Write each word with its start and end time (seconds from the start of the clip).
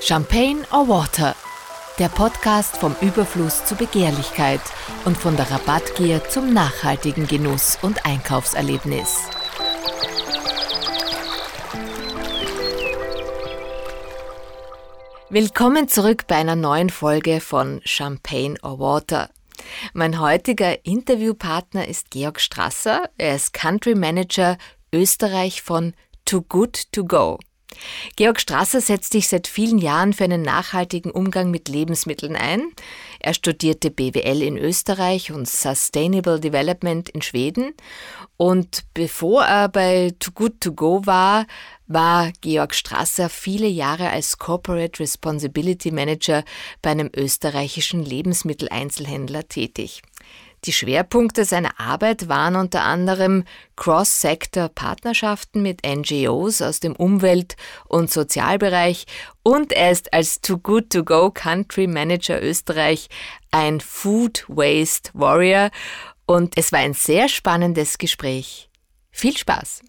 Champagne 0.00 0.64
or 0.72 0.88
Water? 0.88 1.36
Der 1.98 2.08
Podcast 2.08 2.76
vom 2.76 2.96
Überfluss 3.00 3.64
zur 3.64 3.78
Begehrlichkeit 3.78 4.60
und 5.04 5.16
von 5.16 5.36
der 5.36 5.50
Rabattgier 5.50 6.28
zum 6.28 6.52
nachhaltigen 6.52 7.26
Genuss 7.26 7.78
und 7.82 8.04
Einkaufserlebnis. 8.04 9.20
Willkommen 15.30 15.88
zurück 15.88 16.26
bei 16.26 16.36
einer 16.36 16.56
neuen 16.56 16.90
Folge 16.90 17.40
von 17.40 17.80
Champagne 17.84 18.56
or 18.62 18.80
Water. 18.80 19.30
Mein 19.92 20.20
heutiger 20.20 20.84
Interviewpartner 20.84 21.88
ist 21.88 22.10
Georg 22.10 22.40
Strasser. 22.40 23.08
Er 23.16 23.36
ist 23.36 23.52
Country 23.52 23.94
Manager 23.94 24.58
Österreich 24.92 25.62
von 25.62 25.94
Too 26.24 26.42
Good 26.42 26.92
To 26.92 27.04
Go. 27.04 27.38
Georg 28.16 28.40
Strasser 28.40 28.80
setzt 28.80 29.12
sich 29.12 29.28
seit 29.28 29.46
vielen 29.46 29.78
Jahren 29.78 30.12
für 30.12 30.24
einen 30.24 30.42
nachhaltigen 30.42 31.10
Umgang 31.10 31.50
mit 31.50 31.68
Lebensmitteln 31.68 32.36
ein. 32.36 32.72
Er 33.20 33.34
studierte 33.34 33.90
BWL 33.90 34.42
in 34.42 34.58
Österreich 34.58 35.32
und 35.32 35.48
Sustainable 35.48 36.40
Development 36.40 37.08
in 37.08 37.22
Schweden. 37.22 37.74
Und 38.36 38.84
bevor 38.94 39.44
er 39.44 39.68
bei 39.68 40.12
Too 40.18 40.32
Good 40.32 40.60
To 40.60 40.72
Go 40.72 41.02
war, 41.04 41.46
war 41.86 42.32
Georg 42.40 42.74
Strasser 42.74 43.28
viele 43.28 43.68
Jahre 43.68 44.10
als 44.10 44.38
Corporate 44.38 45.00
Responsibility 45.00 45.90
Manager 45.90 46.44
bei 46.80 46.90
einem 46.90 47.10
österreichischen 47.14 48.04
Lebensmitteleinzelhändler 48.04 49.48
tätig. 49.48 50.02
Die 50.64 50.72
Schwerpunkte 50.72 51.44
seiner 51.44 51.80
Arbeit 51.80 52.28
waren 52.28 52.54
unter 52.54 52.82
anderem 52.82 53.44
Cross-Sector-Partnerschaften 53.74 55.60
mit 55.60 55.84
NGOs 55.84 56.62
aus 56.62 56.78
dem 56.78 56.94
Umwelt- 56.94 57.56
und 57.88 58.12
Sozialbereich 58.12 59.06
und 59.42 59.72
er 59.72 59.90
ist 59.90 60.12
als 60.12 60.40
Too 60.40 60.58
Good 60.58 60.90
To 60.90 61.02
Go 61.02 61.32
Country 61.32 61.88
Manager 61.88 62.40
Österreich 62.40 63.08
ein 63.50 63.80
Food 63.80 64.44
Waste 64.46 65.10
Warrior 65.14 65.70
und 66.26 66.56
es 66.56 66.70
war 66.70 66.78
ein 66.78 66.94
sehr 66.94 67.28
spannendes 67.28 67.98
Gespräch. 67.98 68.70
Viel 69.10 69.36
Spaß! 69.36 69.82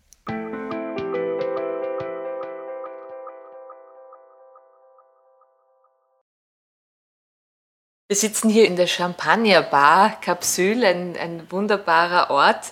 Wir 8.14 8.20
sitzen 8.20 8.48
hier 8.48 8.68
in 8.68 8.76
der 8.76 8.86
Champagner 8.86 9.64
Bar 9.64 10.22
Kapsül, 10.22 10.86
ein, 10.86 11.18
ein 11.20 11.48
wunderbarer 11.50 12.30
Ort. 12.30 12.72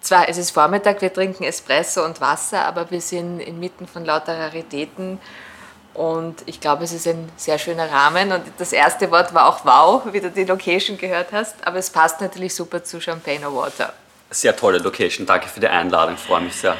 Zwar 0.00 0.26
es 0.30 0.38
ist 0.38 0.52
Vormittag, 0.52 1.02
wir 1.02 1.12
trinken 1.12 1.44
Espresso 1.44 2.02
und 2.02 2.22
Wasser, 2.22 2.64
aber 2.64 2.90
wir 2.90 3.02
sind 3.02 3.40
inmitten 3.40 3.86
von 3.86 4.06
lauter 4.06 4.38
Raritäten 4.38 5.20
und 5.92 6.36
ich 6.46 6.62
glaube, 6.62 6.84
es 6.84 6.94
ist 6.94 7.06
ein 7.06 7.30
sehr 7.36 7.58
schöner 7.58 7.92
Rahmen. 7.92 8.32
Und 8.32 8.42
das 8.56 8.72
erste 8.72 9.10
Wort 9.10 9.34
war 9.34 9.50
auch 9.50 9.66
wow, 9.66 10.02
wie 10.14 10.20
du 10.22 10.30
die 10.30 10.44
Location 10.44 10.96
gehört 10.96 11.30
hast, 11.32 11.56
aber 11.66 11.76
es 11.76 11.90
passt 11.90 12.22
natürlich 12.22 12.54
super 12.54 12.82
zu 12.82 13.02
Champagne 13.02 13.54
Water. 13.54 13.92
Sehr 14.30 14.56
tolle 14.56 14.78
Location, 14.78 15.26
danke 15.26 15.48
für 15.48 15.60
die 15.60 15.68
Einladung, 15.68 16.16
freue 16.16 16.40
mich 16.40 16.54
sehr. 16.54 16.78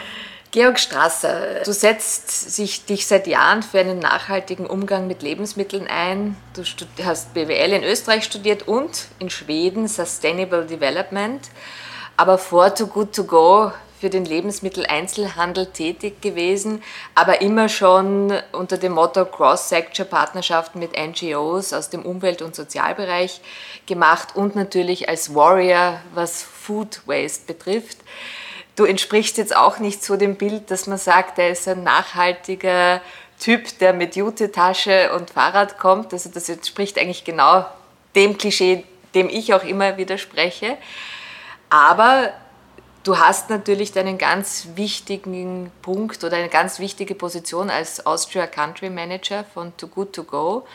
Georg 0.52 0.80
Strasser, 0.80 1.62
du 1.64 1.72
setzt 1.72 2.50
sich, 2.50 2.84
dich 2.84 3.06
seit 3.06 3.28
Jahren 3.28 3.62
für 3.62 3.78
einen 3.78 4.00
nachhaltigen 4.00 4.66
Umgang 4.66 5.06
mit 5.06 5.22
Lebensmitteln 5.22 5.86
ein. 5.86 6.36
Du 6.54 6.64
hast 7.04 7.34
BWL 7.34 7.72
in 7.72 7.84
Österreich 7.84 8.24
studiert 8.24 8.66
und 8.66 9.06
in 9.20 9.30
Schweden 9.30 9.86
Sustainable 9.86 10.66
Development, 10.66 11.40
aber 12.16 12.36
vor 12.36 12.74
Too 12.74 12.88
Good 12.88 13.14
To 13.14 13.24
Go 13.24 13.70
für 14.00 14.10
den 14.10 14.24
Lebensmitteleinzelhandel 14.24 15.66
tätig 15.66 16.20
gewesen, 16.20 16.82
aber 17.14 17.42
immer 17.42 17.68
schon 17.68 18.32
unter 18.50 18.76
dem 18.76 18.92
Motto 18.92 19.26
Cross-Sector-Partnerschaften 19.26 20.80
mit 20.80 20.98
NGOs 20.98 21.72
aus 21.72 21.90
dem 21.90 22.04
Umwelt- 22.04 22.42
und 22.42 22.56
Sozialbereich 22.56 23.40
gemacht 23.86 24.34
und 24.34 24.56
natürlich 24.56 25.08
als 25.08 25.32
Warrior, 25.32 26.00
was 26.12 26.42
Food 26.42 27.02
Waste 27.06 27.44
betrifft 27.46 27.98
du 28.76 28.84
entsprichst 28.84 29.38
jetzt 29.38 29.54
auch 29.54 29.78
nicht 29.78 30.02
so 30.02 30.16
dem 30.16 30.36
Bild, 30.36 30.70
dass 30.70 30.86
man 30.86 30.98
sagt, 30.98 31.38
er 31.38 31.50
ist 31.50 31.68
ein 31.68 31.82
nachhaltiger 31.82 33.00
Typ, 33.38 33.78
der 33.78 33.92
mit 33.92 34.16
Jute-Tasche 34.16 35.12
und 35.14 35.30
Fahrrad 35.30 35.78
kommt. 35.78 36.12
Also 36.12 36.28
das 36.28 36.48
entspricht 36.48 36.98
eigentlich 36.98 37.24
genau 37.24 37.64
dem 38.14 38.36
Klischee, 38.36 38.84
dem 39.14 39.28
ich 39.28 39.54
auch 39.54 39.64
immer 39.64 39.96
widerspreche. 39.96 40.76
Aber 41.70 42.32
du 43.02 43.18
hast 43.18 43.50
natürlich 43.50 43.92
deinen 43.92 44.18
ganz 44.18 44.68
wichtigen 44.74 45.72
Punkt 45.82 46.22
oder 46.24 46.36
eine 46.36 46.48
ganz 46.48 46.78
wichtige 46.78 47.14
Position 47.14 47.70
als 47.70 48.04
Austria 48.04 48.46
Country 48.46 48.90
Manager 48.90 49.44
von 49.54 49.76
Too 49.76 49.88
Good 49.88 50.12
To 50.14 50.24
Go. 50.24 50.66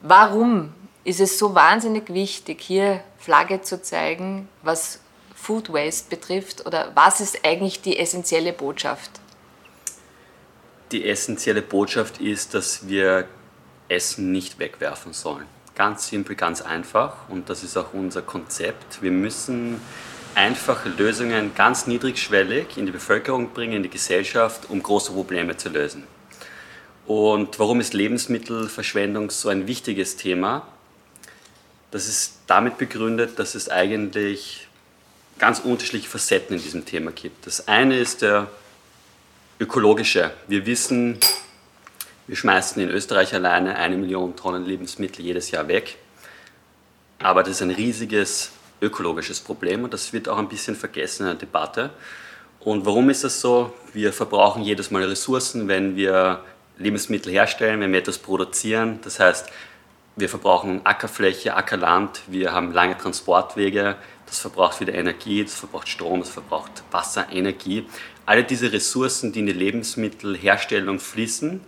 Warum 0.00 0.74
ist 1.04 1.20
es 1.20 1.38
so 1.38 1.54
wahnsinnig 1.54 2.12
wichtig, 2.12 2.60
hier 2.60 3.00
Flagge 3.18 3.62
zu 3.62 3.80
zeigen, 3.80 4.48
was 4.62 5.00
Food 5.44 5.70
Waste 5.70 6.08
betrifft? 6.08 6.64
Oder 6.66 6.92
was 6.94 7.20
ist 7.20 7.44
eigentlich 7.44 7.82
die 7.82 7.98
essentielle 7.98 8.54
Botschaft? 8.54 9.10
Die 10.90 11.06
essentielle 11.06 11.60
Botschaft 11.60 12.18
ist, 12.18 12.54
dass 12.54 12.88
wir 12.88 13.28
Essen 13.88 14.32
nicht 14.32 14.58
wegwerfen 14.58 15.12
sollen. 15.12 15.46
Ganz 15.74 16.08
simpel, 16.08 16.34
ganz 16.34 16.62
einfach. 16.62 17.28
Und 17.28 17.50
das 17.50 17.62
ist 17.62 17.76
auch 17.76 17.92
unser 17.92 18.22
Konzept. 18.22 19.02
Wir 19.02 19.10
müssen 19.10 19.80
einfache 20.34 20.88
Lösungen 20.88 21.54
ganz 21.54 21.86
niedrigschwellig 21.86 22.78
in 22.78 22.86
die 22.86 22.92
Bevölkerung 22.92 23.50
bringen, 23.50 23.74
in 23.74 23.82
die 23.82 23.90
Gesellschaft, 23.90 24.70
um 24.70 24.82
große 24.82 25.12
Probleme 25.12 25.58
zu 25.58 25.68
lösen. 25.68 26.04
Und 27.06 27.58
warum 27.58 27.80
ist 27.80 27.92
Lebensmittelverschwendung 27.92 29.30
so 29.30 29.50
ein 29.50 29.66
wichtiges 29.66 30.16
Thema? 30.16 30.66
Das 31.90 32.08
ist 32.08 32.38
damit 32.46 32.78
begründet, 32.78 33.38
dass 33.38 33.54
es 33.54 33.68
eigentlich 33.68 34.68
ganz 35.38 35.60
unterschiedliche 35.60 36.08
Facetten 36.08 36.56
in 36.56 36.62
diesem 36.62 36.84
Thema 36.84 37.10
gibt. 37.12 37.46
Das 37.46 37.68
eine 37.68 37.98
ist 37.98 38.22
der 38.22 38.48
ökologische. 39.60 40.30
Wir 40.48 40.66
wissen, 40.66 41.18
wir 42.26 42.36
schmeißen 42.36 42.80
in 42.82 42.88
Österreich 42.88 43.34
alleine 43.34 43.76
eine 43.76 43.96
Million 43.96 44.36
Tonnen 44.36 44.64
Lebensmittel 44.64 45.24
jedes 45.24 45.50
Jahr 45.50 45.68
weg. 45.68 45.98
Aber 47.18 47.42
das 47.42 47.52
ist 47.52 47.62
ein 47.62 47.70
riesiges 47.70 48.50
ökologisches 48.80 49.40
Problem 49.40 49.84
und 49.84 49.94
das 49.94 50.12
wird 50.12 50.28
auch 50.28 50.38
ein 50.38 50.48
bisschen 50.48 50.76
vergessen 50.76 51.22
in 51.22 51.28
der 51.28 51.36
Debatte. 51.36 51.90
Und 52.60 52.86
warum 52.86 53.10
ist 53.10 53.24
das 53.24 53.40
so? 53.40 53.72
Wir 53.92 54.12
verbrauchen 54.12 54.62
jedes 54.62 54.90
Mal 54.90 55.04
Ressourcen, 55.04 55.68
wenn 55.68 55.96
wir 55.96 56.42
Lebensmittel 56.78 57.32
herstellen, 57.32 57.80
wenn 57.80 57.92
wir 57.92 58.00
etwas 58.00 58.18
produzieren. 58.18 58.98
Das 59.04 59.20
heißt, 59.20 59.48
wir 60.16 60.28
verbrauchen 60.28 60.80
Ackerfläche, 60.84 61.56
Ackerland, 61.56 62.22
wir 62.28 62.52
haben 62.52 62.72
lange 62.72 62.96
Transportwege, 62.96 63.96
das 64.26 64.38
verbraucht 64.38 64.80
wieder 64.80 64.94
Energie, 64.94 65.42
das 65.42 65.54
verbraucht 65.54 65.88
Strom, 65.88 66.20
das 66.20 66.30
verbraucht 66.30 66.84
Wasser, 66.90 67.26
Energie. 67.32 67.86
Alle 68.26 68.44
diese 68.44 68.72
Ressourcen, 68.72 69.32
die 69.32 69.40
in 69.40 69.46
die 69.46 69.52
Lebensmittelherstellung 69.52 71.00
fließen 71.00 71.60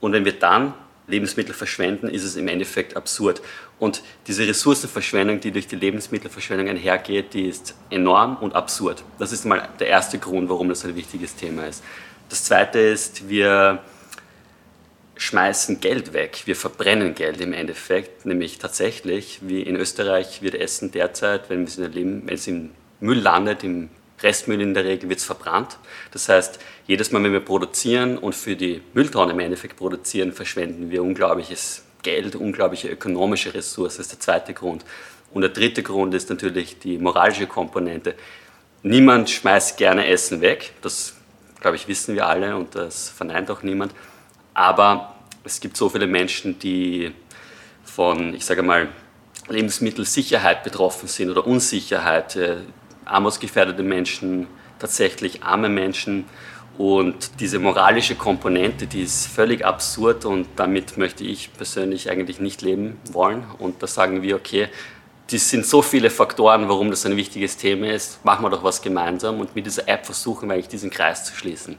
und 0.00 0.12
wenn 0.12 0.24
wir 0.24 0.38
dann 0.38 0.74
Lebensmittel 1.06 1.54
verschwenden, 1.54 2.08
ist 2.08 2.24
es 2.24 2.36
im 2.36 2.48
Endeffekt 2.48 2.96
absurd. 2.96 3.42
Und 3.78 4.02
diese 4.26 4.46
Ressourcenverschwendung, 4.46 5.40
die 5.40 5.50
durch 5.50 5.66
die 5.66 5.76
Lebensmittelverschwendung 5.76 6.68
einhergeht, 6.68 7.34
die 7.34 7.48
ist 7.48 7.74
enorm 7.90 8.36
und 8.36 8.54
absurd. 8.54 9.02
Das 9.18 9.32
ist 9.32 9.44
mal 9.44 9.68
der 9.78 9.88
erste 9.88 10.18
Grund, 10.18 10.48
warum 10.48 10.68
das 10.68 10.84
ein 10.84 10.94
wichtiges 10.94 11.34
Thema 11.34 11.66
ist. 11.66 11.82
Das 12.28 12.44
zweite 12.44 12.78
ist, 12.78 13.28
wir 13.28 13.80
schmeißen 15.20 15.80
Geld 15.80 16.14
weg, 16.14 16.42
wir 16.46 16.56
verbrennen 16.56 17.14
Geld 17.14 17.42
im 17.42 17.52
Endeffekt, 17.52 18.24
nämlich 18.24 18.58
tatsächlich, 18.58 19.40
wie 19.42 19.60
in 19.60 19.76
Österreich 19.76 20.40
wird 20.40 20.54
Essen 20.54 20.92
derzeit, 20.92 21.50
wenn 21.50 21.64
es, 21.64 21.78
wenn 21.78 22.26
es 22.26 22.46
im 22.46 22.70
Müll 23.00 23.18
landet, 23.18 23.62
im 23.62 23.90
Restmüll 24.22 24.62
in 24.62 24.72
der 24.72 24.84
Regel 24.84 25.10
wird 25.10 25.18
es 25.18 25.26
verbrannt. 25.26 25.78
Das 26.10 26.30
heißt, 26.30 26.58
jedes 26.86 27.12
Mal, 27.12 27.22
wenn 27.22 27.32
wir 27.32 27.40
produzieren 27.40 28.16
und 28.16 28.34
für 28.34 28.56
die 28.56 28.80
Mülltonne 28.94 29.32
im 29.32 29.40
Endeffekt 29.40 29.76
produzieren, 29.76 30.32
verschwenden 30.32 30.90
wir 30.90 31.02
unglaubliches 31.02 31.84
Geld, 32.02 32.34
unglaubliche 32.34 32.88
ökonomische 32.88 33.52
Ressourcen. 33.52 33.98
Das 33.98 34.06
ist 34.06 34.12
der 34.12 34.20
zweite 34.20 34.54
Grund. 34.54 34.86
Und 35.32 35.42
der 35.42 35.50
dritte 35.50 35.82
Grund 35.82 36.14
ist 36.14 36.30
natürlich 36.30 36.78
die 36.78 36.96
moralische 36.96 37.46
Komponente. 37.46 38.14
Niemand 38.82 39.28
schmeißt 39.28 39.76
gerne 39.76 40.06
Essen 40.06 40.40
weg, 40.40 40.72
das 40.80 41.14
glaube 41.60 41.76
ich 41.76 41.88
wissen 41.88 42.14
wir 42.14 42.26
alle 42.26 42.56
und 42.56 42.74
das 42.74 43.10
verneint 43.10 43.50
auch 43.50 43.62
niemand. 43.62 43.94
Aber 44.54 45.14
es 45.44 45.60
gibt 45.60 45.76
so 45.76 45.88
viele 45.88 46.06
Menschen, 46.06 46.58
die 46.58 47.12
von, 47.84 48.34
ich 48.34 48.44
sage 48.44 48.62
mal, 48.62 48.88
Lebensmittelsicherheit 49.48 50.62
betroffen 50.62 51.08
sind 51.08 51.30
oder 51.30 51.46
Unsicherheit, 51.46 52.36
äh, 52.36 52.56
armutsgefährdete 53.04 53.82
Menschen, 53.82 54.46
tatsächlich 54.78 55.42
arme 55.42 55.68
Menschen. 55.68 56.24
Und 56.78 57.40
diese 57.40 57.58
moralische 57.58 58.14
Komponente, 58.14 58.86
die 58.86 59.02
ist 59.02 59.26
völlig 59.26 59.66
absurd 59.66 60.24
und 60.24 60.46
damit 60.56 60.96
möchte 60.96 61.24
ich 61.24 61.52
persönlich 61.52 62.10
eigentlich 62.10 62.40
nicht 62.40 62.62
leben 62.62 62.98
wollen. 63.12 63.44
Und 63.58 63.82
da 63.82 63.86
sagen 63.86 64.22
wir, 64.22 64.36
okay, 64.36 64.68
das 65.30 65.50
sind 65.50 65.66
so 65.66 65.82
viele 65.82 66.10
Faktoren, 66.10 66.68
warum 66.68 66.90
das 66.90 67.06
ein 67.06 67.16
wichtiges 67.16 67.56
Thema 67.56 67.88
ist, 67.88 68.24
machen 68.24 68.44
wir 68.44 68.50
doch 68.50 68.64
was 68.64 68.82
gemeinsam 68.82 69.40
und 69.40 69.54
mit 69.54 69.66
dieser 69.66 69.88
App 69.88 70.06
versuchen 70.06 70.48
wir 70.48 70.54
eigentlich 70.54 70.68
diesen 70.68 70.90
Kreis 70.90 71.24
zu 71.24 71.34
schließen. 71.34 71.76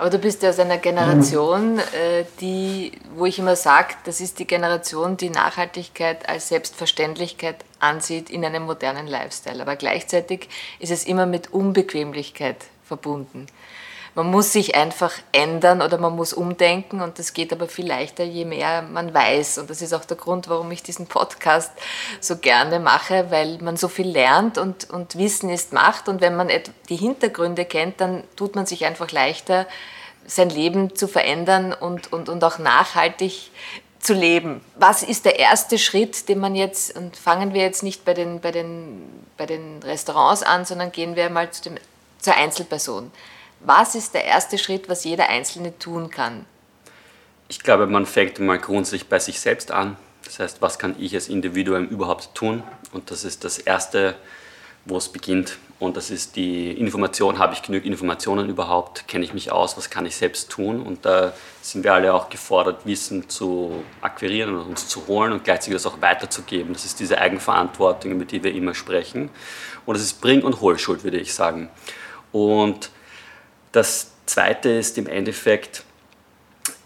Aber 0.00 0.08
du 0.08 0.18
bist 0.18 0.42
ja 0.42 0.48
aus 0.48 0.58
einer 0.58 0.78
Generation, 0.78 1.78
äh, 1.78 2.24
die, 2.40 2.92
wo 3.16 3.26
ich 3.26 3.38
immer 3.38 3.54
sage, 3.54 3.88
das 4.04 4.22
ist 4.22 4.38
die 4.38 4.46
Generation, 4.46 5.18
die 5.18 5.28
Nachhaltigkeit 5.28 6.26
als 6.26 6.48
Selbstverständlichkeit 6.48 7.56
ansieht 7.80 8.30
in 8.30 8.42
einem 8.42 8.62
modernen 8.62 9.06
Lifestyle. 9.06 9.60
Aber 9.60 9.76
gleichzeitig 9.76 10.48
ist 10.78 10.90
es 10.90 11.04
immer 11.04 11.26
mit 11.26 11.52
Unbequemlichkeit 11.52 12.56
verbunden. 12.82 13.44
Man 14.14 14.30
muss 14.30 14.52
sich 14.52 14.74
einfach 14.74 15.12
ändern 15.32 15.82
oder 15.82 15.98
man 15.98 16.16
muss 16.16 16.32
umdenken 16.32 17.00
und 17.00 17.18
das 17.18 17.32
geht 17.32 17.52
aber 17.52 17.68
viel 17.68 17.86
leichter, 17.86 18.24
je 18.24 18.44
mehr 18.44 18.82
man 18.82 19.14
weiß. 19.14 19.58
Und 19.58 19.70
das 19.70 19.82
ist 19.82 19.92
auch 19.92 20.04
der 20.04 20.16
Grund, 20.16 20.48
warum 20.48 20.70
ich 20.72 20.82
diesen 20.82 21.06
Podcast 21.06 21.70
so 22.20 22.36
gerne 22.36 22.80
mache, 22.80 23.30
weil 23.30 23.58
man 23.58 23.76
so 23.76 23.88
viel 23.88 24.08
lernt 24.08 24.58
und, 24.58 24.90
und 24.90 25.16
Wissen 25.16 25.48
ist 25.48 25.72
Macht. 25.72 26.08
Und 26.08 26.20
wenn 26.20 26.34
man 26.34 26.50
die 26.88 26.96
Hintergründe 26.96 27.64
kennt, 27.64 28.00
dann 28.00 28.24
tut 28.34 28.56
man 28.56 28.66
sich 28.66 28.84
einfach 28.84 29.12
leichter, 29.12 29.66
sein 30.26 30.50
Leben 30.50 30.96
zu 30.96 31.06
verändern 31.06 31.72
und, 31.72 32.12
und, 32.12 32.28
und 32.28 32.42
auch 32.42 32.58
nachhaltig 32.58 33.50
zu 34.00 34.14
leben. 34.14 34.60
Was 34.76 35.02
ist 35.02 35.24
der 35.24 35.38
erste 35.38 35.78
Schritt, 35.78 36.28
den 36.28 36.38
man 36.38 36.54
jetzt, 36.54 36.96
und 36.96 37.16
fangen 37.16 37.54
wir 37.54 37.62
jetzt 37.62 37.82
nicht 37.82 38.04
bei 38.04 38.14
den, 38.14 38.40
bei 38.40 38.50
den, 38.50 39.24
bei 39.36 39.46
den 39.46 39.82
Restaurants 39.82 40.42
an, 40.42 40.64
sondern 40.64 40.90
gehen 40.90 41.16
wir 41.16 41.30
mal 41.30 41.50
zu 41.50 41.62
dem, 41.62 41.74
zur 42.18 42.34
Einzelperson. 42.34 43.10
Was 43.60 43.94
ist 43.94 44.14
der 44.14 44.24
erste 44.24 44.56
Schritt, 44.56 44.88
was 44.88 45.04
jeder 45.04 45.28
Einzelne 45.28 45.78
tun 45.78 46.10
kann? 46.10 46.46
Ich 47.48 47.60
glaube, 47.60 47.86
man 47.86 48.06
fängt 48.06 48.38
mal 48.38 48.58
grundsätzlich 48.58 49.08
bei 49.08 49.18
sich 49.18 49.38
selbst 49.38 49.70
an. 49.70 49.96
Das 50.24 50.38
heißt, 50.38 50.62
was 50.62 50.78
kann 50.78 50.96
ich 50.98 51.14
als 51.14 51.28
Individuum 51.28 51.88
überhaupt 51.88 52.34
tun? 52.34 52.62
Und 52.92 53.10
das 53.10 53.24
ist 53.24 53.44
das 53.44 53.58
Erste, 53.58 54.14
wo 54.86 54.96
es 54.96 55.08
beginnt. 55.08 55.58
Und 55.78 55.96
das 55.96 56.10
ist 56.10 56.36
die 56.36 56.72
Information, 56.72 57.38
habe 57.38 57.52
ich 57.54 57.62
genug 57.62 57.84
Informationen 57.84 58.48
überhaupt? 58.48 59.08
Kenne 59.08 59.24
ich 59.24 59.34
mich 59.34 59.52
aus? 59.52 59.76
Was 59.76 59.90
kann 59.90 60.06
ich 60.06 60.16
selbst 60.16 60.50
tun? 60.50 60.80
Und 60.82 61.04
da 61.04 61.32
sind 61.60 61.84
wir 61.84 61.92
alle 61.92 62.14
auch 62.14 62.30
gefordert, 62.30 62.86
Wissen 62.86 63.28
zu 63.28 63.82
akquirieren 64.00 64.54
und 64.54 64.68
uns 64.68 64.88
zu 64.88 65.06
holen 65.06 65.32
und 65.32 65.44
gleichzeitig 65.44 65.74
das 65.74 65.86
auch 65.86 66.00
weiterzugeben. 66.00 66.72
Das 66.72 66.84
ist 66.84 67.00
diese 67.00 67.18
Eigenverantwortung, 67.18 68.12
über 68.12 68.24
die 68.24 68.42
wir 68.42 68.54
immer 68.54 68.74
sprechen. 68.74 69.30
Und 69.84 69.94
das 69.94 70.02
ist 70.02 70.20
Bring- 70.20 70.42
und 70.42 70.60
Hohlschuld, 70.60 71.04
würde 71.04 71.18
ich 71.18 71.34
sagen. 71.34 71.68
Und 72.32 72.90
das 73.72 74.12
Zweite 74.26 74.68
ist 74.70 74.98
im 74.98 75.06
Endeffekt, 75.06 75.84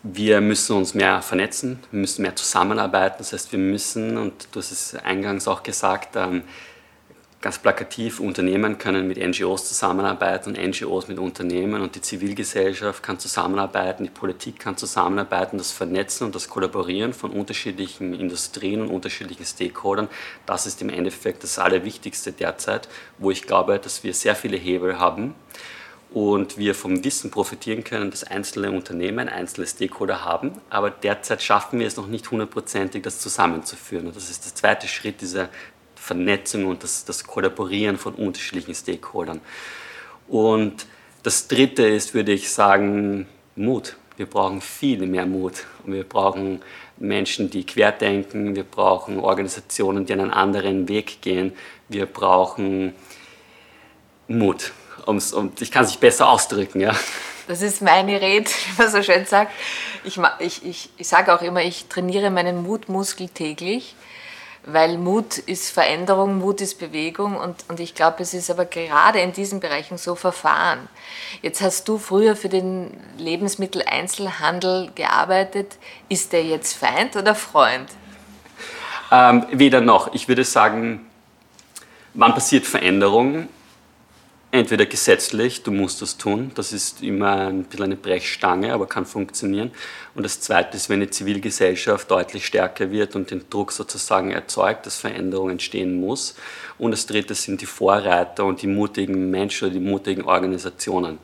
wir 0.03 0.41
müssen 0.41 0.77
uns 0.77 0.95
mehr 0.95 1.23
vernetzen, 1.23 1.83
wir 1.91 2.01
müssen 2.01 2.23
mehr 2.23 2.37
zusammenarbeiten. 2.37 3.17
Das 3.19 3.33
heißt, 3.33 3.53
wir 3.53 3.59
müssen, 3.59 4.19
und 4.19 4.49
du 4.53 4.61
hast 4.61 4.71
es 4.71 4.95
eingangs 4.95 5.49
auch 5.49 5.63
gesagt, 5.63 6.17
ähm, 6.17 6.43
ganz 7.41 7.59
plakativ, 7.59 8.21
Unternehmen 8.21 8.79
können 8.79 9.07
mit 9.07 9.19
NGOs 9.19 9.69
zusammenarbeiten 9.69 10.51
und 10.51 10.59
NGOs 10.59 11.09
mit 11.09 11.19
Unternehmen. 11.19 11.83
Und 11.83 11.95
die 11.95 12.01
Zivilgesellschaft 12.01 13.03
kann 13.03 13.19
zusammenarbeiten, 13.19 14.05
die 14.05 14.11
Politik 14.11 14.59
kann 14.59 14.77
zusammenarbeiten, 14.77 15.59
das 15.59 15.71
Vernetzen 15.71 16.25
und 16.25 16.35
das 16.35 16.49
Kollaborieren 16.49 17.13
von 17.13 17.31
unterschiedlichen 17.31 18.15
Industrien 18.15 18.83
und 18.83 18.89
unterschiedlichen 18.89 19.45
Stakeholdern, 19.45 20.09
das 20.47 20.67
ist 20.67 20.81
im 20.81 20.89
Endeffekt 20.89 21.43
das 21.43 21.59
Allerwichtigste 21.59 22.33
derzeit, 22.33 22.89
wo 23.19 23.31
ich 23.31 23.43
glaube, 23.43 23.79
dass 23.79 24.05
wir 24.05 24.15
sehr 24.15 24.37
viele 24.37 24.57
Hebel 24.57 24.99
haben 24.99 25.35
und 26.15 26.59
wir 26.59 26.77
vom 26.77 27.03
Wissen 27.03 27.33
profitieren 27.33 27.83
können, 27.83 28.13
das 28.13 28.23
einzelne 28.23 28.71
Unternehmen, 28.71 29.29
einzelne 29.29 29.67
Stakeholder 29.67 30.25
haben. 30.25 30.53
Aber 30.71 30.89
derzeit 30.91 31.43
schaffen 31.43 31.81
wir 31.81 31.89
es 31.89 31.97
noch 31.97 32.07
nicht 32.07 32.31
hundertprozentig, 32.31 33.03
das 33.03 33.19
zusammenzuführen. 33.19 34.07
Und 34.07 34.15
das 34.15 34.31
ist 34.31 34.45
der 34.45 34.55
zweite 34.55 34.87
Schritt 34.87 35.21
dieser 35.21 35.49
Vernetzung 35.97 36.67
und 36.67 36.85
das, 36.85 37.05
das 37.05 37.25
Kollaborieren 37.25 37.99
von 37.99 38.15
unterschiedlichen 38.15 38.77
Stakeholdern. 38.77 39.41
Und 40.29 40.87
das 41.25 41.49
dritte 41.49 41.85
ist, 41.85 42.15
würde 42.15 42.31
ich 42.31 42.49
sagen, 42.49 43.27
Mut. 43.57 43.97
Wir 44.17 44.27
brauchen 44.27 44.61
viel 44.61 45.05
mehr 45.07 45.27
Mut. 45.27 45.65
Und 45.85 45.95
wir 45.95 46.05
brauchen 46.05 46.63
Menschen, 46.97 47.51
die 47.51 47.67
querdenken. 47.67 48.55
Wir 48.55 48.63
brauchen 48.63 49.19
Organisationen, 49.19 50.07
die 50.07 50.13
einen 50.13 50.31
anderen 50.31 50.89
Weg 50.89 51.23
gehen. 51.23 51.55
Wir 51.89 52.07
brauchen 52.07 52.95
Mut 54.29 54.71
um's, 55.07 55.33
um, 55.33 55.53
ich 55.61 55.71
kann 55.71 55.85
es 55.85 55.91
nicht 55.91 56.01
besser 56.01 56.29
ausdrücken. 56.29 56.81
Ja. 56.81 56.95
Das 57.47 57.63
ist 57.63 57.83
meine 57.83 58.21
Rede, 58.21 58.51
wie 58.77 58.83
man 58.83 58.91
so 58.91 59.03
schön 59.03 59.27
sagt. 59.27 59.53
Ich, 60.05 60.19
ich, 60.39 60.65
ich, 60.65 60.91
ich 60.97 61.09
sage 61.09 61.35
auch 61.35 61.43
immer, 61.43 61.63
ich 61.63 61.87
trainiere 61.87 62.31
meinen 62.31 62.63
Mutmuskel 62.63 63.29
täglich, 63.29 63.95
weil 64.67 64.97
Mut 64.97 65.39
ist 65.39 65.71
Veränderung, 65.71 66.39
Mut 66.39 66.61
ist 66.61 66.79
Bewegung 66.79 67.37
und, 67.37 67.65
und 67.69 67.81
ich 67.81 67.95
glaube, 67.95 68.23
es 68.23 68.33
ist 68.33 68.51
aber 68.51 68.65
gerade 68.65 69.21
in 69.21 69.33
diesen 69.33 69.61
Bereichen 69.61 69.99
so 69.99 70.15
verfahren. 70.15 70.89
Jetzt 71.43 71.61
hast 71.61 71.87
du 71.89 71.99
früher 71.99 72.35
für 72.35 72.49
den 72.49 72.97
Lebensmitteleinzelhandel 73.19 74.91
gearbeitet. 74.95 75.77
Ist 76.09 76.33
der 76.33 76.45
jetzt 76.45 76.75
Feind 76.75 77.15
oder 77.17 77.35
Freund? 77.35 77.91
Ähm, 79.13 79.47
weder 79.53 79.83
noch. 79.83 80.15
Ich 80.15 80.29
würde 80.29 80.45
sagen, 80.45 81.07
wann 82.15 82.33
passiert 82.33 82.67
Veränderung? 82.67 83.49
Entweder 84.55 84.87
gesetzlich, 84.87 85.65
du 85.65 85.73
musst 85.73 86.01
das 86.01 86.17
tun, 86.17 86.53
das 86.55 86.73
ist 86.73 87.03
immer 87.03 87.49
ein 87.49 87.65
bisschen 87.65 87.87
eine 87.87 87.97
Brechstange, 87.97 88.73
aber 88.73 88.87
kann 88.87 89.05
funktionieren. 89.05 89.73
Und 90.15 90.23
das 90.23 90.41
Zweite 90.41 90.77
ist, 90.77 90.89
wenn 90.89 91.01
die 91.01 91.11
Zivilgesellschaft 91.11 92.09
deutlich 92.09 92.47
stärker 92.47 92.93
wird 92.93 93.17
und 93.17 93.33
den 93.33 93.43
Druck 93.51 93.73
sozusagen 93.73 94.31
erzeugt, 94.31 94.87
dass 94.87 94.97
Veränderung 94.97 95.51
entstehen 95.51 96.01
muss. 96.01 96.37
Und 96.79 96.93
das 96.93 97.07
Dritte 97.07 97.35
sind 97.35 97.63
die 97.63 97.67
Vorreiter 97.67 98.45
und 98.45 98.63
die 98.63 98.69
mutigen 98.69 99.29
Menschen 99.29 99.67
oder 99.67 99.75
die 99.75 99.85
mutigen 99.85 100.23
Organisationen. 100.23 101.19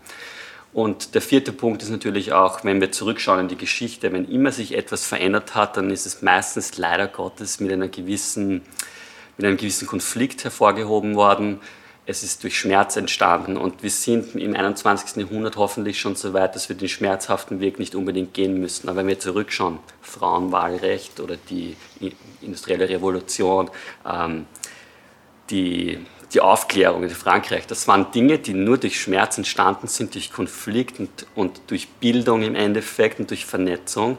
Und 0.72 1.14
der 1.14 1.22
vierte 1.22 1.52
Punkt 1.52 1.84
ist 1.84 1.90
natürlich 1.90 2.32
auch, 2.32 2.64
wenn 2.64 2.80
wir 2.80 2.90
zurückschauen 2.90 3.40
in 3.40 3.48
die 3.48 3.56
Geschichte, 3.56 4.12
wenn 4.12 4.28
immer 4.28 4.50
sich 4.50 4.76
etwas 4.76 5.06
verändert 5.06 5.54
hat, 5.54 5.76
dann 5.76 5.90
ist 5.90 6.04
es 6.04 6.20
meistens 6.20 6.78
leider 6.78 7.06
Gottes 7.06 7.60
mit, 7.60 7.72
einer 7.72 7.88
gewissen, 7.88 8.62
mit 9.36 9.46
einem 9.46 9.56
gewissen 9.56 9.86
Konflikt 9.86 10.42
hervorgehoben 10.42 11.14
worden 11.14 11.60
es 12.10 12.24
ist 12.24 12.42
durch 12.42 12.58
Schmerz 12.58 12.96
entstanden 12.96 13.56
und 13.56 13.84
wir 13.84 13.90
sind 13.90 14.34
im 14.34 14.54
21. 14.56 15.16
Jahrhundert 15.16 15.56
hoffentlich 15.56 16.00
schon 16.00 16.16
so 16.16 16.32
weit, 16.32 16.56
dass 16.56 16.68
wir 16.68 16.76
den 16.76 16.88
schmerzhaften 16.88 17.60
Weg 17.60 17.78
nicht 17.78 17.94
unbedingt 17.94 18.34
gehen 18.34 18.58
müssen. 18.58 18.88
Aber 18.88 18.98
wenn 18.98 19.06
wir 19.06 19.20
zurückschauen, 19.20 19.78
Frauenwahlrecht 20.02 21.20
oder 21.20 21.36
die 21.36 21.76
industrielle 22.40 22.88
Revolution, 22.88 23.70
ähm, 24.04 24.46
die, 25.50 26.04
die 26.34 26.40
Aufklärung 26.40 27.04
in 27.04 27.10
Frankreich, 27.10 27.68
das 27.68 27.86
waren 27.86 28.10
Dinge, 28.10 28.40
die 28.40 28.54
nur 28.54 28.78
durch 28.78 29.00
Schmerz 29.00 29.38
entstanden 29.38 29.86
sind, 29.86 30.14
durch 30.14 30.32
Konflikt 30.32 30.98
und, 30.98 31.26
und 31.36 31.60
durch 31.68 31.88
Bildung 31.88 32.42
im 32.42 32.56
Endeffekt 32.56 33.20
und 33.20 33.30
durch 33.30 33.46
Vernetzung. 33.46 34.18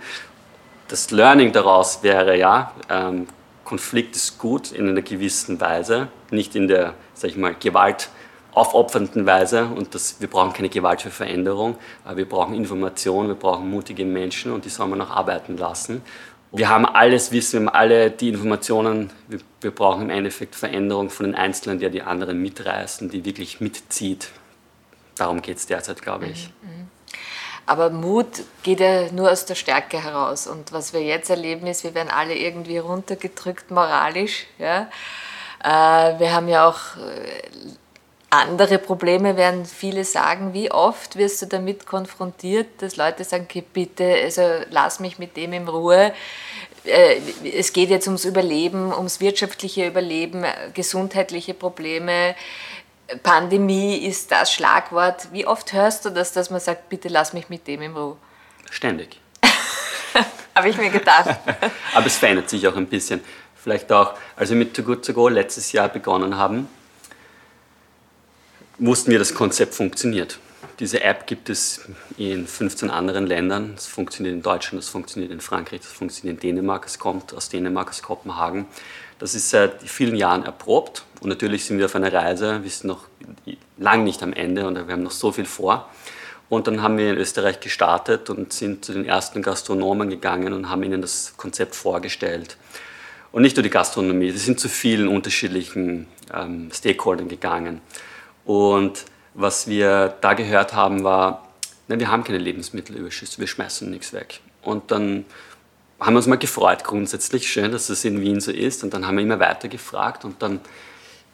Das 0.88 1.12
Learning 1.12 1.52
daraus 1.52 2.04
wäre 2.04 2.38
ja, 2.38 2.74
ähm, 2.90 3.28
Konflikt 3.72 4.18
ist 4.18 4.38
gut 4.38 4.74
in 4.74 4.90
einer 4.90 5.02
gewissen 5.02 5.62
Weise, 5.62 6.10
nicht 6.30 6.58
in 6.58 6.68
der, 6.68 6.94
sag 7.14 7.30
ich 7.30 7.38
mal, 7.38 7.56
Gewalt 7.58 8.10
aufopfernden 8.52 9.26
Weise 9.26 9.68
und 9.68 9.96
das, 9.96 10.20
wir 10.20 10.28
brauchen 10.28 10.52
keine 10.52 10.68
Gewalt 10.68 11.02
für 11.02 11.10
Veränderung, 11.10 11.78
aber 12.04 12.18
wir 12.18 12.28
brauchen 12.28 12.54
Information, 12.54 13.30
wir 13.30 13.36
brauchen 13.36 13.70
mutige 13.70 14.04
Menschen 14.04 14.52
und 14.52 14.66
die 14.66 14.70
soll 14.70 14.90
man 14.90 15.00
auch 15.00 15.12
arbeiten 15.12 15.56
lassen. 15.56 16.02
Wir 16.52 16.68
haben 16.68 16.86
alles 16.86 17.32
Wissen, 17.32 17.62
wir 17.62 17.68
haben 17.68 17.74
alle 17.74 18.12
die 18.12 18.28
Informationen, 18.28 19.10
wir, 19.30 19.40
wir 19.62 19.72
brauchen 19.72 20.02
im 20.02 20.10
Endeffekt 20.10 20.56
Veränderung 20.56 21.10
von 21.10 21.28
den 21.28 21.36
Einzelnen, 21.36 21.80
der 21.80 21.90
die 21.92 22.02
anderen 22.02 22.42
mitreißen, 22.42 23.10
die 23.10 23.24
wirklich 23.24 23.62
mitzieht. 23.62 24.32
Darum 25.16 25.42
geht 25.42 25.56
es 25.56 25.66
derzeit, 25.66 26.02
glaube 26.02 26.26
ich. 26.26 26.50
Mhm. 26.62 26.81
Aber 27.66 27.90
Mut 27.90 28.44
geht 28.64 28.80
ja 28.80 29.12
nur 29.12 29.32
aus 29.32 29.46
der 29.46 29.56
Stärke 29.56 30.04
heraus. 30.04 30.48
Und 30.48 30.72
was 30.72 30.94
wir 30.94 31.02
jetzt 31.02 31.30
erleben, 31.30 31.68
ist, 31.68 31.84
wir 31.84 31.94
werden 31.94 32.10
alle 32.10 32.36
irgendwie 32.36 32.78
runtergedrückt 32.80 33.72
moralisch. 33.72 34.48
Ja? 34.58 34.90
Äh, 35.64 36.20
wir 36.20 36.34
haben 36.34 36.48
ja 36.48 36.68
auch 36.68 36.98
äh, 36.98 37.42
andere 38.30 38.78
Probleme, 38.78 39.38
werden 39.38 39.66
viele 39.66 40.04
sagen. 40.06 40.54
Wie 40.54 40.72
oft 40.72 41.18
wirst 41.18 41.42
du 41.42 41.46
damit 41.46 41.86
konfrontiert, 41.86 42.82
dass 42.82 42.96
Leute 42.96 43.24
sagen, 43.24 43.46
okay, 43.48 43.64
bitte, 43.74 44.06
also 44.24 44.42
lass 44.70 45.00
mich 45.00 45.20
mit 45.20 45.38
dem 45.38 45.54
in 45.54 45.68
Ruhe. 45.68 46.14
Äh, 46.84 47.18
es 47.54 47.74
geht 47.74 47.90
jetzt 47.90 48.08
ums 48.08 48.26
Überleben, 48.26 48.94
ums 48.94 49.20
wirtschaftliche 49.20 49.86
Überleben, 49.86 50.46
gesundheitliche 50.74 51.54
Probleme 51.54 52.36
Pandemie 53.24 53.98
ist 53.98 54.32
das 54.32 54.54
Schlagwort. 54.54 55.28
Wie 55.32 55.46
oft 55.46 55.74
hörst 55.74 56.06
du 56.06 56.10
das, 56.10 56.32
dass 56.32 56.50
man 56.50 56.60
sagt, 56.60 56.90
bitte 56.90 57.10
lass 57.10 57.34
mich 57.34 57.50
mit 57.50 57.68
dem 57.68 57.82
in 57.82 57.96
Ruhe? 57.96 58.18
Ständig. 58.70 59.20
Habe 60.56 60.70
ich 60.70 60.78
mir 60.78 60.90
gedacht. 60.90 61.40
Aber 61.94 62.06
es 62.06 62.18
verändert 62.18 62.50
sich 62.50 62.68
auch 62.68 62.76
ein 62.76 62.88
bisschen. 62.88 63.22
Vielleicht 63.56 63.92
auch, 63.92 64.14
als 64.36 64.50
wir 64.50 64.58
mit 64.58 64.74
Too 64.74 64.84
Good 64.84 65.06
To 65.06 65.14
Go 65.14 65.28
letztes 65.28 65.72
Jahr 65.72 65.90
begonnen 65.90 66.36
haben, 66.38 66.68
wussten 68.80 69.12
wir, 69.12 69.20
das 69.20 69.34
Konzept 69.34 69.76
funktioniert. 69.76 70.40
Diese 70.80 71.04
App 71.04 71.28
gibt 71.28 71.50
es 71.50 71.82
in 72.18 72.48
15 72.48 72.90
anderen 72.90 73.28
Ländern. 73.28 73.74
Es 73.76 73.88
funktioniert 73.88 74.36
in 74.36 74.42
Deutschland, 74.42 74.84
es 74.84 74.90
funktioniert 74.90 75.32
in 75.32 75.42
Frankreich, 75.42 75.82
es 75.82 75.92
funktioniert 75.92 76.44
in 76.44 76.56
Dänemark, 76.56 76.86
es 76.86 76.98
kommt 76.98 77.34
aus 77.34 77.50
Dänemark, 77.50 77.90
aus 77.90 78.02
Kopenhagen. 78.02 78.66
Das 79.20 79.36
ist 79.36 79.50
seit 79.50 79.84
vielen 79.84 80.16
Jahren 80.16 80.44
erprobt 80.44 81.04
und 81.22 81.30
natürlich 81.30 81.66
sind 81.66 81.78
wir 81.78 81.86
auf 81.86 81.96
einer 81.96 82.12
Reise, 82.12 82.64
wir 82.64 82.70
sind 82.70 82.88
noch 82.88 83.06
lang 83.78 84.04
nicht 84.04 84.24
am 84.24 84.34
Ende 84.34 84.66
und 84.66 84.76
wir 84.76 84.92
haben 84.92 85.04
noch 85.04 85.12
so 85.12 85.32
viel 85.32 85.46
vor. 85.46 85.90
Und 86.50 86.68
dann 86.68 86.82
haben 86.82 86.98
wir 86.98 87.12
in 87.12 87.18
Österreich 87.18 87.60
gestartet 87.60 88.30
und 88.30 88.52
sind 88.52 88.84
zu 88.84 88.92
den 88.92 89.06
ersten 89.06 89.42
Gastronomen 89.42 90.10
gegangen 90.10 90.52
und 90.52 90.70
haben 90.70 90.84
ihnen 90.84 91.02
das 91.02 91.36
Konzept 91.38 91.76
vorgestellt. 91.76 92.58
Und 93.32 93.44
nicht 93.44 93.56
nur 93.56 93.64
die 93.64 93.70
Gastronomie, 93.70 94.34
wir 94.34 94.38
sind 94.38 94.60
zu 94.60 94.68
vielen 94.68 95.08
unterschiedlichen 95.08 96.08
ähm, 96.34 96.70
Stakeholdern 96.74 97.30
gegangen. 97.30 97.80
Und 98.44 99.06
was 99.34 99.68
wir 99.68 100.16
da 100.22 100.34
gehört 100.34 100.74
haben, 100.74 101.04
war, 101.04 101.48
nein, 101.88 102.00
wir 102.00 102.12
haben 102.12 102.24
keine 102.24 102.38
Lebensmittelüberschüsse, 102.38 103.40
wir 103.40 103.48
schmeißen 103.48 103.90
nichts 103.90 104.14
weg. 104.14 104.42
Und 104.62 104.92
dann 104.92 105.26
haben 106.00 106.14
wir 106.14 106.18
uns 106.18 106.28
mal 106.28 106.38
gefreut, 106.38 106.84
grundsätzlich 106.84 107.52
schön, 107.52 107.72
dass 107.72 107.88
das 107.88 108.04
in 108.06 108.22
Wien 108.22 108.42
so 108.42 108.52
ist. 108.52 108.84
Und 108.84 108.94
dann 108.94 109.06
haben 109.06 109.18
wir 109.18 109.24
immer 109.24 109.40
weiter 109.40 109.68
gefragt 109.68 110.26
und 110.26 110.42
dann 110.42 110.60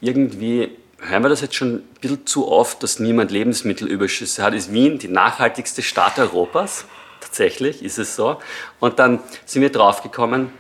irgendwie 0.02 0.72
hören 1.00 1.24
wir 1.24 1.30
das 1.30 1.42
jetzt 1.42 1.56
schon 1.56 1.76
ein 1.76 1.84
bisschen 2.02 2.26
zu 2.26 2.48
oft, 2.48 2.82
dass 2.84 3.00
niemand 3.00 3.32
Lebensmittelüberschüsse 3.32 4.44
hat. 4.44 4.54
Ist 4.54 4.74
Wien 4.74 5.00
die 5.00 5.08
nachhaltigste 5.08 5.82
Stadt 5.82 6.20
Europas? 6.20 6.86
Tatsächlich 7.22 7.84
ist 7.84 7.98
es 7.98 8.16
so. 8.16 8.40
Und 8.80 9.00
dann 9.00 9.20
sind 9.46 9.62
wir 9.62 9.72
draufgekommen, 9.72 10.52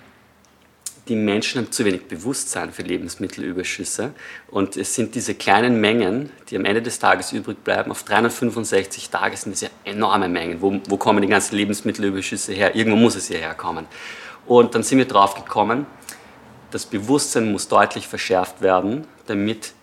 die 1.07 1.15
Menschen 1.15 1.61
haben 1.61 1.71
zu 1.71 1.85
wenig 1.85 2.07
Bewusstsein 2.07 2.71
für 2.71 2.81
Lebensmittelüberschüsse. 2.81 4.13
Und 4.49 4.77
es 4.77 4.95
sind 4.95 5.15
diese 5.15 5.35
kleinen 5.35 5.79
Mengen, 5.79 6.31
die 6.49 6.57
am 6.57 6.65
Ende 6.65 6.81
des 6.81 6.99
Tages 6.99 7.31
übrig 7.31 7.63
bleiben. 7.63 7.91
Auf 7.91 8.03
365 8.03 9.09
Tage 9.09 9.37
sind 9.37 9.53
das 9.53 9.61
ja 9.61 9.69
enorme 9.85 10.29
Mengen. 10.29 10.61
Wo, 10.61 10.79
wo 10.87 10.97
kommen 10.97 11.21
die 11.21 11.27
ganzen 11.27 11.55
Lebensmittelüberschüsse 11.55 12.53
her? 12.53 12.75
Irgendwo 12.75 12.97
muss 12.97 13.15
es 13.15 13.27
hierher 13.27 13.53
kommen. 13.53 13.85
Und 14.45 14.75
dann 14.75 14.83
sind 14.83 14.97
wir 14.97 15.05
draufgekommen, 15.05 15.85
das 16.71 16.85
Bewusstsein 16.85 17.51
muss 17.51 17.67
deutlich 17.67 18.07
verschärft 18.07 18.61
werden, 18.61 19.07
damit 19.25 19.73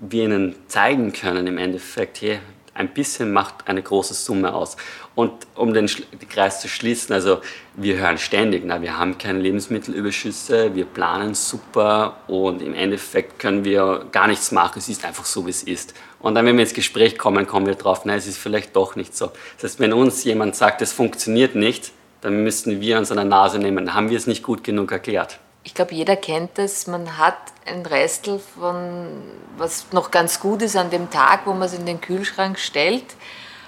wir 0.00 0.24
ihnen 0.24 0.54
zeigen 0.68 1.12
können 1.12 1.46
im 1.46 1.58
Endeffekt, 1.58 2.22
hey, 2.22 2.40
ein 2.80 2.88
bisschen 2.94 3.32
macht 3.32 3.68
eine 3.68 3.82
große 3.82 4.14
Summe 4.14 4.54
aus. 4.54 4.76
Und 5.14 5.32
um 5.54 5.74
den, 5.74 5.88
Kreis 6.28 6.60
zu 6.60 6.68
schließen, 6.68 7.14
also 7.14 7.40
wir 7.74 7.98
hören 7.98 8.18
ständig, 8.18 8.62
na, 8.64 8.80
wir 8.80 8.98
haben 8.98 9.18
keine 9.18 9.38
Lebensmittelüberschüsse, 9.38 10.74
wir 10.74 10.86
planen 10.86 11.34
super 11.34 12.20
und 12.26 12.62
im 12.62 12.74
Endeffekt 12.74 13.38
können 13.38 13.64
wir 13.64 14.06
gar 14.12 14.26
nichts 14.26 14.50
machen, 14.50 14.78
es 14.78 14.88
ist 14.88 15.04
einfach 15.04 15.24
so, 15.24 15.46
wie 15.46 15.50
es 15.50 15.62
ist. 15.62 15.94
Und 16.20 16.34
dann, 16.34 16.46
wenn 16.46 16.56
wir 16.56 16.62
ins 16.62 16.74
Gespräch 16.74 17.18
kommen, 17.18 17.46
kommen 17.46 17.66
wir 17.66 17.74
drauf, 17.74 18.04
nein, 18.04 18.18
es 18.18 18.26
ist 18.26 18.38
vielleicht 18.38 18.74
doch 18.74 18.96
nicht 18.96 19.16
so. 19.16 19.30
Das 19.56 19.72
heißt, 19.72 19.80
wenn 19.80 19.92
uns 19.92 20.24
jemand 20.24 20.56
sagt, 20.56 20.80
es 20.82 20.92
funktioniert 20.92 21.54
nicht, 21.54 21.92
dann 22.22 22.42
müssten 22.42 22.80
wir 22.80 22.98
uns 22.98 23.10
an 23.10 23.16
der 23.16 23.26
Nase 23.26 23.58
nehmen, 23.58 23.86
dann 23.86 23.94
haben 23.94 24.10
wir 24.10 24.16
es 24.16 24.26
nicht 24.26 24.42
gut 24.42 24.64
genug 24.64 24.92
erklärt 24.92 25.38
ich 25.62 25.74
glaube, 25.74 25.94
jeder 25.94 26.16
kennt 26.16 26.56
das. 26.56 26.86
Man 26.86 27.18
hat 27.18 27.36
ein 27.66 27.84
Restel 27.84 28.38
von, 28.38 29.22
was 29.56 29.86
noch 29.92 30.10
ganz 30.10 30.40
gut 30.40 30.62
ist 30.62 30.76
an 30.76 30.90
dem 30.90 31.10
Tag, 31.10 31.40
wo 31.44 31.52
man 31.52 31.62
es 31.62 31.74
in 31.74 31.86
den 31.86 32.00
Kühlschrank 32.00 32.58
stellt. 32.58 33.04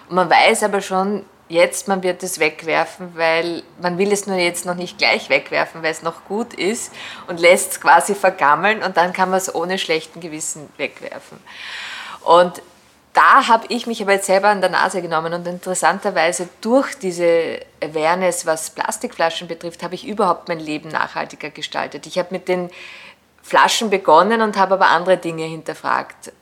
Und 0.08 0.16
man 0.16 0.30
weiß 0.30 0.62
aber 0.62 0.80
schon 0.80 1.24
jetzt, 1.48 1.88
man 1.88 2.02
wird 2.02 2.22
es 2.22 2.38
wegwerfen, 2.38 3.12
weil 3.14 3.62
man 3.80 3.98
will 3.98 4.10
es 4.10 4.26
nur 4.26 4.38
jetzt 4.38 4.64
noch 4.64 4.74
nicht 4.74 4.96
gleich 4.98 5.28
wegwerfen, 5.28 5.82
weil 5.82 5.92
es 5.92 6.02
noch 6.02 6.24
gut 6.24 6.54
ist 6.54 6.92
und 7.26 7.38
lässt 7.38 7.72
es 7.72 7.80
quasi 7.80 8.14
vergammeln 8.14 8.82
und 8.82 8.96
dann 8.96 9.12
kann 9.12 9.28
man 9.28 9.38
es 9.38 9.54
ohne 9.54 9.78
schlechten 9.78 10.20
Gewissen 10.20 10.68
wegwerfen. 10.78 11.38
Und 12.24 12.62
da 13.12 13.46
habe 13.46 13.66
ich 13.68 13.86
mich 13.86 14.00
aber 14.02 14.12
jetzt 14.12 14.26
selber 14.26 14.48
an 14.48 14.62
der 14.62 14.70
Nase 14.70 15.02
genommen 15.02 15.34
und 15.34 15.46
interessanterweise 15.46 16.48
durch 16.62 16.98
diese 16.98 17.60
Awareness, 17.82 18.46
was 18.46 18.70
Plastikflaschen 18.70 19.48
betrifft, 19.48 19.82
habe 19.82 19.94
ich 19.94 20.06
überhaupt 20.06 20.48
mein 20.48 20.60
Leben 20.60 20.88
nachhaltiger 20.88 21.50
gestaltet. 21.50 22.06
Ich 22.06 22.18
habe 22.18 22.28
mit 22.30 22.48
den 22.48 22.70
Flaschen 23.42 23.90
begonnen 23.90 24.40
und 24.40 24.56
habe 24.56 24.74
aber 24.74 24.88
andere 24.88 25.18
Dinge 25.18 25.44
hinterfragt. 25.44 26.32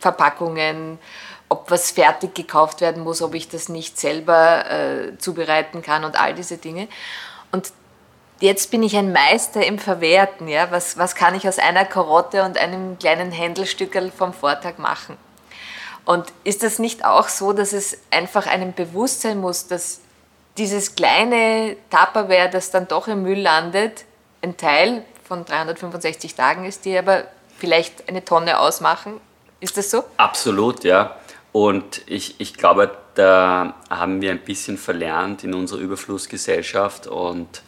Verpackungen, 0.00 0.98
ob 1.48 1.70
was 1.70 1.90
fertig 1.90 2.34
gekauft 2.34 2.80
werden 2.80 3.02
muss, 3.02 3.22
ob 3.22 3.34
ich 3.34 3.48
das 3.48 3.68
nicht 3.68 3.98
selber 3.98 4.70
äh, 4.70 5.18
zubereiten 5.18 5.82
kann 5.82 6.04
und 6.04 6.20
all 6.20 6.34
diese 6.34 6.56
Dinge. 6.56 6.88
Und 7.52 7.72
jetzt 8.40 8.70
bin 8.70 8.82
ich 8.82 8.96
ein 8.96 9.12
Meister 9.12 9.64
im 9.64 9.78
Verwerten. 9.78 10.48
Ja? 10.48 10.70
Was, 10.70 10.98
was 10.98 11.14
kann 11.14 11.34
ich 11.34 11.48
aus 11.48 11.58
einer 11.58 11.84
Karotte 11.84 12.44
und 12.44 12.58
einem 12.58 12.98
kleinen 12.98 13.32
Händelstückel 13.32 14.10
vom 14.10 14.32
Vortag 14.32 14.78
machen? 14.78 15.16
Und 16.08 16.32
ist 16.42 16.62
das 16.62 16.78
nicht 16.78 17.04
auch 17.04 17.28
so, 17.28 17.52
dass 17.52 17.74
es 17.74 17.98
einfach 18.10 18.46
einem 18.46 18.72
bewusst 18.72 19.20
sein 19.20 19.36
muss, 19.42 19.66
dass 19.66 20.00
dieses 20.56 20.94
kleine 20.94 21.76
Tupperware, 21.90 22.48
das 22.48 22.70
dann 22.70 22.88
doch 22.88 23.08
im 23.08 23.24
Müll 23.24 23.38
landet, 23.38 24.06
ein 24.40 24.56
Teil 24.56 25.04
von 25.24 25.44
365 25.44 26.34
Tagen 26.34 26.64
ist, 26.64 26.86
die 26.86 26.96
aber 26.96 27.24
vielleicht 27.58 28.08
eine 28.08 28.24
Tonne 28.24 28.58
ausmachen? 28.58 29.20
Ist 29.60 29.76
das 29.76 29.90
so? 29.90 30.02
Absolut, 30.16 30.82
ja. 30.82 31.14
Und 31.52 32.00
ich, 32.06 32.40
ich 32.40 32.54
glaube, 32.54 32.90
da 33.14 33.74
haben 33.90 34.22
wir 34.22 34.30
ein 34.30 34.40
bisschen 34.40 34.78
verlernt 34.78 35.44
in 35.44 35.52
unserer 35.52 35.80
Überflussgesellschaft 35.80 37.06
und 37.06 37.60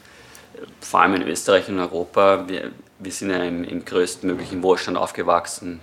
vor 0.80 1.00
allem 1.00 1.16
in 1.16 1.28
Österreich 1.28 1.68
und 1.68 1.78
Europa. 1.78 2.48
Wir, 2.48 2.70
wir 3.00 3.12
sind 3.12 3.32
ja 3.32 3.44
im, 3.44 3.64
im 3.64 3.84
größtmöglichen 3.84 4.62
Wohlstand 4.62 4.96
aufgewachsen. 4.96 5.82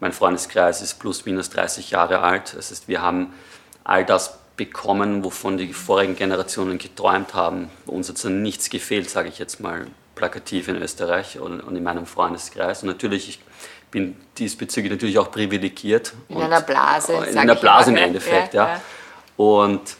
Mein 0.00 0.12
Freundeskreis 0.12 0.82
ist 0.82 0.98
plus 0.98 1.24
minus 1.24 1.50
30 1.50 1.90
Jahre 1.90 2.20
alt. 2.20 2.54
Das 2.56 2.70
heißt, 2.70 2.88
wir 2.88 3.00
haben 3.00 3.32
all 3.84 4.04
das 4.04 4.38
bekommen, 4.56 5.24
wovon 5.24 5.58
die 5.58 5.72
vorigen 5.72 6.16
Generationen 6.16 6.78
geträumt 6.78 7.34
haben. 7.34 7.70
Uns 7.86 8.08
hat 8.08 8.22
nichts 8.30 8.70
gefehlt, 8.70 9.10
sage 9.10 9.28
ich 9.28 9.38
jetzt 9.38 9.60
mal 9.60 9.86
plakativ 10.14 10.68
in 10.68 10.76
Österreich 10.76 11.38
und, 11.38 11.60
in 11.60 11.82
meinem 11.82 12.06
Freundeskreis. 12.06 12.82
Und 12.82 12.88
natürlich, 12.88 13.28
ich 13.28 13.40
bin 13.90 14.16
diesbezüglich 14.38 14.90
natürlich 14.90 15.18
auch 15.18 15.30
privilegiert. 15.30 16.14
In 16.28 16.40
einer 16.40 16.62
Blase. 16.62 17.12
In 17.30 17.38
einer 17.38 17.54
Blase 17.54 17.90
im 17.90 17.96
Endeffekt, 17.96 18.54
ja. 18.54 18.68
ja. 18.68 18.80
Und 19.36 19.96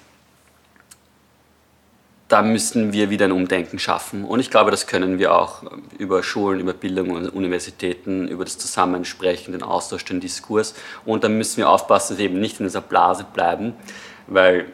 da 2.29 2.43
müssen 2.43 2.93
wir 2.93 3.09
wieder 3.09 3.27
ein 3.27 3.33
Umdenken 3.33 3.79
schaffen. 3.79 4.25
Und 4.25 4.41
ich 4.41 4.51
glaube, 4.51 4.73
das 4.73 4.87
können 4.89 5.19
wir 5.19 5.35
auch 5.35 5.63
über 5.97 6.23
Schulen, 6.25 6.61
über 6.61 6.73
Bildung 6.73 7.11
und 7.11 7.29
Universitäten, 7.29 8.27
über 8.27 8.45
das 8.45 8.59
Zusammensprechen, 8.59 9.53
den 9.53 9.63
Austausch, 9.63 10.05
den 10.05 10.21
Diskurs. 10.21 10.75
Und 11.05 11.23
da 11.23 11.29
müssen 11.29 11.59
wir 11.59 11.71
aufpassen, 11.71 12.15
dass 12.15 12.19
wir 12.19 12.27
eben 12.27 12.41
nicht 12.41 12.59
in 12.59 12.67
dieser 12.67 12.81
Blase 12.81 13.25
bleiben, 13.33 13.75
weil 14.27 14.67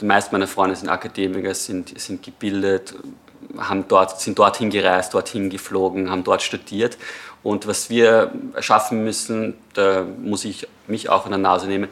die 0.00 0.04
meisten 0.04 0.34
meiner 0.34 0.46
Freunde 0.46 0.76
sind 0.76 0.88
Akademiker, 0.88 1.52
sind, 1.54 1.98
sind 2.00 2.22
gebildet, 2.22 2.94
haben 3.58 3.86
dort, 3.88 4.20
sind 4.20 4.38
dorthin 4.38 4.70
gereist, 4.70 5.12
dorthin 5.12 5.50
geflogen, 5.50 6.10
haben 6.10 6.22
dort 6.22 6.42
studiert. 6.42 6.96
Und 7.42 7.66
was 7.66 7.90
wir 7.90 8.30
schaffen 8.60 9.02
müssen, 9.02 9.54
da 9.74 10.04
muss 10.22 10.44
ich 10.44 10.68
mich 10.86 11.08
auch 11.08 11.24
an 11.24 11.32
der 11.32 11.38
Nase 11.38 11.66
nehmen, 11.66 11.88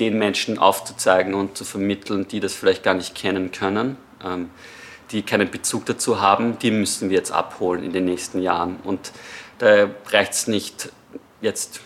den 0.00 0.16
Menschen 0.16 0.58
aufzuzeigen 0.58 1.34
und 1.34 1.56
zu 1.56 1.64
vermitteln, 1.64 2.26
die 2.28 2.40
das 2.40 2.54
vielleicht 2.54 2.82
gar 2.82 2.94
nicht 2.94 3.14
kennen 3.14 3.50
können 3.50 3.96
ähm, 3.98 4.07
die 5.10 5.22
keinen 5.22 5.50
Bezug 5.50 5.86
dazu 5.86 6.20
haben, 6.20 6.58
die 6.58 6.70
müssen 6.70 7.10
wir 7.10 7.16
jetzt 7.16 7.32
abholen 7.32 7.82
in 7.82 7.92
den 7.92 8.04
nächsten 8.04 8.42
Jahren. 8.42 8.76
Und 8.84 9.12
da 9.58 9.88
reicht 10.10 10.32
es 10.32 10.46
nicht, 10.46 10.92
jetzt 11.40 11.80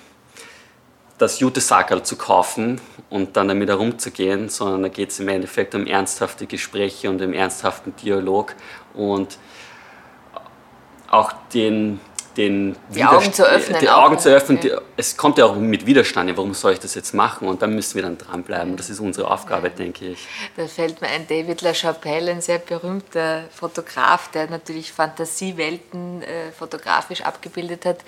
das 1.19 1.39
Jute-Sackerl 1.39 2.03
zu 2.03 2.17
kaufen 2.17 2.81
und 3.09 3.37
dann 3.37 3.49
damit 3.49 3.69
herumzugehen, 3.69 4.49
sondern 4.49 4.83
da 4.83 4.89
geht 4.89 5.11
es 5.11 5.21
im 5.21 5.29
Endeffekt 5.29 5.75
um 5.75 5.87
ernsthafte 5.87 6.47
Gespräche 6.47 7.09
und 7.11 7.23
um 7.23 7.33
ernsthaften 7.33 7.95
Dialog 7.97 8.55
und 8.95 9.39
auch 11.09 11.33
den 11.55 12.01
den 12.37 12.77
die 12.95 13.05
Augen 13.05 13.33
zu 13.33 13.45
öffnen. 13.45 13.81
Die 13.81 13.91
Augen 13.91 14.19
zu 14.19 14.29
öffnen. 14.31 14.61
Die, 14.61 14.73
es 14.97 15.17
kommt 15.17 15.39
ja 15.39 15.47
auch 15.47 15.57
mit 15.57 15.87
Widerstand, 15.87 16.35
warum 16.37 16.55
soll 16.55 16.73
ich 16.73 16.81
das 16.81 16.95
jetzt 16.95 17.15
machen? 17.15 17.49
Und 17.49 17.62
dann 17.62 17.75
müssen 17.75 17.95
wir 17.95 18.03
dann 18.03 18.19
dranbleiben. 18.19 18.77
Das 18.77 18.91
ist 18.91 19.01
unsere 19.01 19.31
Aufgabe, 19.31 19.69
ja. 19.69 19.75
denke 19.75 20.07
ich. 20.07 20.27
Da 20.57 20.67
fällt 20.67 21.01
mir 21.01 21.09
ein 21.09 21.27
David 21.27 21.62
LaChapelle, 21.62 22.31
ein 22.31 22.41
sehr 22.41 22.59
berühmter 22.59 23.45
Fotograf, 23.53 24.31
der 24.31 24.49
natürlich 24.49 24.93
Fantasiewelten 24.93 26.23
äh, 26.23 26.53
fotografisch 26.53 27.23
abgebildet 27.23 27.85
hat. 27.85 27.99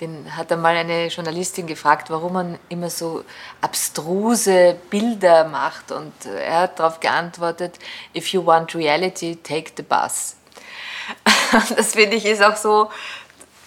Den 0.00 0.36
hat 0.36 0.52
einmal 0.52 0.76
eine 0.76 1.08
Journalistin 1.08 1.66
gefragt, 1.66 2.10
warum 2.10 2.32
man 2.32 2.58
immer 2.68 2.90
so 2.90 3.24
abstruse 3.60 4.76
Bilder 4.90 5.48
macht. 5.48 5.92
Und 5.92 6.12
äh, 6.26 6.44
er 6.44 6.60
hat 6.62 6.78
darauf 6.78 7.00
geantwortet, 7.00 7.78
if 8.14 8.28
you 8.28 8.44
want 8.44 8.74
reality, 8.74 9.36
take 9.36 9.72
the 9.76 9.82
bus. 9.82 10.36
das 11.76 11.92
finde 11.92 12.16
ich 12.16 12.26
ist 12.26 12.42
auch 12.42 12.56
so 12.56 12.90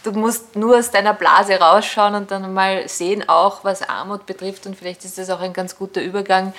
du 0.04 0.12
musst 0.12 0.56
nur 0.56 0.78
aus 0.78 0.92
deiner 0.92 1.14
Blase 1.14 1.60
rausschauen 1.60 2.16
und 2.16 2.32
dann 2.32 2.54
mal 2.54 2.88
sehen, 2.88 3.28
auch 3.28 3.64
was 3.64 3.88
Armut 3.88 4.26
betrifft. 4.26 4.66
Und 4.66 4.76
vielleicht 4.78 5.06
ist 5.06 5.18
das 5.18 5.30
auch 5.30 5.40
ein 5.40 5.54
ganz 5.54 5.78
guter 5.78 6.02
Übergang, 6.02 6.54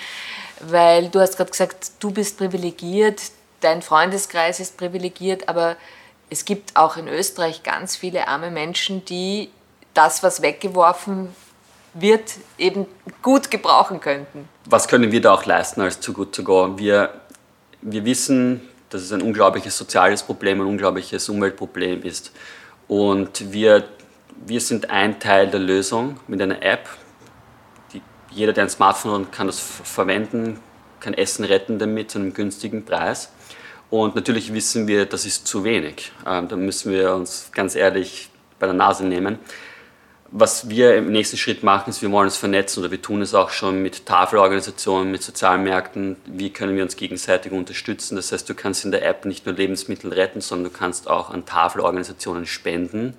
weil 0.60 1.08
du 1.08 1.20
hast 1.20 1.36
gerade 1.36 1.50
gesagt, 1.50 1.92
du 2.00 2.10
bist 2.10 2.38
privilegiert, 2.38 3.20
dein 3.60 3.82
Freundeskreis 3.82 4.60
ist 4.60 4.76
privilegiert, 4.76 5.48
aber 5.48 5.76
es 6.30 6.44
gibt 6.44 6.76
auch 6.76 6.96
in 6.96 7.08
Österreich 7.08 7.62
ganz 7.62 7.96
viele 7.96 8.28
arme 8.28 8.50
Menschen, 8.50 9.04
die 9.04 9.50
das, 9.94 10.22
was 10.22 10.40
weggeworfen 10.40 11.34
wird, 11.94 12.32
eben 12.56 12.86
gut 13.20 13.50
gebrauchen 13.50 14.00
könnten. 14.00 14.48
Was 14.64 14.88
können 14.88 15.12
wir 15.12 15.20
da 15.20 15.34
auch 15.34 15.44
leisten 15.44 15.82
als 15.82 16.00
Too 16.00 16.12
Good 16.14 16.34
To 16.34 16.42
Go? 16.42 16.78
Wir, 16.78 17.20
wir 17.82 18.04
wissen, 18.04 18.66
dass 18.88 19.02
es 19.02 19.12
ein 19.12 19.20
unglaubliches 19.20 19.76
soziales 19.76 20.22
Problem, 20.22 20.60
ein 20.60 20.66
unglaubliches 20.66 21.28
Umweltproblem 21.28 22.02
ist. 22.02 22.32
Und 22.92 23.54
wir, 23.54 23.84
wir 24.44 24.60
sind 24.60 24.90
ein 24.90 25.18
Teil 25.18 25.48
der 25.48 25.60
Lösung 25.60 26.20
mit 26.28 26.42
einer 26.42 26.60
App, 26.60 26.90
die 27.94 28.02
jeder, 28.30 28.52
der 28.52 28.64
ein 28.64 28.68
Smartphone 28.68 29.22
hat, 29.22 29.32
kann 29.32 29.46
das 29.46 29.58
verwenden, 29.58 30.60
kann 31.00 31.14
Essen 31.14 31.46
retten 31.46 31.78
damit 31.78 32.10
zu 32.10 32.18
einem 32.18 32.34
günstigen 32.34 32.84
Preis. 32.84 33.32
Und 33.88 34.14
natürlich 34.14 34.52
wissen 34.52 34.88
wir, 34.88 35.06
das 35.06 35.24
ist 35.24 35.46
zu 35.46 35.64
wenig. 35.64 36.12
Ähm, 36.26 36.48
da 36.48 36.56
müssen 36.56 36.92
wir 36.92 37.14
uns 37.14 37.48
ganz 37.54 37.76
ehrlich 37.76 38.28
bei 38.58 38.66
der 38.66 38.74
Nase 38.74 39.06
nehmen. 39.06 39.38
Was 40.34 40.70
wir 40.70 40.96
im 40.96 41.12
nächsten 41.12 41.36
Schritt 41.36 41.62
machen, 41.62 41.90
ist, 41.90 42.00
wir 42.00 42.10
wollen 42.10 42.24
uns 42.24 42.38
vernetzen 42.38 42.80
oder 42.80 42.90
wir 42.90 43.02
tun 43.02 43.20
es 43.20 43.34
auch 43.34 43.50
schon 43.50 43.82
mit 43.82 44.06
Tafelorganisationen, 44.06 45.10
mit 45.10 45.22
Sozialmärkten. 45.22 46.16
Wie 46.24 46.48
können 46.48 46.74
wir 46.74 46.82
uns 46.82 46.96
gegenseitig 46.96 47.52
unterstützen? 47.52 48.16
Das 48.16 48.32
heißt, 48.32 48.48
du 48.48 48.54
kannst 48.54 48.86
in 48.86 48.92
der 48.92 49.04
App 49.04 49.26
nicht 49.26 49.44
nur 49.44 49.54
Lebensmittel 49.54 50.10
retten, 50.10 50.40
sondern 50.40 50.72
du 50.72 50.78
kannst 50.78 51.06
auch 51.06 51.28
an 51.28 51.44
Tafelorganisationen 51.44 52.46
spenden 52.46 53.12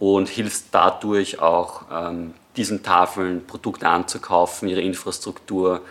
und 0.00 0.28
hilfst 0.28 0.66
dadurch 0.72 1.38
auch 1.38 1.84
ähm, 1.92 2.34
diesen 2.56 2.82
Tafeln 2.82 3.46
Produkte 3.46 3.88
anzukaufen, 3.88 4.68
ihre 4.68 4.80
Infrastruktur 4.80 5.82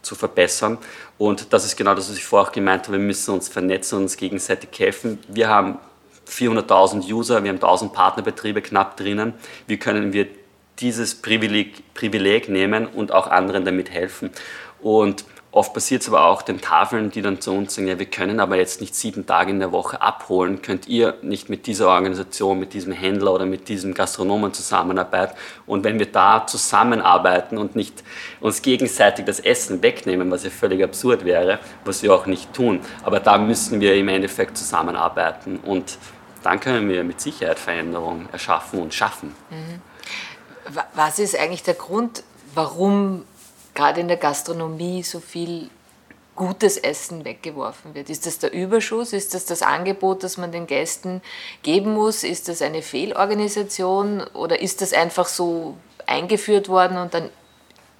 zu 0.00 0.14
verbessern. 0.14 0.78
Und 1.18 1.52
das 1.52 1.66
ist 1.66 1.76
genau 1.76 1.94
das, 1.94 2.08
was 2.08 2.16
ich 2.16 2.24
vorher 2.24 2.48
auch 2.48 2.52
gemeint 2.52 2.86
habe. 2.86 2.96
Wir 2.96 3.04
müssen 3.04 3.34
uns 3.34 3.50
vernetzen 3.50 3.98
und 3.98 4.04
uns 4.04 4.16
gegenseitig 4.16 4.70
helfen. 4.78 5.18
Wir 5.28 5.48
haben 5.48 5.78
400.000 6.28 7.12
User, 7.12 7.42
wir 7.42 7.50
haben 7.50 7.56
1000 7.56 7.92
Partnerbetriebe 7.92 8.62
knapp 8.62 8.96
drinnen. 8.96 9.34
Wie 9.66 9.76
können 9.76 10.12
wir 10.12 10.26
dieses 10.80 11.14
Privileg, 11.14 11.94
Privileg 11.94 12.48
nehmen 12.48 12.86
und 12.86 13.12
auch 13.12 13.28
anderen 13.28 13.64
damit 13.64 13.90
helfen? 13.90 14.30
Und 14.80 15.24
Oft 15.54 15.72
passiert 15.72 16.02
es 16.02 16.08
aber 16.08 16.24
auch 16.24 16.42
den 16.42 16.60
Tafeln, 16.60 17.12
die 17.12 17.22
dann 17.22 17.40
zu 17.40 17.52
uns 17.52 17.76
sagen, 17.76 17.86
ja, 17.86 17.96
wir 17.96 18.06
können 18.06 18.40
aber 18.40 18.56
jetzt 18.56 18.80
nicht 18.80 18.92
sieben 18.96 19.24
Tage 19.24 19.52
in 19.52 19.60
der 19.60 19.70
Woche 19.70 20.02
abholen, 20.02 20.62
könnt 20.62 20.88
ihr 20.88 21.14
nicht 21.22 21.48
mit 21.48 21.68
dieser 21.68 21.90
Organisation, 21.90 22.58
mit 22.58 22.72
diesem 22.72 22.92
Händler 22.92 23.32
oder 23.32 23.46
mit 23.46 23.68
diesem 23.68 23.94
Gastronomen 23.94 24.52
zusammenarbeiten. 24.52 25.36
Und 25.64 25.84
wenn 25.84 26.00
wir 26.00 26.10
da 26.10 26.44
zusammenarbeiten 26.44 27.56
und 27.56 27.76
nicht 27.76 28.02
uns 28.40 28.62
gegenseitig 28.62 29.26
das 29.26 29.38
Essen 29.38 29.80
wegnehmen, 29.80 30.28
was 30.32 30.42
ja 30.42 30.50
völlig 30.50 30.82
absurd 30.82 31.24
wäre, 31.24 31.60
was 31.84 32.02
wir 32.02 32.12
auch 32.12 32.26
nicht 32.26 32.52
tun, 32.52 32.80
aber 33.04 33.20
da 33.20 33.38
müssen 33.38 33.80
wir 33.80 33.94
im 33.94 34.08
Endeffekt 34.08 34.58
zusammenarbeiten 34.58 35.60
und 35.60 35.98
dann 36.42 36.58
können 36.58 36.88
wir 36.88 37.04
mit 37.04 37.20
Sicherheit 37.20 37.60
Veränderungen 37.60 38.28
erschaffen 38.32 38.82
und 38.82 38.92
schaffen. 38.92 39.32
Mhm. 39.50 40.74
Was 40.96 41.20
ist 41.20 41.38
eigentlich 41.38 41.62
der 41.62 41.74
Grund, 41.74 42.24
warum 42.56 43.24
gerade 43.74 44.00
in 44.00 44.08
der 44.08 44.16
Gastronomie 44.16 45.02
so 45.02 45.20
viel 45.20 45.70
gutes 46.36 46.76
Essen 46.76 47.24
weggeworfen 47.24 47.94
wird. 47.94 48.10
Ist 48.10 48.26
das 48.26 48.38
der 48.38 48.52
Überschuss? 48.52 49.12
Ist 49.12 49.34
das 49.34 49.44
das 49.44 49.62
Angebot, 49.62 50.22
das 50.24 50.36
man 50.36 50.52
den 50.52 50.66
Gästen 50.66 51.22
geben 51.62 51.94
muss? 51.94 52.24
Ist 52.24 52.48
das 52.48 52.60
eine 52.62 52.82
Fehlorganisation 52.82 54.22
oder 54.32 54.60
ist 54.60 54.80
das 54.80 54.92
einfach 54.92 55.26
so 55.26 55.76
eingeführt 56.06 56.68
worden 56.68 56.98
und 56.98 57.14
dann 57.14 57.30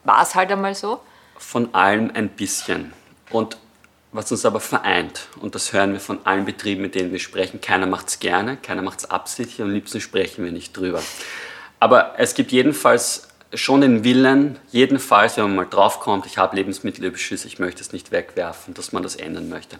war 0.04 0.22
es 0.22 0.34
halt 0.34 0.50
einmal 0.50 0.74
so? 0.74 1.00
Von 1.38 1.74
allem 1.74 2.10
ein 2.14 2.28
bisschen. 2.28 2.92
Und 3.30 3.56
was 4.12 4.30
uns 4.30 4.44
aber 4.44 4.60
vereint, 4.60 5.28
und 5.40 5.54
das 5.54 5.72
hören 5.72 5.92
wir 5.92 6.00
von 6.00 6.24
allen 6.24 6.44
Betrieben, 6.44 6.82
mit 6.82 6.94
denen 6.94 7.10
wir 7.10 7.18
sprechen, 7.18 7.60
keiner 7.60 7.86
macht 7.86 8.08
es 8.08 8.20
gerne, 8.20 8.56
keiner 8.56 8.82
macht 8.82 9.00
es 9.00 9.10
absichtlich, 9.10 9.60
am 9.60 9.72
liebsten 9.72 10.00
sprechen 10.00 10.44
wir 10.44 10.52
nicht 10.52 10.76
drüber. 10.76 11.02
Aber 11.80 12.14
es 12.18 12.34
gibt 12.34 12.52
jedenfalls 12.52 13.28
schon 13.54 13.80
den 13.80 14.04
Willen, 14.04 14.58
jedenfalls, 14.70 15.36
wenn 15.36 15.44
man 15.44 15.56
mal 15.56 15.66
draufkommt, 15.66 16.26
ich 16.26 16.38
habe 16.38 16.56
Lebensmittelüberschüsse, 16.56 17.46
ich 17.46 17.58
möchte 17.58 17.80
es 17.80 17.92
nicht 17.92 18.12
wegwerfen, 18.12 18.74
dass 18.74 18.92
man 18.92 19.02
das 19.02 19.16
ändern 19.16 19.48
möchte. 19.48 19.78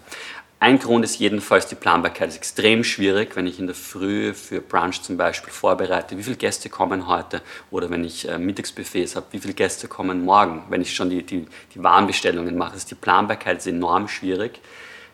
Ein 0.59 0.79
Grund 0.79 1.03
ist 1.03 1.19
jedenfalls, 1.19 1.67
die 1.67 1.75
Planbarkeit 1.75 2.29
ist 2.29 2.37
extrem 2.37 2.83
schwierig, 2.83 3.35
wenn 3.35 3.45
ich 3.45 3.59
in 3.59 3.67
der 3.67 3.75
Früh 3.75 4.33
für 4.33 4.61
Brunch 4.61 5.01
zum 5.01 5.17
Beispiel 5.17 5.51
vorbereite, 5.51 6.17
wie 6.17 6.23
viele 6.23 6.37
Gäste 6.37 6.69
kommen 6.69 7.07
heute 7.07 7.41
oder 7.71 7.89
wenn 7.89 8.03
ich 8.03 8.27
äh, 8.27 8.37
Mittagsbuffets 8.37 9.15
habe, 9.15 9.27
wie 9.31 9.39
viele 9.39 9.53
Gäste 9.53 9.87
kommen 9.87 10.23
morgen, 10.23 10.63
wenn 10.69 10.81
ich 10.81 10.95
schon 10.95 11.09
die, 11.09 11.23
die, 11.23 11.45
die 11.73 11.83
Warenbestellungen 11.83 12.57
mache. 12.57 12.73
Also 12.73 12.87
die 12.87 12.95
Planbarkeit 12.95 13.57
ist 13.57 13.67
enorm 13.67 14.07
schwierig, 14.07 14.59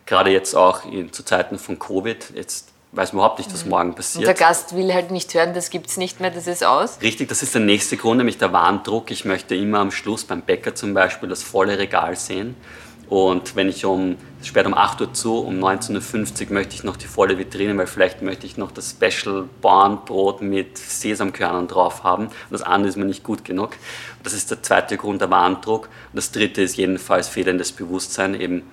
gerade 0.06 0.30
jetzt 0.30 0.56
auch 0.56 0.86
in, 0.86 1.12
zu 1.12 1.24
Zeiten 1.24 1.58
von 1.58 1.80
Covid, 1.80 2.34
jetzt 2.36 2.71
weiß 2.94 3.14
man 3.14 3.20
überhaupt 3.20 3.40
nicht, 3.40 3.54
was 3.54 3.64
mhm. 3.64 3.72
morgen 3.72 3.96
passiert. 3.96 4.28
Und 4.28 4.28
der 4.28 4.48
Gast 4.48 4.76
will 4.76 4.94
halt 4.94 5.12
nicht 5.12 5.34
hören, 5.34 5.54
das 5.54 5.70
gibt 5.70 5.88
es 5.88 5.98
nicht 5.98 6.20
mehr, 6.20 6.32
das 6.32 6.48
ist 6.48 6.64
aus. 6.64 7.00
Richtig, 7.02 7.30
das 7.30 7.42
ist 7.42 7.54
der 7.54 7.62
nächste 7.62 7.98
Grund, 7.98 8.18
nämlich 8.18 8.38
der 8.38 8.52
Warndruck. 8.52 9.12
Ich 9.12 9.26
möchte 9.26 9.56
immer 9.56 9.80
am 9.80 9.92
Schluss 9.92 10.24
beim 10.24 10.42
Bäcker 10.42 10.76
zum 10.76 10.94
Beispiel 10.94 11.30
das 11.30 11.44
volle 11.44 11.78
Regal 11.78 12.16
sehen. 12.16 12.56
Und 13.12 13.58
wenn 13.58 13.68
ich 13.68 13.84
um, 13.84 14.16
sperrt 14.42 14.68
um 14.68 14.74
8 14.74 15.02
Uhr 15.02 15.14
zu, 15.14 15.40
um 15.40 15.60
19.50 15.60 16.48
Uhr 16.48 16.54
möchte 16.54 16.76
ich 16.76 16.86
noch 16.86 16.96
die 16.96 17.08
volle 17.08 17.38
Vitrine, 17.38 17.78
weil 17.78 17.86
vielleicht 17.86 18.22
möchte 18.22 18.46
ich 18.46 18.56
noch 18.56 18.72
das 18.72 18.92
Special 18.92 19.50
Bornbrot 19.62 20.42
mit 20.42 20.78
Sesamkörnern 20.78 21.68
drauf 21.68 22.06
haben. 22.06 22.28
Und 22.28 22.52
das 22.52 22.62
andere 22.62 22.88
ist 22.88 22.96
mir 22.96 23.04
nicht 23.04 23.22
gut 23.22 23.44
genug. 23.44 23.72
Das 24.24 24.32
ist 24.32 24.50
der 24.50 24.64
zweite 24.64 24.96
Grund, 24.96 25.20
der 25.20 25.30
Warndruck. 25.30 25.88
Und 25.88 26.16
das 26.16 26.32
dritte 26.32 26.62
ist 26.62 26.78
jedenfalls 26.78 27.28
fehlendes 27.28 27.74
Bewusstsein, 27.74 28.34
eben 28.34 28.64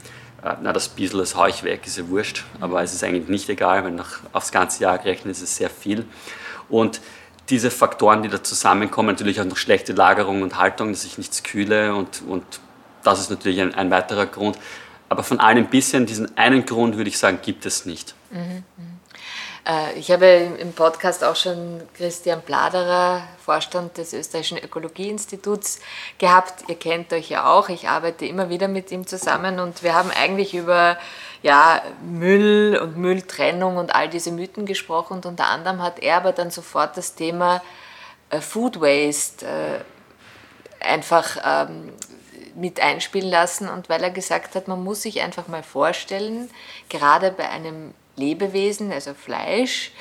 äh, 0.43 0.55
na, 0.63 0.73
das 0.73 0.89
bisschen 0.89 1.19
das 1.19 1.35
haue 1.35 1.51
ich 1.51 1.63
weg, 1.65 1.87
ist 1.87 1.99
ja 1.99 2.09
wurscht, 2.09 2.45
aber 2.61 2.83
es 2.83 2.95
ist 2.95 3.03
eigentlich 3.05 3.29
nicht 3.29 3.49
egal, 3.49 3.85
weil 3.85 3.93
nach, 3.93 4.21
aufs 4.33 4.53
ganze 4.53 4.83
Jahr 4.83 4.99
gerechnet 4.99 5.33
ist 5.33 5.43
es 5.43 5.57
sehr 5.57 5.71
viel. 5.71 6.05
Und 6.69 7.01
diese 7.49 7.71
Faktoren, 7.71 8.23
die 8.23 8.29
da 8.29 8.43
zusammenkommen, 8.43 9.09
natürlich 9.09 9.41
auch 9.41 9.45
noch 9.45 9.57
schlechte 9.57 9.93
Lagerung 9.93 10.43
und 10.43 10.59
Haltung, 10.59 10.93
dass 10.93 11.05
ich 11.05 11.19
nichts 11.19 11.43
kühle 11.43 11.95
und, 11.95 12.23
und 12.29 12.45
das 13.03 13.21
ist 13.21 13.31
natürlich 13.31 13.61
ein, 13.61 13.75
ein 13.75 13.91
weiterer 13.91 14.27
Grund. 14.27 14.59
Aber 15.09 15.23
von 15.23 15.41
allem 15.41 15.65
ein 15.65 15.71
bisschen, 15.71 16.05
diesen 16.05 16.37
einen 16.37 16.67
Grund 16.67 16.97
würde 16.97 17.09
ich 17.09 17.19
sagen, 17.19 17.39
gibt 17.43 17.65
es 17.65 17.87
nicht. 17.87 18.15
Mhm. 18.31 18.65
Äh, 19.67 19.99
ich 19.99 20.11
habe 20.11 20.27
im 20.27 20.73
Podcast 20.73 21.25
auch 21.25 21.37
schon 21.37 21.83
Christian 21.95 22.43
Bladerer, 22.43 23.23
Vorstand 23.45 23.97
des 23.99 24.13
Österreichischen 24.13 24.59
Ökologieinstituts, 24.59 25.81
gehabt. 26.19 26.69
Ihr 26.69 26.77
kennt 26.77 27.13
euch 27.13 27.31
ja 27.31 27.51
auch. 27.51 27.69
Ich 27.69 27.89
arbeite 27.89 28.27
immer 28.27 28.51
wieder 28.51 28.69
mit 28.69 28.91
ihm 28.91 29.07
zusammen 29.07 29.61
und 29.61 29.83
wir 29.83 29.95
haben 29.95 30.11
eigentlich 30.11 30.55
über 30.55 30.99
ja, 31.43 31.83
Müll 32.03 32.79
und 32.83 32.97
Mülltrennung 32.97 33.77
und 33.77 33.95
all 33.95 34.09
diese 34.09 34.33
Mythen 34.33 34.67
gesprochen. 34.67 35.15
Und 35.15 35.27
unter 35.27 35.47
anderem 35.47 35.83
hat 35.83 36.01
er 36.01 36.17
aber 36.17 36.33
dann 36.33 36.51
sofort 36.51 36.97
das 36.97 37.15
Thema 37.15 37.63
äh, 38.31 38.41
Food 38.41 38.81
Waste 38.81 39.47
äh, 39.47 40.85
einfach 40.85 41.37
ähm, 41.45 41.93
mit 42.55 42.81
einspielen 42.81 43.31
lassen 43.31 43.69
und 43.69 43.89
weil 43.89 44.03
er 44.03 44.11
gesagt 44.11 44.55
hat, 44.55 44.69
man 44.69 44.83
muss 44.83 45.03
sich 45.03 45.21
einfach 45.23 45.49
mal 45.49 45.63
vorstellen, 45.63 46.51
gerade 46.89 47.31
bei 47.31 47.49
einem 47.49 47.95
Lebewesen, 48.19 48.93
also 48.93 49.15
Fleisch, 49.15 49.93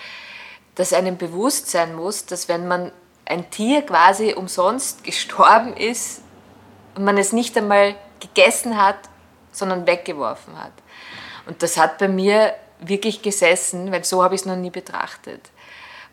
das 0.75 0.93
einem 0.93 1.17
bewusst 1.17 1.69
sein 1.69 1.95
muss, 1.95 2.25
dass 2.25 2.47
wenn 2.47 2.67
man 2.67 2.91
ein 3.25 3.49
Tier 3.49 3.81
quasi 3.81 4.33
umsonst 4.33 5.03
gestorben 5.03 5.75
ist 5.75 6.21
und 6.95 7.03
man 7.03 7.17
es 7.17 7.33
nicht 7.33 7.57
einmal 7.57 7.95
gegessen 8.19 8.81
hat, 8.81 8.97
sondern 9.51 9.87
weggeworfen 9.87 10.61
hat. 10.61 10.71
Und 11.45 11.63
das 11.63 11.77
hat 11.77 11.97
bei 11.97 12.07
mir 12.07 12.53
wirklich 12.79 13.21
gesessen, 13.21 13.91
weil 13.91 14.03
so 14.03 14.23
habe 14.23 14.35
ich 14.35 14.41
es 14.41 14.45
noch 14.45 14.55
nie 14.55 14.69
betrachtet. 14.69 15.49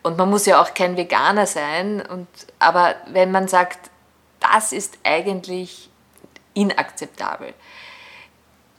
Und 0.03 0.19
man 0.19 0.31
muss 0.31 0.47
ja 0.47 0.61
auch 0.61 0.75
kein 0.75 0.97
Veganer 0.97 1.47
sein, 1.47 2.03
und, 2.03 2.29
aber 2.59 2.95
wenn 3.07 3.31
man 3.31 3.49
sagt, 3.49 3.91
das 4.41 4.73
ist 4.73 4.99
eigentlich 5.03 5.91
inakzeptabel, 6.53 7.55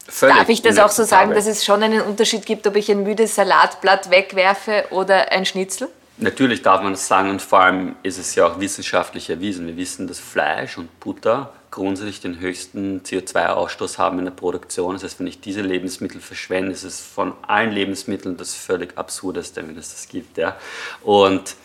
Völlig 0.07 0.35
Darf 0.35 0.49
ich 0.49 0.61
das 0.61 0.77
auch 0.77 0.89
so 0.89 1.03
sagen, 1.03 1.33
dass 1.33 1.47
es 1.47 1.65
schon 1.65 1.81
einen 1.81 2.01
Unterschied 2.01 2.45
gibt, 2.45 2.67
ob 2.67 2.75
ich 2.75 2.91
ein 2.91 3.03
müdes 3.03 3.35
Salatblatt 3.35 4.11
wegwerfe 4.11 4.85
oder 4.91 5.31
ein 5.31 5.45
Schnitzel? 5.45 5.89
Natürlich 6.17 6.61
darf 6.61 6.81
man 6.81 6.93
das 6.93 7.07
sagen 7.07 7.29
und 7.29 7.41
vor 7.41 7.59
allem 7.59 7.95
ist 8.03 8.17
es 8.17 8.35
ja 8.35 8.45
auch 8.45 8.59
wissenschaftlich 8.59 9.29
erwiesen. 9.29 9.67
Wir 9.67 9.75
wissen, 9.75 10.07
dass 10.07 10.19
Fleisch 10.19 10.77
und 10.77 10.99
Butter 10.99 11.51
grundsätzlich 11.71 12.21
den 12.21 12.39
höchsten 12.39 13.01
CO2-Ausstoß 13.01 13.97
haben 13.97 14.19
in 14.19 14.25
der 14.25 14.31
Produktion. 14.31 14.93
Das 14.93 15.03
heißt, 15.03 15.19
wenn 15.19 15.27
ich 15.27 15.41
diese 15.41 15.61
Lebensmittel 15.61 16.21
verschwende, 16.21 16.71
ist 16.71 16.83
es 16.83 17.01
von 17.01 17.33
allen 17.41 17.71
Lebensmitteln 17.71 18.37
das 18.37 18.53
völlig 18.53 18.97
absurdeste, 18.97 19.67
wenn 19.67 19.77
es 19.77 19.91
das 19.91 20.07
gibt. 20.07 20.37
Ja. 20.37 20.55
Und 21.01 21.55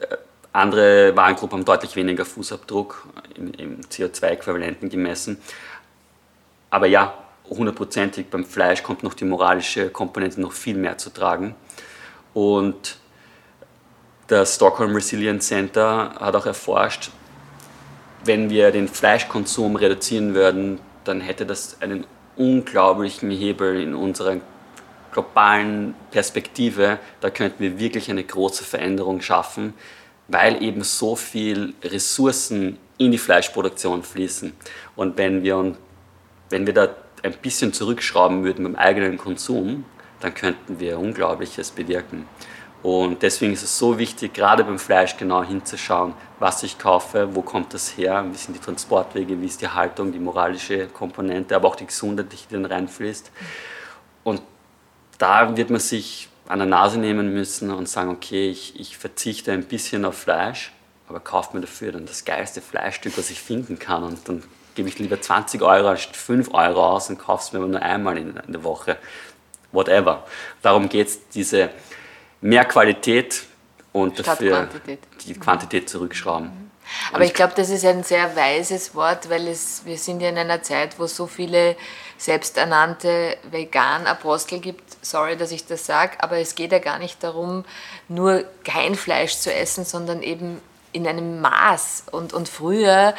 äh, 0.00 0.16
andere 0.54 1.14
Warengruppen 1.14 1.58
haben 1.58 1.64
deutlich 1.66 1.96
weniger 1.96 2.24
Fußabdruck 2.24 3.08
im, 3.34 3.52
im 3.52 3.80
CO2-Äquivalenten 3.82 4.88
gemessen. 4.88 5.38
Aber 6.70 6.86
ja, 6.86 7.12
hundertprozentig 7.50 8.26
beim 8.28 8.44
Fleisch 8.44 8.82
kommt 8.82 9.02
noch 9.02 9.14
die 9.14 9.24
moralische 9.24 9.90
Komponente 9.90 10.40
noch 10.40 10.52
viel 10.52 10.76
mehr 10.76 10.98
zu 10.98 11.10
tragen. 11.10 11.54
Und 12.34 12.98
das 14.28 14.56
Stockholm 14.56 14.94
Resilience 14.94 15.48
Center 15.48 16.14
hat 16.20 16.36
auch 16.36 16.46
erforscht, 16.46 17.10
wenn 18.24 18.50
wir 18.50 18.70
den 18.70 18.88
Fleischkonsum 18.88 19.76
reduzieren 19.76 20.34
würden, 20.34 20.80
dann 21.04 21.20
hätte 21.20 21.46
das 21.46 21.80
einen 21.80 22.06
unglaublichen 22.36 23.30
Hebel 23.30 23.80
in 23.80 23.94
unserer 23.94 24.36
globalen 25.12 25.94
Perspektive. 26.10 26.98
Da 27.20 27.30
könnten 27.30 27.62
wir 27.62 27.78
wirklich 27.78 28.10
eine 28.10 28.22
große 28.22 28.64
Veränderung 28.64 29.20
schaffen, 29.20 29.74
weil 30.28 30.62
eben 30.62 30.82
so 30.82 31.16
viel 31.16 31.74
Ressourcen 31.82 32.78
in 32.98 33.12
die 33.12 33.18
Fleischproduktion 33.18 34.02
fließen. 34.02 34.52
Und 34.94 35.16
wenn 35.16 35.42
wir, 35.42 35.74
wenn 36.50 36.66
wir 36.66 36.74
da 36.74 36.88
ein 37.24 37.32
bisschen 37.32 37.72
zurückschrauben 37.72 38.44
würden 38.44 38.64
beim 38.64 38.76
eigenen 38.76 39.18
Konsum, 39.18 39.84
dann 40.20 40.34
könnten 40.34 40.80
wir 40.80 40.98
Unglaubliches 40.98 41.70
bewirken. 41.70 42.26
Und 42.82 43.22
deswegen 43.22 43.52
ist 43.52 43.64
es 43.64 43.76
so 43.76 43.98
wichtig, 43.98 44.34
gerade 44.34 44.62
beim 44.62 44.78
Fleisch 44.78 45.16
genau 45.16 45.42
hinzuschauen, 45.42 46.14
was 46.38 46.62
ich 46.62 46.78
kaufe, 46.78 47.34
wo 47.34 47.42
kommt 47.42 47.74
das 47.74 47.96
her, 47.96 48.24
wie 48.30 48.36
sind 48.36 48.54
die 48.54 48.60
Transportwege, 48.60 49.40
wie 49.40 49.46
ist 49.46 49.60
die 49.60 49.68
Haltung, 49.68 50.12
die 50.12 50.20
moralische 50.20 50.86
Komponente, 50.86 51.56
aber 51.56 51.68
auch 51.68 51.76
die 51.76 51.86
Gesundheit, 51.86 52.26
die 52.32 52.52
dann 52.52 52.64
reinfließt. 52.64 53.32
Und 54.22 54.42
da 55.18 55.56
wird 55.56 55.70
man 55.70 55.80
sich 55.80 56.28
an 56.46 56.60
der 56.60 56.68
Nase 56.68 56.98
nehmen 56.98 57.34
müssen 57.34 57.70
und 57.72 57.88
sagen, 57.88 58.10
okay, 58.10 58.48
ich, 58.48 58.78
ich 58.78 58.96
verzichte 58.96 59.50
ein 59.52 59.64
bisschen 59.64 60.04
auf 60.04 60.16
Fleisch, 60.16 60.72
aber 61.08 61.18
kaufe 61.18 61.56
mir 61.56 61.62
dafür 61.62 61.92
dann 61.92 62.06
das 62.06 62.24
geilste 62.24 62.60
Fleischstück, 62.60 63.18
was 63.18 63.30
ich 63.30 63.40
finden 63.40 63.78
kann. 63.80 64.04
Und 64.04 64.28
dann 64.28 64.44
gebe 64.78 64.88
ich 64.88 64.98
lieber 65.00 65.20
20 65.20 65.60
Euro 65.62 65.88
als 65.88 66.04
5 66.04 66.54
Euro 66.54 66.86
aus 66.86 67.10
und 67.10 67.18
kaufe 67.18 67.42
es 67.42 67.52
mir 67.52 67.58
nur 67.58 67.82
einmal 67.82 68.16
in, 68.16 68.36
in 68.46 68.52
der 68.52 68.62
Woche. 68.62 68.96
Whatever. 69.72 70.24
Darum 70.62 70.88
geht 70.88 71.08
es, 71.08 71.28
diese 71.30 71.70
mehr 72.40 72.64
Qualität 72.64 73.42
und 73.92 74.24
dafür 74.24 74.68
Quantität. 74.68 74.98
die 75.26 75.34
Quantität 75.34 75.90
zurückschrauben. 75.90 76.70
Aber 77.12 77.24
ich 77.24 77.34
glaube, 77.34 77.54
das 77.56 77.70
ist 77.70 77.84
ein 77.84 78.04
sehr 78.04 78.36
weises 78.36 78.94
Wort, 78.94 79.28
weil 79.28 79.48
es, 79.48 79.84
wir 79.84 79.98
sind 79.98 80.20
ja 80.20 80.28
in 80.28 80.38
einer 80.38 80.62
Zeit, 80.62 80.96
wo 81.00 81.04
es 81.04 81.16
so 81.16 81.26
viele 81.26 81.74
selbsternannte 82.16 83.36
Vegan-Apostel 83.50 84.60
gibt. 84.60 85.04
Sorry, 85.04 85.36
dass 85.36 85.50
ich 85.50 85.66
das 85.66 85.86
sage, 85.86 86.12
aber 86.20 86.38
es 86.38 86.54
geht 86.54 86.70
ja 86.70 86.78
gar 86.78 87.00
nicht 87.00 87.24
darum, 87.24 87.64
nur 88.06 88.44
kein 88.62 88.94
Fleisch 88.94 89.38
zu 89.38 89.52
essen, 89.52 89.84
sondern 89.84 90.22
eben 90.22 90.60
in 90.92 91.08
einem 91.08 91.40
Maß. 91.40 92.04
Und, 92.12 92.32
und 92.32 92.48
früher 92.48 93.14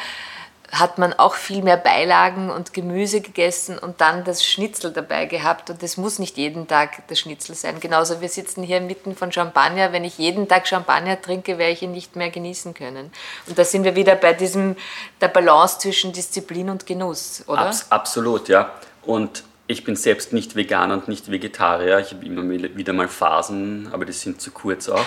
hat 0.72 0.98
man 0.98 1.12
auch 1.12 1.34
viel 1.34 1.62
mehr 1.62 1.76
Beilagen 1.76 2.50
und 2.50 2.72
Gemüse 2.72 3.20
gegessen 3.20 3.76
und 3.78 4.00
dann 4.00 4.22
das 4.22 4.44
Schnitzel 4.44 4.92
dabei 4.92 5.26
gehabt. 5.26 5.68
Und 5.68 5.82
das 5.82 5.96
muss 5.96 6.20
nicht 6.20 6.36
jeden 6.36 6.68
Tag 6.68 7.06
das 7.08 7.18
Schnitzel 7.18 7.56
sein. 7.56 7.80
Genauso, 7.80 8.20
wir 8.20 8.28
sitzen 8.28 8.62
hier 8.62 8.80
mitten 8.80 9.16
von 9.16 9.32
Champagner. 9.32 9.92
Wenn 9.92 10.04
ich 10.04 10.18
jeden 10.18 10.46
Tag 10.46 10.68
Champagner 10.68 11.20
trinke, 11.20 11.58
werde 11.58 11.72
ich 11.72 11.82
ihn 11.82 11.90
nicht 11.90 12.14
mehr 12.14 12.30
genießen 12.30 12.74
können. 12.74 13.10
Und 13.48 13.58
da 13.58 13.64
sind 13.64 13.82
wir 13.82 13.96
wieder 13.96 14.14
bei 14.14 14.32
diesem, 14.32 14.76
der 15.20 15.28
Balance 15.28 15.80
zwischen 15.80 16.12
Disziplin 16.12 16.70
und 16.70 16.86
Genuss, 16.86 17.42
oder? 17.48 17.62
Abs 17.62 17.90
absolut, 17.90 18.48
ja. 18.48 18.70
Und 19.02 19.42
ich 19.66 19.82
bin 19.84 19.96
selbst 19.96 20.32
nicht 20.32 20.54
Veganer 20.54 20.94
und 20.94 21.08
nicht 21.08 21.30
Vegetarier. 21.30 21.98
Ich 21.98 22.12
habe 22.12 22.24
immer 22.24 22.48
wieder 22.48 22.92
mal 22.92 23.08
Phasen, 23.08 23.88
aber 23.92 24.04
die 24.04 24.12
sind 24.12 24.40
zu 24.40 24.52
kurz 24.52 24.88
auch. 24.88 25.04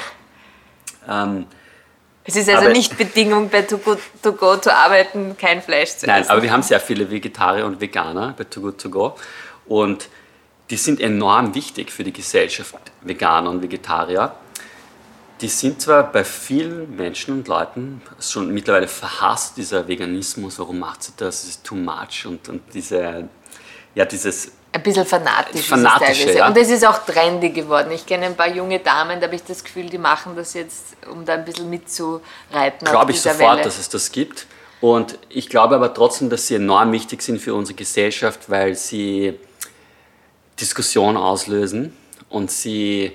Ähm, 1.07 1.47
es 2.25 2.35
ist 2.35 2.49
also 2.49 2.61
aber 2.61 2.73
nicht 2.73 2.97
Bedingung, 2.97 3.49
bei 3.49 3.63
Too 3.63 3.77
Good 3.77 3.99
To 4.21 4.33
Go 4.33 4.57
zu 4.57 4.73
arbeiten, 4.73 5.35
kein 5.37 5.61
Fleisch 5.61 5.89
zu 5.89 5.95
essen. 5.97 6.07
Nein, 6.07 6.29
aber 6.29 6.41
wir 6.41 6.51
haben 6.51 6.63
sehr 6.63 6.79
viele 6.79 7.09
Vegetarier 7.09 7.65
und 7.65 7.81
Veganer 7.81 8.33
bei 8.37 8.45
Too 8.45 8.61
Good 8.61 8.81
To 8.81 8.89
Go. 8.89 9.15
Und 9.65 10.09
die 10.69 10.77
sind 10.77 11.01
enorm 11.01 11.53
wichtig 11.53 11.91
für 11.91 12.03
die 12.03 12.13
Gesellschaft, 12.13 12.75
Veganer 13.01 13.49
und 13.49 13.61
Vegetarier. 13.61 14.33
Die 15.41 15.49
sind 15.49 15.81
zwar 15.81 16.09
bei 16.09 16.23
vielen 16.23 16.95
Menschen 16.95 17.33
und 17.33 17.47
Leuten 17.49 18.01
schon 18.21 18.53
mittlerweile 18.53 18.87
verhasst, 18.87 19.57
dieser 19.57 19.87
Veganismus, 19.87 20.57
warum 20.59 20.79
macht 20.79 21.03
sie 21.03 21.11
das, 21.17 21.43
es 21.43 21.49
ist 21.49 21.63
too 21.65 21.75
much 21.75 22.25
und, 22.25 22.47
und 22.47 22.61
diese, 22.73 23.27
ja, 23.93 24.05
dieses 24.05 24.53
ein 24.73 24.81
bisschen 24.81 25.05
fanatisch. 25.05 25.67
Fanatisch, 25.67 26.25
ist 26.25 26.35
ja. 26.35 26.47
Und 26.47 26.57
es 26.57 26.69
ist 26.69 26.85
auch 26.85 27.05
trendy 27.05 27.51
geworden. 27.51 27.91
Ich 27.91 28.05
kenne 28.05 28.25
ein 28.25 28.35
paar 28.35 28.49
junge 28.49 28.79
Damen, 28.79 29.19
da 29.19 29.27
habe 29.27 29.35
ich 29.35 29.43
das 29.43 29.63
Gefühl, 29.63 29.89
die 29.89 29.99
machen 29.99 30.35
das 30.35 30.53
jetzt, 30.55 30.97
um 31.09 31.23
da 31.23 31.35
ein 31.35 31.45
bisschen 31.45 31.69
mitzureiten. 31.69 32.87
Glaube 32.87 33.11
ich 33.11 33.21
sofort, 33.21 33.57
Welle. 33.57 33.63
dass 33.63 33.77
es 33.77 33.89
das 33.89 34.11
gibt. 34.11 34.47
Und 34.81 35.17
ich 35.29 35.47
glaube 35.47 35.75
aber 35.75 35.93
trotzdem, 35.93 36.29
dass 36.29 36.47
sie 36.47 36.55
enorm 36.55 36.91
wichtig 36.91 37.21
sind 37.21 37.39
für 37.39 37.53
unsere 37.53 37.75
Gesellschaft, 37.75 38.49
weil 38.49 38.75
sie 38.75 39.39
Diskussion 40.59 41.17
auslösen 41.17 41.95
und 42.29 42.51
sie 42.51 43.13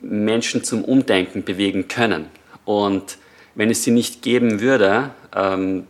Menschen 0.00 0.64
zum 0.64 0.84
Umdenken 0.84 1.44
bewegen 1.44 1.88
können. 1.88 2.28
Und 2.64 3.16
wenn 3.54 3.70
es 3.70 3.84
sie 3.84 3.92
nicht 3.92 4.22
geben 4.22 4.60
würde, 4.60 5.10
ähm, 5.34 5.86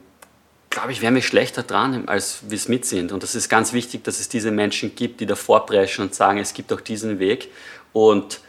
glaube 0.71 0.93
ich, 0.93 1.03
wären 1.03 1.17
wir 1.17 1.23
schlechter 1.23 1.65
dran, 1.65 2.09
als 2.09 2.49
wir 2.49 2.57
es 2.57 2.69
mit 2.69 2.87
sind. 2.87 3.11
Und 3.11 3.25
das 3.25 3.35
ist 3.35 3.49
ganz 3.49 3.73
wichtig, 3.73 4.05
dass 4.05 4.21
es 4.21 4.29
diese 4.29 4.53
Menschen 4.53 4.95
gibt, 4.95 5.21
die 5.21 5.27
davor 5.27 5.67
preschen 5.67 6.05
und 6.05 6.15
sagen, 6.15 6.39
es 6.39 6.55
gibt 6.55 6.73
auch 6.73 6.81
diesen 6.81 7.19
Weg. 7.19 7.49
Und 7.93 8.41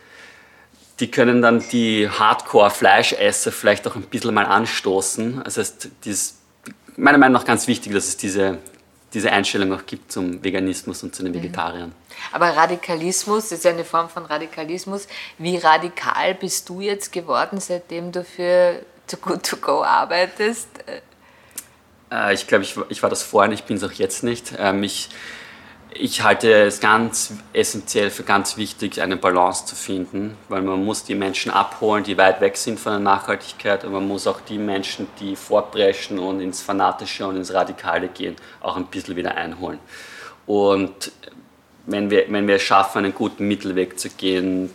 die 1.00 1.10
können 1.10 1.42
dann 1.42 1.68
die 1.72 2.08
Hardcore-Fleischesser 2.08 3.52
vielleicht 3.52 3.88
auch 3.88 3.96
ein 3.96 4.04
bisschen 4.04 4.36
mal 4.36 4.46
anstoßen. 4.46 5.42
Das 5.44 5.58
heißt, 5.58 5.90
das 6.06 6.36
meiner 6.96 7.18
Meinung 7.18 7.34
nach 7.34 7.46
ganz 7.46 7.68
wichtig, 7.68 7.92
dass 7.94 8.08
es 8.08 8.18
diese, 8.18 8.60
diese 9.16 9.32
Einstellung 9.32 9.74
auch 9.74 9.88
gibt 9.88 10.12
zum 10.12 10.44
Veganismus 10.44 11.02
und 11.02 11.16
zu 11.16 11.24
den 11.24 11.32
mhm. 11.32 11.38
Vegetariern. 11.38 11.92
Aber 12.32 12.56
Radikalismus 12.56 13.52
ist 13.52 13.66
ja 13.66 13.72
eine 13.72 13.84
Form 13.84 14.10
von 14.10 14.26
Radikalismus. 14.26 15.08
Wie 15.40 15.58
radikal 15.58 16.36
bist 16.36 16.70
du 16.70 16.82
jetzt 16.82 17.12
geworden, 17.12 17.60
seitdem 17.60 18.12
du 18.12 18.24
für 18.24 18.86
Too 19.08 19.18
Good 19.18 19.44
To 19.44 19.58
Go 19.58 19.84
arbeitest? 19.84 20.68
Äh, 22.12 22.34
ich 22.34 22.48
glaube, 22.48 22.64
ich, 22.64 22.76
ich 22.90 23.02
war 23.02 23.10
das 23.10 23.24
vorhin, 23.24 23.52
ich 23.52 23.64
bin 23.64 23.78
es 23.78 23.84
auch 23.84 23.92
jetzt 23.92 24.24
nicht. 24.24 24.54
Ähm, 24.58 24.84
ich, 24.84 25.10
ich 25.94 26.24
halte 26.24 26.52
es 26.54 26.80
ganz 26.80 27.34
essentiell 27.54 28.10
für 28.10 28.24
ganz 28.24 28.58
wichtig, 28.58 29.02
eine 29.02 29.18
Balance 29.18 29.66
zu 29.66 29.76
finden, 29.76 30.38
weil 30.50 30.62
man 30.62 30.84
muss 30.84 31.04
die 31.04 31.16
Menschen 31.16 31.52
abholen, 31.52 32.04
die 32.04 32.18
weit 32.18 32.42
weg 32.42 32.58
sind 32.58 32.80
von 32.80 32.94
der 32.94 33.00
Nachhaltigkeit 33.00 33.84
und 33.84 33.92
man 33.92 34.08
muss 34.08 34.28
auch 34.28 34.42
die 34.42 34.58
Menschen, 34.58 35.08
die 35.20 35.36
fortbrechen 35.36 36.20
und 36.20 36.40
ins 36.40 36.62
Fanatische 36.62 37.28
und 37.28 37.36
ins 37.38 37.54
Radikale 37.54 38.08
gehen, 38.08 38.36
auch 38.62 38.78
ein 38.78 38.86
bisschen 38.86 39.16
wieder 39.16 39.36
einholen. 39.36 39.80
Und 40.46 41.12
wenn 41.86 42.10
wir, 42.10 42.26
wenn 42.30 42.48
wir 42.48 42.56
es 42.56 42.64
schaffen, 42.64 43.00
einen 43.00 43.14
guten 43.14 43.48
Mittelweg 43.48 44.00
zu 44.00 44.10
gehen, 44.10 44.70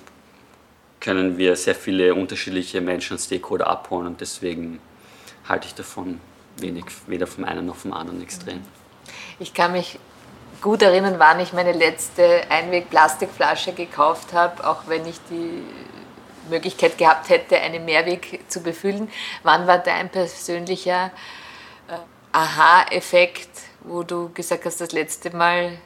können 1.01 1.38
wir 1.38 1.57
sehr 1.57 1.75
viele 1.75 2.14
unterschiedliche 2.14 2.81
Menschen 2.81 3.14
und 3.14 3.20
Stakeholder 3.20 3.68
abholen 3.68 4.07
und 4.07 4.20
deswegen 4.20 4.81
halte 5.49 5.68
ich 5.68 5.75
davon 5.75 6.20
wenig, 6.59 6.85
weder 7.07 7.27
vom 7.27 7.45
einen 7.45 7.66
noch 7.66 7.77
vom 7.77 7.92
anderen 7.92 8.23
Extrem. 8.23 8.62
Ich 9.38 9.55
kann 9.55 9.73
mich 9.73 9.99
gut 10.62 10.83
erinnern, 10.83 11.16
wann 11.19 11.40
ich 11.40 11.53
meine 11.53 11.73
letzte 11.73 12.42
Einweg-Plastikflasche 12.49 13.73
gekauft 13.73 14.33
habe, 14.33 14.66
auch 14.66 14.88
wenn 14.88 15.07
ich 15.07 15.16
die 15.31 15.62
Möglichkeit 16.49 16.97
gehabt 16.99 17.29
hätte, 17.29 17.59
eine 17.59 17.81
Mehrweg 17.81 18.45
zu 18.49 18.62
befüllen. 18.62 19.11
Wann 19.42 19.66
war 19.66 19.79
dein 19.79 20.09
persönlicher 20.09 21.11
äh, 21.88 21.99
Aha-Effekt, 22.33 23.51
wo 23.81 24.03
du 24.03 24.31
gesagt 24.33 24.64
hast, 24.64 24.81
das 24.81 24.92
letzte 24.92 25.35
Mal 25.37 25.79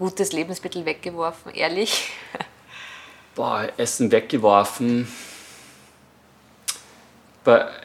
gutes 0.00 0.32
Lebensmittel 0.32 0.86
weggeworfen, 0.86 1.52
ehrlich? 1.52 2.10
Boah, 3.34 3.68
Essen 3.76 4.10
weggeworfen. 4.10 5.06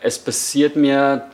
Es 0.01 0.17
passiert 0.17 0.75
mir 0.75 1.29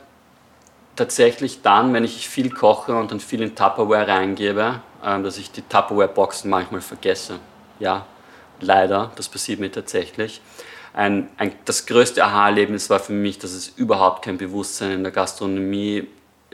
tatsächlich 0.96 1.62
dann, 1.62 1.92
wenn 1.94 2.04
ich 2.04 2.28
viel 2.28 2.50
koche 2.50 2.94
und 2.94 3.10
dann 3.10 3.20
viel 3.20 3.42
in 3.42 3.54
Tupperware 3.54 4.08
reingebe, 4.08 4.80
ähm, 5.04 5.22
dass 5.22 5.38
ich 5.38 5.50
die 5.50 5.62
Tupperware-Boxen 5.62 6.50
manchmal 6.50 6.80
vergesse. 6.80 7.38
Ja, 7.78 8.06
leider, 8.60 9.12
das 9.16 9.28
passiert 9.28 9.60
mir 9.60 9.70
tatsächlich. 9.70 10.40
Ein, 10.94 11.28
ein, 11.38 11.52
das 11.64 11.86
größte 11.86 12.22
Aha-Erlebnis 12.22 12.90
war 12.90 13.00
für 13.00 13.12
mich, 13.12 13.38
dass 13.38 13.52
es 13.52 13.68
überhaupt 13.68 14.24
kein 14.24 14.36
Bewusstsein 14.36 14.92
in 14.92 15.02
der 15.02 15.12
Gastronomie 15.12 16.06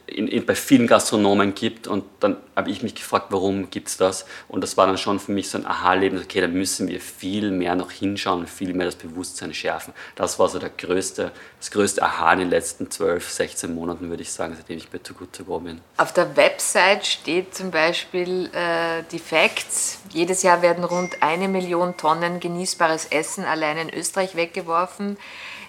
in, 0.07 0.29
in, 0.29 0.47
bei 0.47 0.55
vielen 0.55 0.87
Gastronomen 0.87 1.55
gibt. 1.55 1.87
Und 1.87 2.05
dann 2.21 2.37
habe 2.57 2.71
ich 2.71 2.83
mich 2.83 2.95
gefragt, 2.95 3.27
warum 3.31 3.71
gibt 3.71 3.89
es 3.89 3.97
das? 3.97 4.27
Und 4.49 4.63
das 4.63 4.77
war 4.77 4.87
dann 4.87 4.99
schon 4.99 5.21
für 5.21 5.33
mich 5.33 5.51
so 5.51 5.59
ein 5.59 5.67
Aha-Leben, 5.67 6.19
okay, 6.19 6.41
da 6.41 6.49
müssen 6.49 6.89
wir 6.89 7.01
viel 7.01 7.51
mehr 7.51 7.75
noch 7.75 7.91
hinschauen 7.91 8.41
und 8.41 8.51
viel 8.51 8.75
mehr 8.75 8.87
das 8.87 8.97
Bewusstsein 8.97 9.55
schärfen. 9.55 9.93
Das 10.15 10.39
war 10.39 10.49
so 10.49 10.59
der 10.59 10.71
größte, 10.71 11.33
das 11.59 11.71
größte 11.71 12.03
Aha 12.03 12.33
in 12.33 12.41
den 12.41 12.51
letzten 12.51 12.91
12, 12.91 13.29
16 13.29 13.75
Monaten, 13.75 14.09
würde 14.11 14.23
ich 14.23 14.33
sagen, 14.33 14.55
seitdem 14.57 14.79
ich 14.79 14.89
bei 14.89 14.99
Too 14.99 15.15
Good 15.15 15.33
To 15.35 15.45
Go 15.45 15.61
bin. 15.61 15.81
Auf 15.97 16.13
der 16.13 16.37
Website 16.37 17.07
steht 17.07 17.55
zum 17.55 17.71
Beispiel 17.71 18.51
äh, 18.53 19.03
die 19.13 19.19
Facts. 19.19 20.01
Jedes 20.11 20.43
Jahr 20.43 20.63
werden 20.63 20.85
rund 20.85 21.23
eine 21.23 21.49
Million 21.49 21.97
Tonnen 21.97 22.41
genießbares 22.41 23.07
Essen 23.07 23.45
allein 23.45 23.77
in 23.79 23.95
Österreich 23.95 24.37
weggeworfen. 24.37 25.17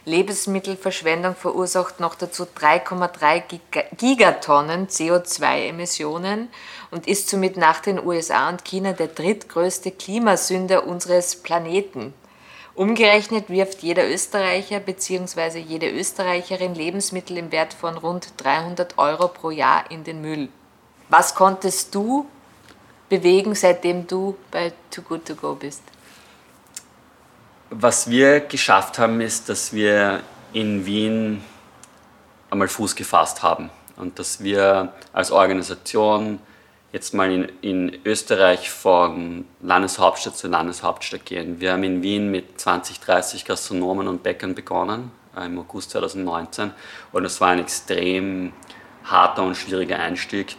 Lebensmittelverschwendung 0.05 1.35
verursacht 1.35 1.99
noch 1.99 2.15
dazu 2.15 2.43
3,3 2.43 3.59
Gigatonnen 3.97 4.87
CO2-Emissionen 4.87 6.49
und 6.91 7.07
ist 7.07 7.29
somit 7.29 7.57
nach 7.57 7.79
den 7.81 8.03
USA 8.03 8.49
und 8.49 8.63
China 8.65 8.93
der 8.93 9.07
drittgrößte 9.07 9.91
Klimasünder 9.91 10.87
unseres 10.87 11.35
Planeten. 11.35 12.13
Umgerechnet 12.75 13.49
wirft 13.49 13.81
jeder 13.81 14.09
Österreicher 14.09 14.79
bzw. 14.79 15.59
jede 15.59 15.89
Österreicherin 15.89 16.75
Lebensmittel 16.75 17.37
im 17.37 17.51
Wert 17.51 17.73
von 17.73 17.97
rund 17.97 18.33
300 18.37 18.97
Euro 18.97 19.27
pro 19.27 19.51
Jahr 19.51 19.91
in 19.91 20.05
den 20.05 20.21
Müll. 20.21 20.47
Was 21.09 21.35
konntest 21.35 21.93
du 21.93 22.25
bewegen, 23.09 23.53
seitdem 23.53 24.07
du 24.07 24.37
bei 24.49 24.71
Too 24.91 25.01
Good 25.01 25.25
To 25.25 25.35
Go 25.35 25.55
bist? 25.55 25.81
Was 27.71 28.09
wir 28.09 28.39
geschafft 28.39 28.97
haben, 28.97 29.21
ist, 29.21 29.47
dass 29.47 29.73
wir 29.73 30.21
in 30.53 30.87
Wien 30.87 31.43
einmal 32.49 32.67
Fuß 32.67 32.95
gefasst 32.95 33.43
haben 33.43 33.69
und 33.95 34.17
dass 34.17 34.43
wir 34.43 34.93
als 35.13 35.31
Organisation 35.31 36.39
jetzt 36.91 37.13
mal 37.13 37.31
in, 37.31 37.51
in 37.61 37.99
Österreich 38.05 38.71
von 38.71 39.45
Landeshauptstadt 39.61 40.35
zu 40.35 40.47
Landeshauptstadt 40.47 41.25
gehen. 41.25 41.59
Wir 41.59 41.73
haben 41.73 41.83
in 41.83 42.01
Wien 42.01 42.31
mit 42.31 42.59
20, 42.59 43.01
30 43.01 43.45
Gastronomen 43.45 44.07
und 44.07 44.23
Bäckern 44.23 44.55
begonnen, 44.55 45.11
äh, 45.37 45.45
im 45.45 45.59
August 45.59 45.91
2019. 45.91 46.71
Und 47.11 47.23
es 47.23 47.39
war 47.39 47.49
ein 47.49 47.59
extrem 47.59 48.51
harter 49.03 49.43
und 49.43 49.55
schwieriger 49.55 49.99
Einstieg. 49.99 50.55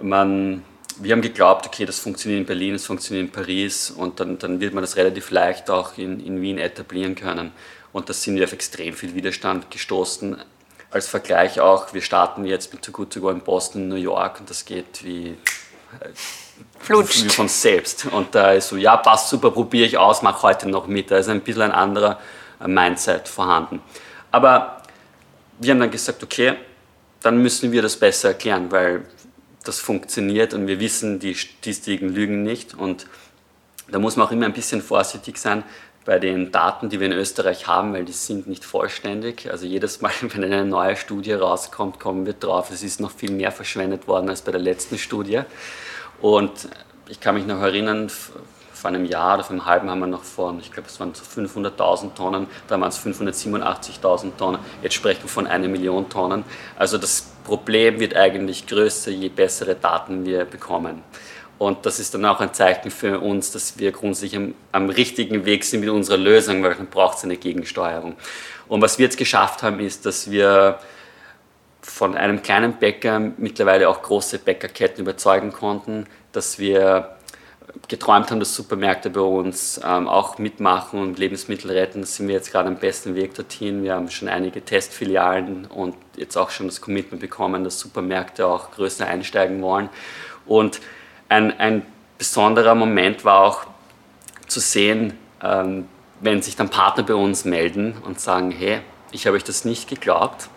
Man, 0.00 0.64
wir 1.02 1.12
haben 1.12 1.22
geglaubt, 1.22 1.66
okay, 1.66 1.86
das 1.86 1.98
funktioniert 1.98 2.40
in 2.40 2.46
Berlin, 2.46 2.74
das 2.74 2.86
funktioniert 2.86 3.26
in 3.26 3.32
Paris 3.32 3.90
und 3.90 4.20
dann, 4.20 4.38
dann 4.38 4.60
wird 4.60 4.74
man 4.74 4.82
das 4.82 4.96
relativ 4.96 5.30
leicht 5.30 5.70
auch 5.70 5.96
in, 5.96 6.20
in 6.20 6.40
Wien 6.40 6.58
etablieren 6.58 7.14
können. 7.14 7.52
Und 7.92 8.08
da 8.08 8.12
sind 8.12 8.36
wir 8.36 8.44
auf 8.44 8.52
extrem 8.52 8.94
viel 8.94 9.14
Widerstand 9.14 9.70
gestoßen 9.70 10.36
als 10.90 11.08
Vergleich 11.08 11.60
auch, 11.60 11.94
wir 11.94 12.02
starten 12.02 12.44
jetzt 12.44 12.72
mit 12.72 12.82
Too 12.82 12.92
Good 12.92 13.12
To 13.12 13.20
Go 13.20 13.30
in 13.30 13.40
Boston, 13.40 13.88
New 13.88 13.96
York 13.96 14.40
und 14.40 14.50
das 14.50 14.64
geht 14.64 15.04
wie, 15.04 15.28
äh, 15.28 16.08
Flutscht. 16.78 17.24
wie 17.24 17.28
von 17.28 17.48
selbst. 17.48 18.06
Und 18.06 18.34
da 18.34 18.52
ist 18.52 18.68
so, 18.68 18.76
ja, 18.76 18.96
passt 18.96 19.30
super, 19.30 19.50
probiere 19.50 19.86
ich 19.86 19.98
aus, 19.98 20.22
mach 20.22 20.42
heute 20.42 20.68
noch 20.68 20.86
mit. 20.86 21.10
Da 21.10 21.18
ist 21.18 21.28
ein 21.28 21.40
bisschen 21.42 21.62
ein 21.62 21.72
anderer 21.72 22.18
äh, 22.60 22.66
Mindset 22.66 23.28
vorhanden. 23.28 23.80
Aber 24.32 24.82
wir 25.58 25.70
haben 25.72 25.80
dann 25.80 25.90
gesagt, 25.90 26.22
okay, 26.22 26.54
dann 27.22 27.38
müssen 27.38 27.70
wir 27.70 27.82
das 27.82 27.96
besser 27.96 28.28
erklären, 28.28 28.70
weil 28.70 29.04
das 29.64 29.78
funktioniert 29.78 30.54
und 30.54 30.66
wir 30.66 30.80
wissen, 30.80 31.18
die 31.18 31.34
Statistiken 31.34 32.08
lügen 32.08 32.42
nicht. 32.42 32.74
Und 32.74 33.06
da 33.90 33.98
muss 33.98 34.16
man 34.16 34.26
auch 34.26 34.32
immer 34.32 34.46
ein 34.46 34.52
bisschen 34.52 34.82
vorsichtig 34.82 35.38
sein, 35.38 35.64
bei 36.06 36.18
den 36.18 36.50
Daten, 36.50 36.88
die 36.88 36.98
wir 36.98 37.06
in 37.06 37.12
Österreich 37.12 37.66
haben, 37.66 37.92
weil 37.92 38.04
die 38.04 38.12
sind 38.12 38.46
nicht 38.46 38.64
vollständig. 38.64 39.50
Also 39.50 39.66
jedes 39.66 40.00
Mal, 40.00 40.12
wenn 40.22 40.44
eine 40.44 40.64
neue 40.64 40.96
Studie 40.96 41.32
rauskommt, 41.32 42.00
kommen 42.00 42.26
wir 42.26 42.32
drauf, 42.32 42.70
es 42.70 42.82
ist 42.82 43.00
noch 43.00 43.10
viel 43.10 43.30
mehr 43.30 43.52
verschwendet 43.52 44.08
worden 44.08 44.28
als 44.28 44.42
bei 44.42 44.52
der 44.52 44.60
letzten 44.60 44.98
Studie. 44.98 45.42
Und 46.20 46.68
ich 47.08 47.20
kann 47.20 47.34
mich 47.34 47.46
noch 47.46 47.60
erinnern, 47.60 48.10
vor 48.72 48.88
einem 48.88 49.04
Jahr 49.04 49.34
oder 49.34 49.44
vor 49.44 49.52
einem 49.52 49.66
halben 49.66 49.90
haben 49.90 50.00
wir 50.00 50.06
noch 50.06 50.24
von, 50.24 50.58
ich 50.58 50.72
glaube, 50.72 50.88
es 50.88 50.98
waren 50.98 51.12
so 51.14 51.22
500.000 51.22 52.14
Tonnen, 52.14 52.46
da 52.66 52.80
waren 52.80 52.88
es 52.88 52.98
587.000 52.98 54.36
Tonnen, 54.38 54.60
jetzt 54.82 54.94
sprechen 54.94 55.22
wir 55.22 55.28
von 55.28 55.46
einer 55.46 55.68
Million 55.68 56.08
Tonnen. 56.08 56.44
Also 56.78 56.96
das 56.96 57.29
Problem 57.50 57.98
wird 57.98 58.14
eigentlich 58.14 58.68
größer, 58.68 59.10
je 59.10 59.28
bessere 59.28 59.74
Daten 59.74 60.24
wir 60.24 60.44
bekommen. 60.44 61.02
Und 61.58 61.84
das 61.84 61.98
ist 61.98 62.14
dann 62.14 62.24
auch 62.24 62.38
ein 62.38 62.54
Zeichen 62.54 62.92
für 62.92 63.18
uns, 63.18 63.50
dass 63.50 63.76
wir 63.76 63.90
grundsätzlich 63.90 64.36
am, 64.36 64.54
am 64.70 64.88
richtigen 64.88 65.44
Weg 65.44 65.64
sind 65.64 65.80
mit 65.80 65.88
unserer 65.88 66.16
Lösung, 66.16 66.62
weil 66.62 66.76
dann 66.76 66.86
braucht 66.86 67.18
es 67.18 67.24
eine 67.24 67.36
Gegensteuerung. 67.36 68.14
Und 68.68 68.82
was 68.82 68.98
wir 68.98 69.06
jetzt 69.06 69.18
geschafft 69.18 69.64
haben, 69.64 69.80
ist, 69.80 70.06
dass 70.06 70.30
wir 70.30 70.78
von 71.82 72.16
einem 72.16 72.40
kleinen 72.40 72.74
Bäcker 72.74 73.18
mittlerweile 73.18 73.88
auch 73.88 74.00
große 74.00 74.38
Bäckerketten 74.38 75.00
überzeugen 75.02 75.52
konnten, 75.52 76.06
dass 76.30 76.60
wir 76.60 77.16
geträumt 77.88 78.30
haben, 78.30 78.40
dass 78.40 78.54
Supermärkte 78.54 79.10
bei 79.10 79.20
uns 79.20 79.80
ähm, 79.84 80.08
auch 80.08 80.38
mitmachen 80.38 81.00
und 81.00 81.18
Lebensmittel 81.18 81.70
retten. 81.70 82.04
Sind 82.04 82.28
wir 82.28 82.34
jetzt 82.34 82.52
gerade 82.52 82.68
am 82.68 82.76
besten 82.76 83.14
Weg 83.14 83.34
dorthin. 83.34 83.82
Wir 83.82 83.94
haben 83.94 84.10
schon 84.10 84.28
einige 84.28 84.64
Testfilialen 84.64 85.66
und 85.66 85.94
jetzt 86.16 86.36
auch 86.36 86.50
schon 86.50 86.66
das 86.66 86.80
Commitment 86.80 87.20
bekommen, 87.20 87.64
dass 87.64 87.78
Supermärkte 87.78 88.46
auch 88.46 88.70
größer 88.72 89.06
einsteigen 89.06 89.62
wollen. 89.62 89.88
Und 90.46 90.80
ein, 91.28 91.58
ein 91.58 91.82
besonderer 92.18 92.74
Moment 92.74 93.24
war 93.24 93.40
auch 93.40 93.66
zu 94.46 94.60
sehen, 94.60 95.16
ähm, 95.42 95.88
wenn 96.20 96.42
sich 96.42 96.56
dann 96.56 96.68
Partner 96.68 97.02
bei 97.02 97.14
uns 97.14 97.44
melden 97.44 97.96
und 98.04 98.20
sagen, 98.20 98.50
hey, 98.50 98.80
ich 99.12 99.26
habe 99.26 99.36
euch 99.36 99.44
das 99.44 99.64
nicht 99.64 99.88
geglaubt, 99.88 100.48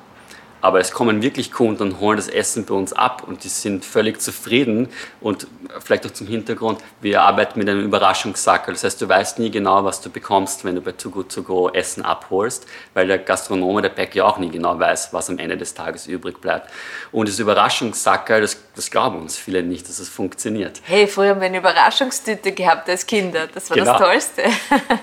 aber 0.63 0.79
es 0.79 0.91
kommen 0.91 1.21
wirklich 1.21 1.51
Kunden 1.51 1.83
und 1.83 1.99
holen 1.99 2.15
das 2.15 2.29
Essen 2.29 2.63
bei 2.63 2.73
uns 2.73 2.93
ab 2.93 3.23
und 3.27 3.43
die 3.43 3.49
sind 3.49 3.83
völlig 3.83 4.21
zufrieden. 4.21 4.87
Und 5.19 5.45
vielleicht 5.79 6.05
auch 6.05 6.11
zum 6.11 6.25
Hintergrund, 6.25 6.79
wir 7.01 7.21
arbeiten 7.21 7.59
mit 7.59 7.67
einem 7.67 7.81
Überraschungssackel. 7.81 8.73
Das 8.73 8.85
heißt, 8.85 9.01
du 9.01 9.09
weißt 9.09 9.39
nie 9.39 9.51
genau, 9.51 9.83
was 9.83 9.99
du 9.99 10.09
bekommst, 10.09 10.63
wenn 10.63 10.75
du 10.75 10.81
bei 10.81 10.93
Too 10.93 11.09
Good 11.09 11.33
To 11.33 11.43
Go 11.43 11.69
Essen 11.69 12.05
abholst, 12.05 12.65
weil 12.93 13.07
der 13.07 13.17
Gastronome, 13.17 13.81
der 13.81 13.89
Bäcker 13.89 14.15
ja 14.15 14.23
auch 14.23 14.37
nie 14.37 14.49
genau 14.49 14.79
weiß, 14.79 15.11
was 15.11 15.29
am 15.29 15.37
Ende 15.37 15.57
des 15.57 15.73
Tages 15.73 16.07
übrig 16.07 16.39
bleibt. 16.39 16.69
Und 17.11 17.27
das 17.27 17.39
Überraschungssackel, 17.39 18.39
das, 18.39 18.57
das 18.73 18.89
glauben 18.89 19.19
uns 19.19 19.35
viele 19.35 19.63
nicht, 19.63 19.89
dass 19.89 19.99
es 19.99 20.07
funktioniert. 20.07 20.79
Hey, 20.85 21.07
früher 21.07 21.31
haben 21.31 21.41
wir 21.41 21.47
eine 21.47 21.57
Überraschungstüte 21.57 22.53
gehabt 22.53 22.87
als 22.89 23.05
Kinder. 23.05 23.47
Das 23.53 23.69
war 23.69 23.75
genau. 23.75 23.91
das 23.91 24.01
Tollste. 24.01 24.43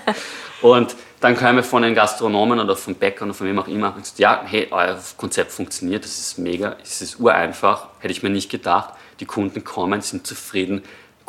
und 0.63 0.95
dann 1.21 1.55
wir 1.55 1.63
von 1.63 1.83
den 1.83 1.93
Gastronomen 1.93 2.59
oder 2.59 2.75
von 2.75 2.95
Bäckern 2.95 3.29
oder 3.29 3.37
von 3.37 3.47
wem 3.47 3.59
auch 3.59 3.67
immer 3.67 3.95
und 3.95 4.01
gesagt, 4.01 4.19
ja, 4.19 4.43
hey, 4.43 4.67
euer 4.71 4.99
Konzept 5.17 5.51
funktioniert, 5.51 6.03
das 6.03 6.17
ist 6.17 6.39
mega, 6.39 6.75
es 6.83 7.01
ist 7.01 7.19
ureinfach, 7.19 7.89
hätte 7.99 8.11
ich 8.11 8.23
mir 8.23 8.31
nicht 8.31 8.49
gedacht. 8.49 8.95
Die 9.19 9.25
Kunden 9.25 9.63
kommen, 9.63 10.01
sind 10.01 10.25
zufrieden, 10.25 10.81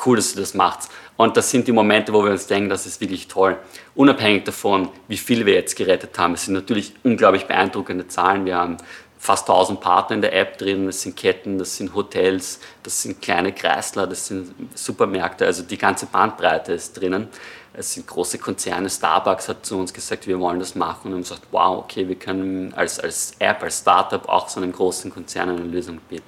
cool, 0.04 0.16
dass 0.16 0.34
ihr 0.34 0.40
das 0.40 0.54
macht. 0.54 0.88
Und 1.18 1.36
das 1.36 1.50
sind 1.50 1.68
die 1.68 1.72
Momente, 1.72 2.14
wo 2.14 2.24
wir 2.24 2.30
uns 2.30 2.46
denken, 2.46 2.70
das 2.70 2.86
ist 2.86 3.02
wirklich 3.02 3.28
toll. 3.28 3.58
Unabhängig 3.94 4.44
davon, 4.44 4.88
wie 5.08 5.18
viel 5.18 5.44
wir 5.44 5.54
jetzt 5.54 5.76
gerettet 5.76 6.18
haben. 6.18 6.32
Es 6.34 6.46
sind 6.46 6.54
natürlich 6.54 6.94
unglaublich 7.04 7.44
beeindruckende 7.44 8.08
Zahlen. 8.08 8.46
Wir 8.46 8.56
haben 8.56 8.78
fast 9.18 9.46
1000 9.46 9.78
Partner 9.78 10.16
in 10.16 10.22
der 10.22 10.34
App 10.34 10.56
drin. 10.56 10.86
Das 10.86 11.02
sind 11.02 11.16
Ketten, 11.16 11.58
das 11.58 11.76
sind 11.76 11.94
Hotels, 11.94 12.60
das 12.82 13.02
sind 13.02 13.20
kleine 13.20 13.52
Kreisler, 13.52 14.06
das 14.06 14.26
sind 14.26 14.54
Supermärkte. 14.74 15.44
Also 15.44 15.62
die 15.62 15.76
ganze 15.76 16.06
Bandbreite 16.06 16.72
ist 16.72 16.94
drinnen 16.98 17.28
es 17.74 17.94
sind 17.94 18.06
große 18.06 18.38
Konzerne, 18.38 18.90
Starbucks 18.90 19.48
hat 19.48 19.64
zu 19.64 19.78
uns 19.78 19.92
gesagt, 19.92 20.26
wir 20.26 20.38
wollen 20.38 20.58
das 20.58 20.74
machen 20.74 21.08
und 21.08 21.14
haben 21.14 21.22
gesagt, 21.22 21.42
wow, 21.50 21.78
okay, 21.78 22.06
wir 22.06 22.16
können 22.16 22.72
als, 22.74 23.00
als 23.00 23.32
App, 23.38 23.62
als 23.62 23.78
Startup 23.78 24.28
auch 24.28 24.48
so 24.48 24.60
einem 24.60 24.72
großen 24.72 25.10
Konzern 25.10 25.48
eine 25.48 25.60
Lösung 25.60 25.98
bieten. 26.08 26.24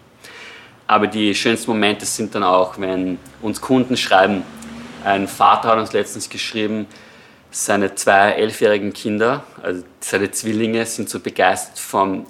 Aber 0.87 1.07
die 1.07 1.35
schönsten 1.35 1.71
Momente 1.71 2.07
sind 2.07 2.35
dann 2.35 2.43
auch, 2.43 2.79
wenn 2.79 3.19
uns 3.43 3.61
Kunden 3.61 3.97
schreiben, 3.97 4.43
ein 5.05 5.29
Vater 5.29 5.69
hat 5.69 5.79
uns 5.79 5.93
letztens 5.93 6.29
geschrieben, 6.29 6.87
seine 7.51 7.95
zwei 7.95 8.33
elfjährigen 8.33 8.93
Kinder, 8.93 9.45
also 9.63 9.85
seine 10.01 10.31
Zwillinge, 10.31 10.85
sind 10.87 11.09
so 11.09 11.21
begeistert 11.21 11.79
vom, 11.79 12.27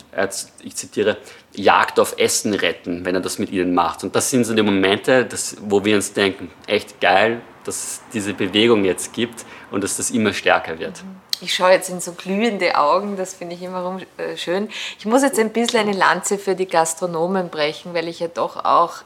ich 0.63 0.77
zitiere, 0.77 1.17
Jagd 1.57 2.01
auf 2.01 2.17
Essen 2.19 2.53
retten, 2.53 3.05
wenn 3.05 3.15
er 3.15 3.21
das 3.21 3.39
mit 3.39 3.51
ihnen 3.51 3.75
macht. 3.75 4.03
Und 4.03 4.15
das 4.17 4.29
sind 4.29 4.45
so 4.45 4.55
die 4.55 4.63
Momente, 4.63 5.25
das, 5.25 5.57
wo 5.61 5.85
wir 5.85 5.95
uns 5.95 6.13
denken, 6.13 6.51
echt 6.67 7.01
geil, 7.01 7.41
dass 7.65 7.77
es 7.77 8.01
diese 8.13 8.35
Bewegung 8.35 8.85
jetzt 8.85 9.13
gibt 9.13 9.45
und 9.71 9.83
dass 9.83 9.97
das 9.97 10.11
immer 10.11 10.33
stärker 10.33 10.79
wird. 10.79 11.03
Ich 11.41 11.55
schaue 11.55 11.73
jetzt 11.73 11.91
in 11.91 12.01
so 12.01 12.13
glühende 12.13 12.77
Augen, 12.77 13.17
das 13.17 13.35
finde 13.35 13.55
ich 13.55 13.63
immer 13.63 14.01
äh, 14.17 14.37
schön. 14.37 14.69
Ich 14.99 15.05
muss 15.05 15.23
jetzt 15.23 15.39
ein 15.39 15.51
bisschen 15.51 15.81
eine 15.81 15.93
Lanze 15.93 16.39
für 16.39 16.55
die 16.55 16.67
Gastronomen 16.67 17.51
brechen, 17.51 17.93
weil 17.93 18.09
ich 18.09 18.21
ja 18.21 18.29
doch 18.29 18.65
auch 18.65 19.03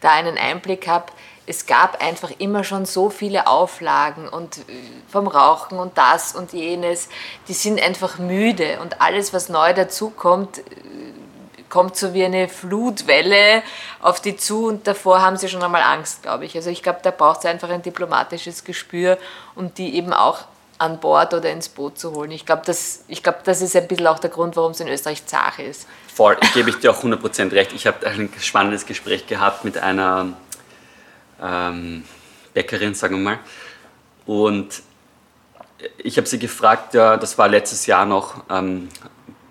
da 0.00 0.10
einen 0.12 0.36
Einblick 0.36 0.86
habe. 0.88 1.06
Es 1.46 1.64
gab 1.64 2.04
einfach 2.04 2.30
immer 2.38 2.62
schon 2.62 2.84
so 2.84 3.08
viele 3.08 3.46
Auflagen 3.46 4.28
und 4.28 4.58
äh, 4.58 4.62
vom 5.08 5.28
Rauchen 5.28 5.78
und 5.78 5.96
das 5.96 6.34
und 6.34 6.52
jenes. 6.52 7.08
Die 7.46 7.54
sind 7.54 7.80
einfach 7.80 8.18
müde 8.18 8.80
und 8.82 9.00
alles, 9.00 9.32
was 9.32 9.48
neu 9.48 9.72
dazukommt, 9.72 10.60
kommt 11.68 11.96
so 11.96 12.14
wie 12.14 12.24
eine 12.24 12.48
Flutwelle 12.48 13.62
auf 14.00 14.20
die 14.20 14.36
zu 14.36 14.66
und 14.66 14.86
davor 14.86 15.22
haben 15.22 15.36
sie 15.36 15.48
schon 15.48 15.62
einmal 15.62 15.82
Angst, 15.82 16.22
glaube 16.22 16.44
ich. 16.44 16.56
Also 16.56 16.70
ich 16.70 16.82
glaube, 16.82 17.00
da 17.02 17.10
braucht 17.10 17.40
es 17.40 17.46
einfach 17.46 17.68
ein 17.68 17.82
diplomatisches 17.82 18.64
Gespür, 18.64 19.18
um 19.54 19.72
die 19.74 19.94
eben 19.96 20.12
auch 20.12 20.44
an 20.78 21.00
Bord 21.00 21.34
oder 21.34 21.50
ins 21.50 21.68
Boot 21.68 21.98
zu 21.98 22.12
holen. 22.12 22.30
Ich 22.30 22.46
glaube, 22.46 22.62
das, 22.64 23.04
glaub, 23.22 23.42
das 23.44 23.60
ist 23.60 23.76
ein 23.76 23.88
bisschen 23.88 24.06
auch 24.06 24.20
der 24.20 24.30
Grund, 24.30 24.56
warum 24.56 24.72
es 24.72 24.80
in 24.80 24.88
Österreich 24.88 25.26
zach 25.26 25.58
ist. 25.58 25.86
Voll, 26.14 26.36
gebe 26.54 26.70
ich 26.70 26.78
dir 26.78 26.92
auch 26.92 27.02
100% 27.02 27.52
recht. 27.52 27.72
Ich 27.72 27.86
habe 27.86 28.06
ein 28.06 28.30
spannendes 28.40 28.86
Gespräch 28.86 29.26
gehabt 29.26 29.64
mit 29.64 29.76
einer 29.78 30.34
ähm, 31.42 32.04
Bäckerin, 32.54 32.94
sagen 32.94 33.16
wir 33.16 33.30
mal. 33.30 33.38
Und 34.24 34.82
ich 35.98 36.16
habe 36.16 36.26
sie 36.26 36.38
gefragt, 36.38 36.94
ja, 36.94 37.16
das 37.16 37.38
war 37.38 37.48
letztes 37.48 37.86
Jahr 37.86 38.06
noch, 38.06 38.44
ähm, 38.50 38.88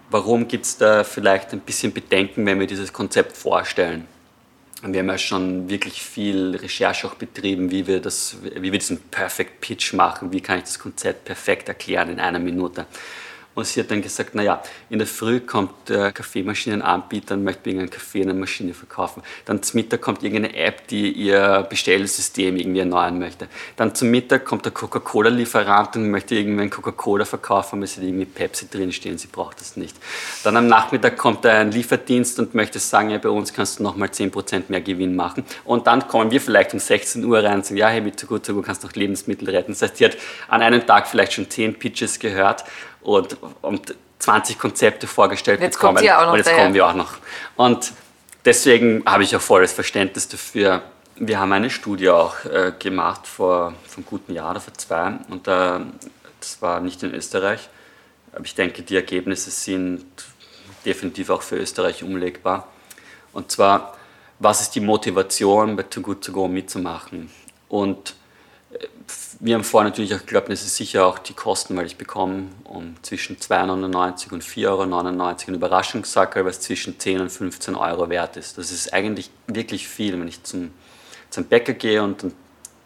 Warum 0.10 0.48
gibt 0.48 0.66
es 0.66 0.78
da 0.78 1.04
vielleicht 1.04 1.52
ein 1.52 1.60
bisschen 1.60 1.92
Bedenken, 1.92 2.46
wenn 2.46 2.60
wir 2.60 2.68
dieses 2.68 2.94
Konzept 2.94 3.36
vorstellen? 3.36 4.08
Wir 4.84 5.00
haben 5.00 5.10
ja 5.10 5.18
schon 5.18 5.70
wirklich 5.70 6.02
viel 6.02 6.56
Recherche 6.56 7.08
auch 7.08 7.16
betrieben, 7.16 7.72
wie 7.72 7.88
wir, 7.88 8.00
das, 8.00 8.38
wie 8.42 8.72
wir 8.72 8.80
diesen 8.80 9.00
Perfect 9.00 9.60
Pitch 9.60 9.94
machen, 9.94 10.32
wie 10.32 10.40
kann 10.40 10.60
ich 10.60 10.66
das 10.66 10.80
Konzept 10.80 11.26
perfekt 11.26 11.68
erklären 11.68 12.10
in 12.10 12.20
einer 12.20 12.40
Minute. 12.40 12.86
Und 13.58 13.66
sie 13.66 13.80
hat 13.80 13.90
dann 13.90 14.04
gesagt, 14.04 14.36
naja, 14.36 14.62
in 14.92 15.00
der 15.00 15.08
Früh 15.08 15.40
kommt 15.40 15.90
der 15.90 16.12
Kaffeemaschinenanbieter 16.12 17.34
und 17.34 17.44
möchte 17.44 17.72
irgendeinen 17.72 17.90
Kaffee 17.90 18.22
in 18.22 18.30
einer 18.30 18.40
Maschine 18.40 18.76
verkaufen. 18.76 19.24
Dann 19.46 19.64
zum 19.64 19.80
Mittag 19.80 20.00
kommt 20.00 20.22
irgendeine 20.22 20.56
App, 20.56 20.88
die 20.90 21.12
ihr 21.12 21.66
Bestellsystem 21.68 22.56
irgendwie 22.56 22.82
erneuern 22.82 23.18
möchte. 23.18 23.48
Dann 23.76 23.96
zum 23.96 24.12
Mittag 24.12 24.46
kommt 24.46 24.66
der 24.66 24.74
Coca-Cola-Lieferant 24.74 25.96
und 25.96 26.12
möchte 26.12 26.36
irgendwie 26.36 26.70
Coca-Cola 26.70 27.26
verkaufen, 27.26 27.80
weil 27.80 27.86
es 27.86 27.98
irgendwie 27.98 28.26
Pepsi 28.26 28.70
drinstehen, 28.70 29.18
sie 29.18 29.26
braucht 29.26 29.60
das 29.60 29.76
nicht. 29.76 29.98
Dann 30.44 30.56
am 30.56 30.68
Nachmittag 30.68 31.18
kommt 31.18 31.44
ein 31.48 31.72
Lieferdienst 31.72 32.38
und 32.38 32.54
möchte 32.54 32.78
sagen, 32.78 33.10
ja, 33.10 33.18
bei 33.18 33.30
uns 33.30 33.54
kannst 33.54 33.80
du 33.80 33.84
nochmal 33.84 34.10
10% 34.10 34.66
mehr 34.68 34.82
Gewinn 34.82 35.16
machen. 35.16 35.44
Und 35.66 35.88
dann 35.88 36.08
kommen 36.08 36.30
wir 36.30 36.42
vielleicht 36.42 36.74
um 36.74 36.80
16 36.80 37.26
Uhr 37.26 37.44
rein 37.44 37.56
und 37.56 37.66
sagen, 37.66 37.78
ja, 37.78 37.88
hey, 37.88 38.02
mit 38.02 38.28
Go 38.28 38.40
kannst 38.62 38.84
du 38.84 38.88
noch 38.88 38.94
Lebensmittel 38.94 39.50
retten. 39.50 39.72
Das 39.72 39.82
heißt, 39.82 40.00
die 40.00 40.06
hat 40.06 40.18
an 40.48 40.62
einem 40.62 40.86
Tag 40.86 41.08
vielleicht 41.08 41.34
schon 41.34 41.50
10 41.50 41.80
Pitches 41.80 42.20
gehört 42.20 42.64
und, 43.08 43.38
und 43.62 43.96
20 44.20 44.60
Konzepte 44.60 45.08
vorgestellt 45.08 45.62
jetzt 45.62 45.76
bekommen. 45.76 45.98
Kommt 45.98 46.12
auch 46.12 46.26
noch 46.26 46.32
und 46.34 46.38
jetzt 46.38 46.48
daher. 46.48 46.60
kommen 46.60 46.74
wir 46.74 46.88
auch 46.88 46.94
noch. 46.94 47.14
Und 47.56 47.94
deswegen 48.44 49.04
habe 49.06 49.24
ich 49.24 49.34
auch 49.36 49.42
volles 49.42 49.72
Verständnis 49.72 50.28
dafür. 50.28 50.82
Wir 51.16 51.40
haben 51.40 51.54
eine 51.54 51.70
Studie 51.70 52.10
auch 52.10 52.44
äh, 52.44 52.74
gemacht 52.78 53.26
vor, 53.26 53.74
vor 53.88 53.98
einem 53.98 54.06
guten 54.06 54.34
Jahr 54.34 54.52
oder 54.52 54.60
vor 54.60 54.74
zwei 54.74 55.14
und 55.30 55.48
äh, 55.48 55.80
das 56.40 56.62
war 56.62 56.82
nicht 56.82 57.02
in 57.02 57.14
Österreich, 57.16 57.70
aber 58.34 58.46
ich 58.46 58.54
denke, 58.54 58.84
die 58.84 58.96
Ergebnisse 58.96 59.50
sind 59.50 60.06
definitiv 60.86 61.30
auch 61.30 61.42
für 61.42 61.56
Österreich 61.56 62.04
umlegbar. 62.04 62.68
Und 63.34 63.52
zwar, 63.52 63.98
was 64.38 64.62
ist 64.62 64.76
die 64.76 64.82
Motivation 64.82 65.76
bei 65.76 65.84
Too 65.84 66.02
Good 66.02 66.26
To 66.26 66.32
Go 66.34 66.48
mitzumachen? 66.48 67.32
Und 67.68 68.17
wir 69.40 69.56
haben 69.56 69.64
vorher 69.64 69.90
natürlich 69.90 70.16
auch 70.16 70.20
geglaubt, 70.20 70.50
das 70.50 70.64
ist 70.64 70.76
sicher 70.76 71.06
auch 71.06 71.20
die 71.20 71.34
Kosten, 71.34 71.78
weil 71.78 71.86
ich 71.86 71.98
bekomme 71.98 72.48
um 72.64 72.96
zwischen 73.04 73.38
2,99 73.38 74.32
und 74.34 74.44
4,99 74.44 74.68
Euro 74.68 74.82
einen 74.82 75.56
Überraschungssackerl, 75.56 76.46
was 76.46 76.60
zwischen 76.62 77.00
10 77.00 77.22
und 77.22 77.30
15 77.30 77.76
Euro 77.76 78.10
wert 78.10 78.38
ist. 78.38 78.58
Das 78.58 78.72
ist 78.72 78.94
eigentlich 78.94 79.30
wirklich 79.46 79.88
viel, 79.88 80.20
wenn 80.20 80.28
ich 80.28 80.42
zum, 80.44 80.72
zum 81.30 81.46
Bäcker 81.46 81.74
gehe 81.74 82.02
und 82.02 82.24
dann 82.24 82.34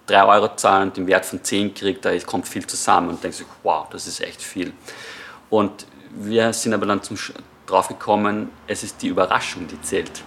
3 0.08 0.26
Euro 0.26 0.56
zahle 0.56 0.84
und 0.84 0.98
den 0.98 1.08
Wert 1.08 1.26
von 1.26 1.42
10 1.42 1.74
kriege, 1.74 2.00
da 2.02 2.18
kommt 2.20 2.48
viel 2.48 2.66
zusammen 2.68 3.10
und 3.10 3.24
denke 3.24 3.38
sich, 3.38 3.48
wow, 3.64 3.88
das 3.90 4.08
ist 4.08 4.20
echt 4.20 4.42
viel. 4.42 4.74
Und 5.50 5.86
wir 6.10 6.52
sind 6.52 6.74
aber 6.74 6.86
dann 6.86 7.02
zum, 7.02 7.18
drauf 7.66 7.88
gekommen, 7.88 8.50
es 8.68 8.84
ist 8.84 9.02
die 9.02 9.08
Überraschung, 9.08 9.68
die 9.68 9.82
zählt 9.82 10.24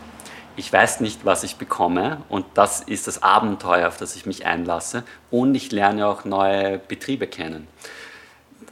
ich 0.57 0.73
weiß 0.73 1.01
nicht, 1.01 1.25
was 1.25 1.43
ich 1.43 1.57
bekomme 1.57 2.23
und 2.29 2.47
das 2.55 2.81
ist 2.81 3.07
das 3.07 3.23
Abenteuer, 3.23 3.89
auf 3.89 3.97
das 3.97 4.17
ich 4.17 4.27
mich 4.27 4.47
einlasse 4.47 5.05
und 5.31 5.55
ich 5.55 5.73
lerne 5.73 6.07
auch 6.07 6.25
neue 6.25 6.79
Betriebe 6.79 7.27
kennen. 7.27 7.67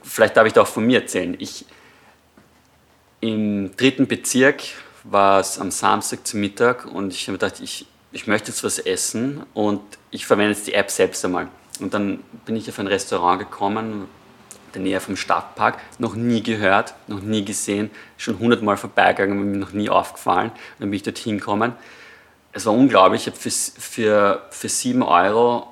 Vielleicht 0.03 0.37
darf 0.37 0.47
ich 0.47 0.53
da 0.53 0.63
auch 0.63 0.67
von 0.67 0.85
mir 0.85 1.01
erzählen. 1.01 1.37
Ich, 1.39 1.65
Im 3.21 3.77
dritten 3.77 4.07
Bezirk 4.07 4.63
war 5.05 5.41
es 5.41 5.59
am 5.59 5.71
Samstag 5.71 6.27
zum 6.27 6.41
Mittag 6.41 6.87
und 6.87 7.13
ich 7.13 7.29
habe 7.29 7.39
gedacht, 7.39 7.61
ich, 7.61 7.87
ich 8.13 8.27
möchte 8.27 8.51
jetzt 8.51 8.63
was 8.65 8.79
essen 8.79 9.45
und 9.55 9.81
ich 10.11 10.27
verwende 10.27 10.53
jetzt 10.53 10.67
die 10.67 10.75
App 10.75 10.91
selbst 10.91 11.25
einmal. 11.25 11.49
Und 11.81 11.95
dann 11.95 12.23
bin 12.45 12.57
ich 12.57 12.69
auf 12.69 12.79
ein 12.79 12.87
Restaurant 12.87 13.39
gekommen, 13.39 14.07
der 14.75 14.83
Nähe 14.83 15.01
vom 15.01 15.17
Stadtpark, 15.17 15.79
noch 15.99 16.15
nie 16.15 16.43
gehört, 16.43 16.95
noch 17.07 17.21
nie 17.21 17.45
gesehen, 17.45 17.91
schon 18.17 18.39
hundertmal 18.39 18.77
vorbeigegangen, 18.77 19.51
mir 19.51 19.59
noch 19.59 19.73
nie 19.73 19.89
aufgefallen. 19.89 20.53
Dann 20.79 20.91
bin 20.91 20.97
ich 20.97 21.03
dort 21.03 21.19
hingekommen. 21.19 21.73
Es 22.53 22.67
war 22.67 22.73
unglaublich, 22.73 23.23
ich 23.23 23.27
habe 23.29 23.37
für, 23.37 23.51
für, 23.51 24.43
für 24.51 24.69
sieben 24.69 25.03
Euro 25.03 25.67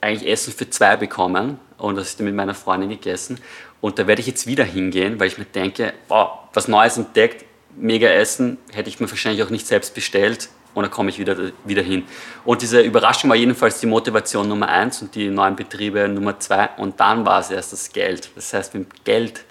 eigentlich 0.00 0.30
Essen 0.30 0.52
für 0.52 0.68
zwei 0.70 0.96
bekommen 0.96 1.58
und 1.78 1.96
das 1.96 2.08
ist 2.08 2.18
dann 2.18 2.26
mit 2.26 2.34
meiner 2.34 2.54
Freundin 2.54 2.88
gegessen. 2.88 3.38
Und 3.80 3.98
da 3.98 4.06
werde 4.06 4.20
ich 4.20 4.26
jetzt 4.26 4.46
wieder 4.46 4.64
hingehen, 4.64 5.18
weil 5.18 5.26
ich 5.26 5.38
mir 5.38 5.44
denke, 5.44 5.92
wow, 6.08 6.38
was 6.52 6.68
Neues 6.68 6.96
entdeckt, 6.96 7.44
mega 7.76 8.08
Essen, 8.08 8.58
hätte 8.72 8.88
ich 8.88 9.00
mir 9.00 9.10
wahrscheinlich 9.10 9.42
auch 9.42 9.50
nicht 9.50 9.66
selbst 9.66 9.94
bestellt, 9.94 10.48
und 10.74 10.82
dann 10.82 10.90
komme 10.90 11.10
ich 11.10 11.18
wieder, 11.18 11.36
wieder 11.64 11.82
hin. 11.82 12.04
Und 12.44 12.62
diese 12.62 12.80
Überraschung 12.80 13.30
war 13.30 13.36
jedenfalls 13.36 13.80
die 13.80 13.86
Motivation 13.86 14.48
Nummer 14.48 14.68
eins 14.68 15.02
und 15.02 15.14
die 15.14 15.28
neuen 15.28 15.56
Betriebe 15.56 16.08
Nummer 16.08 16.38
zwei. 16.40 16.70
Und 16.76 16.98
dann 17.00 17.26
war 17.26 17.40
es 17.40 17.50
erst 17.50 17.72
das 17.72 17.92
Geld. 17.92 18.30
Das 18.34 18.52
heißt, 18.52 18.74
mit 18.74 19.04
Geld 19.04 19.44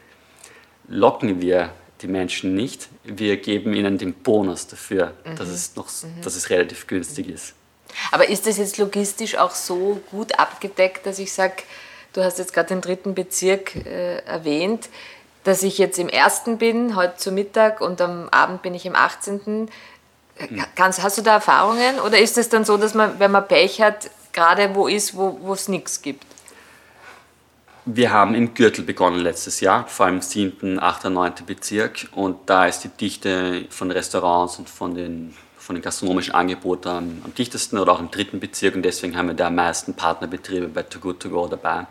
locken 0.87 1.41
wir 1.41 1.71
die 2.01 2.07
Menschen 2.07 2.55
nicht. 2.55 2.89
Wir 3.03 3.37
geben 3.37 3.73
ihnen 3.73 3.97
den 3.97 4.13
Bonus 4.13 4.67
dafür, 4.67 5.13
mhm. 5.25 5.35
dass, 5.35 5.49
es 5.49 5.75
noch, 5.75 5.87
mhm. 5.87 6.21
dass 6.23 6.35
es 6.35 6.49
relativ 6.49 6.87
günstig 6.87 7.29
ist. 7.29 7.53
Aber 8.11 8.27
ist 8.29 8.47
das 8.47 8.57
jetzt 8.57 8.77
logistisch 8.77 9.37
auch 9.37 9.51
so 9.51 10.01
gut 10.11 10.39
abgedeckt, 10.39 11.05
dass 11.05 11.19
ich 11.19 11.33
sage, 11.33 11.63
du 12.13 12.23
hast 12.23 12.39
jetzt 12.39 12.53
gerade 12.53 12.69
den 12.69 12.81
dritten 12.81 13.13
Bezirk 13.13 13.75
äh, 13.75 14.19
erwähnt, 14.19 14.89
dass 15.43 15.63
ich 15.63 15.77
jetzt 15.77 15.97
im 15.97 16.09
ersten 16.09 16.57
bin, 16.57 16.95
heute 16.95 17.17
zu 17.17 17.31
Mittag 17.31 17.81
und 17.81 17.99
am 17.99 18.29
Abend 18.29 18.61
bin 18.61 18.75
ich 18.75 18.85
im 18.85 18.95
18. 18.95 19.69
Kannst, 20.75 21.01
hast 21.01 21.17
du 21.17 21.21
da 21.21 21.35
Erfahrungen 21.35 21.99
oder 21.99 22.19
ist 22.19 22.37
es 22.37 22.49
dann 22.49 22.65
so, 22.65 22.77
dass 22.77 22.93
man, 22.93 23.19
wenn 23.19 23.31
man 23.31 23.47
Pech 23.47 23.81
hat, 23.81 24.09
gerade 24.33 24.73
wo 24.75 24.87
ist, 24.87 25.15
wo 25.15 25.53
es 25.53 25.67
nichts 25.67 26.01
gibt? 26.01 26.25
Wir 27.85 28.11
haben 28.11 28.35
im 28.35 28.53
Gürtel 28.53 28.85
begonnen 28.85 29.19
letztes 29.19 29.59
Jahr, 29.59 29.87
vor 29.87 30.05
allem 30.05 30.15
im 30.15 30.21
7., 30.21 30.79
8., 30.79 31.05
9. 31.05 31.33
Bezirk. 31.47 32.09
Und 32.11 32.37
da 32.45 32.67
ist 32.67 32.83
die 32.83 32.89
Dichte 32.89 33.65
von 33.71 33.89
Restaurants 33.89 34.59
und 34.59 34.69
von 34.69 34.93
den, 34.93 35.33
von 35.57 35.75
den 35.75 35.81
gastronomischen 35.81 36.35
Angeboten 36.35 36.89
am, 36.89 37.21
am 37.25 37.33
dichtesten 37.33 37.79
oder 37.79 37.93
auch 37.93 37.99
im 37.99 38.11
dritten 38.11 38.39
Bezirk. 38.39 38.75
Und 38.75 38.83
deswegen 38.83 39.17
haben 39.17 39.29
wir 39.29 39.33
da 39.33 39.47
am 39.47 39.55
meisten 39.55 39.95
Partnerbetriebe 39.95 40.67
bei 40.67 40.83
Too 40.83 40.99
Good 40.99 41.21
To 41.21 41.29
Go 41.29 41.47
dabei. 41.47 41.87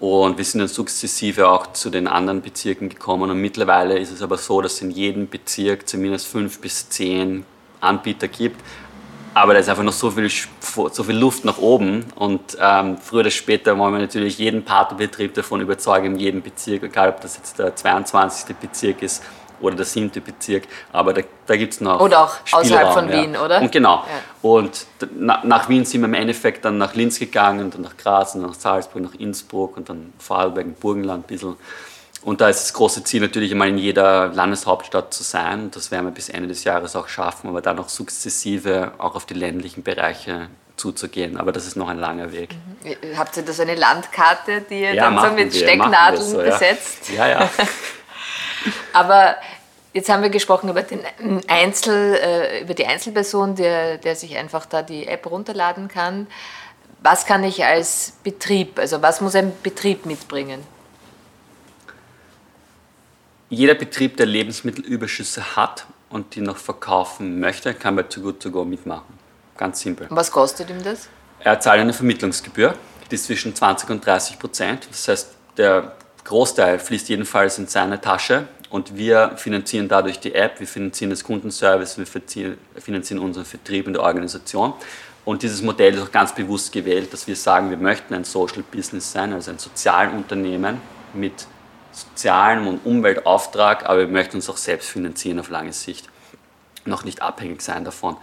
Und 0.00 0.38
wir 0.38 0.44
sind 0.44 0.60
dann 0.60 0.68
sukzessive 0.68 1.48
auch 1.48 1.72
zu 1.72 1.90
den 1.90 2.06
anderen 2.06 2.40
Bezirken 2.40 2.88
gekommen. 2.88 3.30
Und 3.30 3.40
mittlerweile 3.40 3.98
ist 3.98 4.12
es 4.12 4.22
aber 4.22 4.38
so, 4.38 4.60
dass 4.60 4.74
es 4.74 4.82
in 4.82 4.90
jedem 4.90 5.28
Bezirk 5.28 5.88
zumindest 5.88 6.28
fünf 6.28 6.60
bis 6.60 6.88
zehn 6.88 7.44
Anbieter 7.80 8.28
gibt. 8.28 8.60
Aber 9.34 9.54
da 9.54 9.60
ist 9.60 9.68
einfach 9.68 9.82
noch 9.82 9.92
so 9.92 10.10
viel, 10.10 10.30
so 10.30 11.04
viel 11.04 11.16
Luft 11.16 11.44
nach 11.44 11.58
oben. 11.58 12.04
Und 12.14 12.56
ähm, 12.60 12.98
früher 12.98 13.20
oder 13.20 13.30
später 13.30 13.76
wollen 13.78 13.92
wir 13.92 14.00
natürlich 14.00 14.38
jeden 14.38 14.64
Partnerbetrieb 14.64 15.34
davon 15.34 15.60
überzeugen, 15.60 16.14
in 16.14 16.18
jedem 16.18 16.42
Bezirk, 16.42 16.84
egal 16.84 17.10
ob 17.10 17.20
das 17.20 17.36
jetzt 17.36 17.58
der 17.58 17.74
22. 17.74 18.56
Bezirk 18.56 19.02
ist 19.02 19.22
oder 19.60 19.76
der 19.76 19.84
siebte 19.84 20.20
Bezirk, 20.20 20.64
aber 20.92 21.12
da, 21.12 21.22
da 21.46 21.56
gibt 21.56 21.74
es 21.74 21.80
noch. 21.80 22.00
Oder 22.00 22.24
auch 22.24 22.36
außerhalb 22.52 22.92
von 22.92 23.08
ja. 23.08 23.22
Wien, 23.22 23.36
oder? 23.36 23.60
Und 23.60 23.72
genau. 23.72 23.96
Ja. 23.96 24.04
Und 24.40 24.86
na, 25.16 25.42
nach 25.44 25.68
Wien 25.68 25.84
sind 25.84 26.00
wir 26.02 26.06
im 26.06 26.14
Endeffekt 26.14 26.64
dann 26.64 26.78
nach 26.78 26.94
Linz 26.94 27.18
gegangen, 27.18 27.60
und 27.66 27.74
dann 27.74 27.82
nach 27.82 27.96
Graz, 27.96 28.34
und 28.34 28.42
nach 28.42 28.54
Salzburg, 28.54 29.02
nach 29.02 29.14
Innsbruck 29.14 29.76
und 29.76 29.88
dann 29.88 30.12
Vorarlberg, 30.18 30.78
Burgenland 30.78 31.24
ein 31.24 31.26
bisschen. 31.26 31.56
Und 32.22 32.40
da 32.40 32.48
ist 32.48 32.62
das 32.62 32.72
große 32.72 33.04
Ziel 33.04 33.20
natürlich 33.20 33.52
einmal 33.52 33.68
in 33.68 33.78
jeder 33.78 34.28
Landeshauptstadt 34.28 35.14
zu 35.14 35.22
sein. 35.22 35.70
Das 35.70 35.90
werden 35.90 36.06
wir 36.06 36.10
bis 36.10 36.28
Ende 36.28 36.48
des 36.48 36.64
Jahres 36.64 36.96
auch 36.96 37.08
schaffen, 37.08 37.48
aber 37.48 37.62
dann 37.62 37.78
auch 37.78 37.88
sukzessive 37.88 38.92
auch 38.98 39.14
auf 39.14 39.24
die 39.24 39.34
ländlichen 39.34 39.82
Bereiche 39.82 40.48
zuzugehen. 40.76 41.36
Aber 41.36 41.52
das 41.52 41.66
ist 41.66 41.76
noch 41.76 41.88
ein 41.88 41.98
langer 41.98 42.32
Weg. 42.32 42.50
Mhm. 42.84 43.16
Habt 43.16 43.36
ihr 43.36 43.44
da 43.44 43.52
so 43.52 43.62
eine 43.62 43.74
Landkarte, 43.74 44.62
die 44.68 44.82
ihr 44.82 44.94
ja, 44.94 45.10
dann 45.10 45.18
so 45.18 45.34
mit 45.34 45.52
wir, 45.52 45.60
Stecknadeln 45.60 46.22
so, 46.22 46.38
besetzt? 46.38 47.10
Ja, 47.10 47.26
ja. 47.28 47.50
Aber 48.92 49.36
jetzt 49.92 50.08
haben 50.08 50.22
wir 50.22 50.30
gesprochen 50.30 50.68
über, 50.68 50.82
den 50.82 51.00
Einzel, 51.48 52.14
äh, 52.14 52.62
über 52.62 52.74
die 52.74 52.86
Einzelperson, 52.86 53.54
der, 53.56 53.98
der 53.98 54.16
sich 54.16 54.36
einfach 54.36 54.66
da 54.66 54.82
die 54.82 55.06
App 55.06 55.30
runterladen 55.30 55.88
kann. 55.88 56.26
Was 57.00 57.26
kann 57.26 57.44
ich 57.44 57.64
als 57.64 58.14
Betrieb, 58.24 58.78
also 58.78 59.02
was 59.02 59.20
muss 59.20 59.34
ein 59.34 59.52
Betrieb 59.62 60.04
mitbringen? 60.04 60.62
Jeder 63.50 63.74
Betrieb, 63.74 64.16
der 64.16 64.26
Lebensmittelüberschüsse 64.26 65.56
hat 65.56 65.86
und 66.10 66.34
die 66.34 66.40
noch 66.40 66.56
verkaufen 66.56 67.40
möchte, 67.40 67.72
kann 67.72 67.96
bei 67.96 68.02
Too 68.02 68.20
Good 68.20 68.40
To 68.42 68.50
Go 68.50 68.64
mitmachen. 68.64 69.18
Ganz 69.56 69.80
simpel. 69.80 70.06
Und 70.08 70.16
was 70.16 70.30
kostet 70.30 70.68
ihm 70.70 70.82
das? 70.82 71.08
Er 71.40 71.58
zahlt 71.60 71.80
eine 71.80 71.92
Vermittlungsgebühr, 71.92 72.74
die 73.10 73.14
ist 73.14 73.24
zwischen 73.24 73.54
20 73.54 73.90
und 73.90 74.04
30 74.04 74.38
Prozent. 74.38 74.88
Das 74.90 75.08
heißt, 75.08 75.30
der 75.56 75.96
Großteil 76.24 76.78
fließt 76.78 77.08
jedenfalls 77.08 77.58
in 77.58 77.68
seine 77.68 78.00
Tasche 78.00 78.48
und 78.70 78.96
wir 78.96 79.32
finanzieren 79.36 79.88
dadurch 79.88 80.20
die 80.20 80.34
App, 80.34 80.60
wir 80.60 80.66
finanzieren 80.66 81.10
das 81.10 81.24
Kundenservice, 81.24 81.98
wir 81.98 82.06
finanzieren 82.80 83.20
unseren 83.20 83.44
Vertrieb 83.44 83.86
in 83.86 83.94
der 83.94 84.02
Organisation. 84.02 84.74
Und 85.24 85.42
dieses 85.42 85.62
Modell 85.62 85.94
ist 85.94 86.02
auch 86.02 86.12
ganz 86.12 86.34
bewusst 86.34 86.72
gewählt, 86.72 87.12
dass 87.12 87.26
wir 87.26 87.36
sagen, 87.36 87.70
wir 87.70 87.76
möchten 87.76 88.14
ein 88.14 88.24
Social 88.24 88.62
Business 88.62 89.12
sein, 89.12 89.32
also 89.32 89.50
ein 89.50 89.58
Sozialunternehmen 89.58 90.80
mit 91.14 91.46
sozialem 91.92 92.66
und 92.66 92.84
Umweltauftrag, 92.84 93.84
aber 93.86 94.00
wir 94.00 94.08
möchten 94.08 94.36
uns 94.36 94.48
auch 94.48 94.56
selbst 94.56 94.88
finanzieren 94.88 95.40
auf 95.40 95.50
lange 95.50 95.72
Sicht, 95.72 96.08
noch 96.84 97.04
nicht 97.04 97.22
abhängig 97.22 97.60
sein 97.62 97.84
davon. 97.84 98.16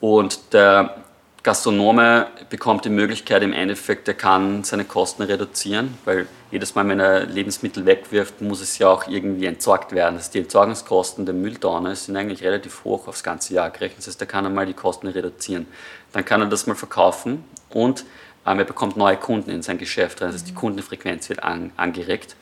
Und 0.00 0.52
der 0.52 0.96
Gastronome 1.42 2.28
bekommt 2.48 2.84
die 2.84 2.90
Möglichkeit 2.90 3.42
im 3.42 3.52
Endeffekt, 3.52 4.08
er 4.08 4.14
kann 4.14 4.64
seine 4.64 4.84
Kosten 4.84 5.22
reduzieren, 5.22 5.96
weil 6.04 6.26
jedes 6.50 6.74
Mal, 6.74 6.88
wenn 6.88 7.00
er 7.00 7.26
Lebensmittel 7.26 7.86
wegwirft, 7.86 8.40
muss 8.40 8.60
es 8.60 8.78
ja 8.78 8.88
auch 8.88 9.06
irgendwie 9.06 9.46
entsorgt 9.46 9.92
werden. 9.92 10.16
Das 10.16 10.24
heißt, 10.24 10.34
die 10.34 10.40
Entsorgungskosten 10.40 11.24
der 11.24 11.34
Mülltonne 11.34 11.94
sind 11.94 12.16
eigentlich 12.16 12.42
relativ 12.42 12.84
hoch 12.84 13.06
aufs 13.06 13.22
ganze 13.22 13.54
Jahr 13.54 13.70
gerechnet. 13.70 13.98
Das 13.98 14.08
heißt, 14.08 14.20
er 14.20 14.26
kann 14.26 14.46
einmal 14.46 14.66
die 14.66 14.74
Kosten 14.74 15.06
reduzieren. 15.06 15.66
Dann 16.12 16.24
kann 16.24 16.40
er 16.40 16.48
das 16.48 16.66
mal 16.66 16.74
verkaufen 16.74 17.44
und 17.70 18.04
ähm, 18.46 18.58
er 18.58 18.64
bekommt 18.64 18.96
neue 18.96 19.16
Kunden 19.16 19.50
in 19.50 19.62
sein 19.62 19.78
Geschäft. 19.78 20.20
Das 20.20 20.34
heißt, 20.34 20.48
die 20.48 20.54
Kundenfrequenz 20.54 21.28
wird 21.28 21.42
an, 21.42 21.72
angeregt 21.76 22.34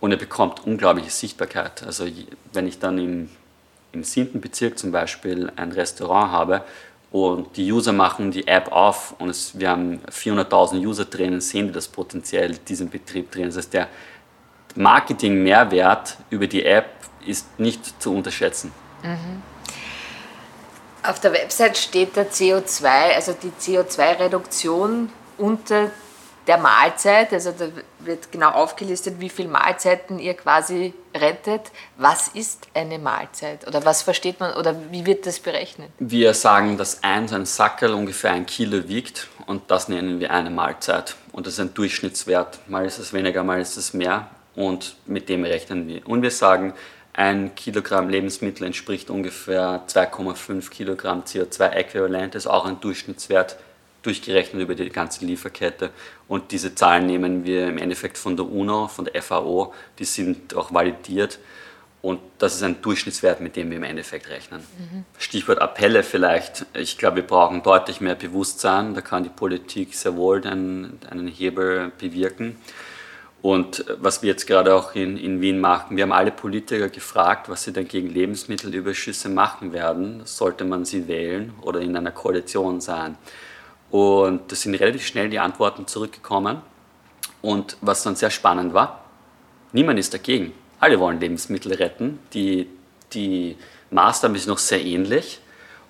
und 0.00 0.12
er 0.12 0.18
bekommt 0.18 0.66
unglaubliche 0.66 1.10
Sichtbarkeit. 1.10 1.82
Also 1.82 2.06
wenn 2.52 2.66
ich 2.66 2.78
dann 2.78 2.98
im, 2.98 3.28
im 3.92 4.02
siebten 4.02 4.40
Bezirk 4.40 4.78
zum 4.78 4.92
Beispiel 4.92 5.52
ein 5.56 5.72
Restaurant 5.72 6.30
habe, 6.30 6.62
und 7.10 7.56
die 7.56 7.70
User 7.70 7.92
machen 7.92 8.30
die 8.30 8.46
App 8.46 8.72
auf 8.72 9.14
und 9.18 9.28
es, 9.30 9.58
wir 9.58 9.70
haben 9.70 10.00
400.000 10.10 10.84
User 10.84 11.04
drinnen, 11.04 11.40
sehen 11.40 11.68
die 11.68 11.72
das 11.72 11.88
potenziell 11.88 12.56
diesen 12.56 12.90
Betrieb 12.90 13.30
drin. 13.30 13.44
Das 13.44 13.56
heißt, 13.56 13.74
der 13.74 13.88
Marketing-Mehrwert 14.74 16.16
über 16.30 16.46
die 16.46 16.64
App 16.64 16.90
ist 17.24 17.58
nicht 17.58 18.00
zu 18.02 18.14
unterschätzen. 18.14 18.72
Mhm. 19.02 19.42
Auf 21.02 21.20
der 21.20 21.32
Website 21.32 21.78
steht 21.78 22.16
der 22.16 22.30
CO2, 22.30 22.86
also 23.14 23.32
die 23.32 23.52
CO2-Reduktion 23.60 25.10
unter 25.38 25.90
der 26.46 26.58
Mahlzeit, 26.58 27.32
also 27.32 27.52
da 27.52 27.68
wird 28.00 28.30
genau 28.30 28.50
aufgelistet, 28.50 29.18
wie 29.18 29.28
viele 29.28 29.48
Mahlzeiten 29.48 30.18
ihr 30.18 30.34
quasi 30.34 30.94
rettet. 31.14 31.72
Was 31.96 32.28
ist 32.28 32.68
eine 32.74 32.98
Mahlzeit 32.98 33.66
oder 33.66 33.84
was 33.84 34.02
versteht 34.02 34.38
man 34.38 34.54
oder 34.54 34.76
wie 34.90 35.06
wird 35.06 35.26
das 35.26 35.40
berechnet? 35.40 35.90
Wir 35.98 36.34
sagen, 36.34 36.78
dass 36.78 37.02
ein, 37.02 37.32
ein 37.32 37.46
Sackerl 37.46 37.94
ungefähr 37.94 38.32
ein 38.32 38.46
Kilo 38.46 38.88
wiegt 38.88 39.28
und 39.46 39.70
das 39.70 39.88
nennen 39.88 40.20
wir 40.20 40.30
eine 40.30 40.50
Mahlzeit. 40.50 41.16
Und 41.32 41.46
das 41.46 41.54
ist 41.54 41.60
ein 41.60 41.74
Durchschnittswert. 41.74 42.60
Mal 42.68 42.86
ist 42.86 42.98
es 42.98 43.12
weniger, 43.12 43.42
mal 43.42 43.60
ist 43.60 43.76
es 43.76 43.92
mehr 43.92 44.28
und 44.54 44.96
mit 45.06 45.28
dem 45.28 45.44
rechnen 45.44 45.88
wir. 45.88 46.06
Und 46.08 46.22
wir 46.22 46.30
sagen, 46.30 46.74
ein 47.12 47.54
Kilogramm 47.54 48.08
Lebensmittel 48.08 48.66
entspricht 48.66 49.10
ungefähr 49.10 49.82
2,5 49.88 50.68
Kilogramm 50.70 51.22
CO2-Äquivalent, 51.22 52.34
das 52.34 52.44
ist 52.44 52.50
auch 52.50 52.66
ein 52.66 52.78
Durchschnittswert 52.80 53.56
durchgerechnet 54.06 54.62
über 54.62 54.74
die 54.74 54.88
ganze 54.88 55.24
Lieferkette. 55.24 55.90
Und 56.28 56.52
diese 56.52 56.74
Zahlen 56.74 57.06
nehmen 57.06 57.44
wir 57.44 57.68
im 57.68 57.78
Endeffekt 57.78 58.16
von 58.16 58.36
der 58.36 58.46
UNO, 58.46 58.88
von 58.88 59.04
der 59.04 59.20
FAO, 59.22 59.74
die 59.98 60.04
sind 60.04 60.54
auch 60.54 60.72
validiert. 60.72 61.38
Und 62.02 62.20
das 62.38 62.54
ist 62.54 62.62
ein 62.62 62.80
Durchschnittswert, 62.82 63.40
mit 63.40 63.56
dem 63.56 63.70
wir 63.70 63.78
im 63.78 63.82
Endeffekt 63.82 64.28
rechnen. 64.30 64.60
Mhm. 64.60 65.04
Stichwort 65.18 65.60
Appelle 65.60 66.04
vielleicht. 66.04 66.64
Ich 66.74 66.98
glaube, 66.98 67.16
wir 67.16 67.22
brauchen 67.24 67.64
deutlich 67.64 68.00
mehr 68.00 68.14
Bewusstsein. 68.14 68.94
Da 68.94 69.00
kann 69.00 69.24
die 69.24 69.28
Politik 69.28 69.92
sehr 69.94 70.14
wohl 70.14 70.46
einen, 70.46 71.00
einen 71.10 71.26
Hebel 71.26 71.90
bewirken. 71.98 72.56
Und 73.42 73.84
was 74.00 74.22
wir 74.22 74.30
jetzt 74.30 74.46
gerade 74.46 74.74
auch 74.74 74.94
in, 74.94 75.16
in 75.16 75.40
Wien 75.40 75.60
machen, 75.60 75.96
wir 75.96 76.02
haben 76.02 76.12
alle 76.12 76.32
Politiker 76.32 76.88
gefragt, 76.88 77.48
was 77.48 77.64
sie 77.64 77.72
denn 77.72 77.86
gegen 77.86 78.08
Lebensmittelüberschüsse 78.08 79.28
machen 79.28 79.72
werden. 79.72 80.22
Sollte 80.24 80.64
man 80.64 80.84
sie 80.84 81.06
wählen 81.06 81.54
oder 81.62 81.80
in 81.80 81.96
einer 81.96 82.10
Koalition 82.10 82.80
sein? 82.80 83.16
Und 83.90 84.50
da 84.50 84.56
sind 84.56 84.74
relativ 84.74 85.06
schnell 85.06 85.28
die 85.30 85.38
Antworten 85.38 85.86
zurückgekommen. 85.86 86.60
Und 87.42 87.76
was 87.80 88.02
dann 88.02 88.16
sehr 88.16 88.30
spannend 88.30 88.74
war, 88.74 89.04
niemand 89.72 89.98
ist 89.98 90.12
dagegen. 90.12 90.52
Alle 90.80 90.98
wollen 90.98 91.20
Lebensmittel 91.20 91.72
retten. 91.74 92.18
Die, 92.32 92.68
die 93.12 93.56
Maßnahmen 93.90 94.38
sind 94.38 94.48
noch 94.48 94.58
sehr 94.58 94.84
ähnlich. 94.84 95.40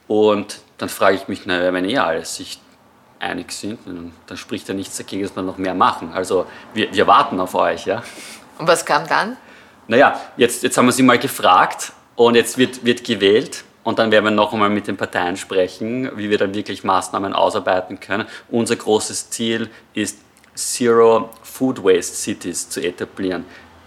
Und 0.08 0.60
dann 0.78 0.88
frage 0.88 1.16
ich 1.16 1.28
mich, 1.28 1.46
naja, 1.46 1.72
wenn 1.72 1.84
eh 1.84 1.98
alle 1.98 2.24
sich 2.24 2.60
einig 3.18 3.52
sind, 3.52 3.80
dann 4.26 4.36
spricht 4.36 4.68
ja 4.68 4.74
nichts 4.74 4.96
dagegen, 4.96 5.22
dass 5.22 5.34
wir 5.34 5.42
noch 5.42 5.58
mehr 5.58 5.74
machen. 5.74 6.12
Also 6.12 6.46
wir, 6.74 6.92
wir 6.92 7.06
warten 7.06 7.40
auf 7.40 7.54
euch. 7.54 7.86
Ja? 7.86 8.02
Und 8.58 8.68
was 8.68 8.84
kam 8.84 9.06
dann? 9.08 9.36
Naja, 9.88 10.20
jetzt, 10.36 10.62
jetzt 10.62 10.76
haben 10.76 10.86
wir 10.86 10.92
sie 10.92 11.02
mal 11.02 11.18
gefragt 11.18 11.92
und 12.16 12.34
jetzt 12.34 12.58
wird, 12.58 12.84
wird 12.84 13.04
gewählt. 13.04 13.64
Und 13.86 14.00
dann 14.00 14.10
werden 14.10 14.24
wir 14.24 14.32
noch 14.32 14.52
einmal 14.52 14.68
mit 14.68 14.88
den 14.88 14.96
Parteien 14.96 15.36
sprechen, 15.36 16.10
wie 16.16 16.28
wir 16.28 16.38
dann 16.38 16.54
wirklich 16.54 16.82
Maßnahmen 16.82 17.32
ausarbeiten 17.32 18.00
können. 18.00 18.26
Unser 18.48 18.74
großes 18.74 19.30
Ziel 19.30 19.70
ist, 19.94 20.18
Zero 20.56 21.30
Food 21.44 21.84
Waste 21.84 22.16
Cities 22.16 22.68
zu 22.68 22.80
etablieren. 22.80 23.44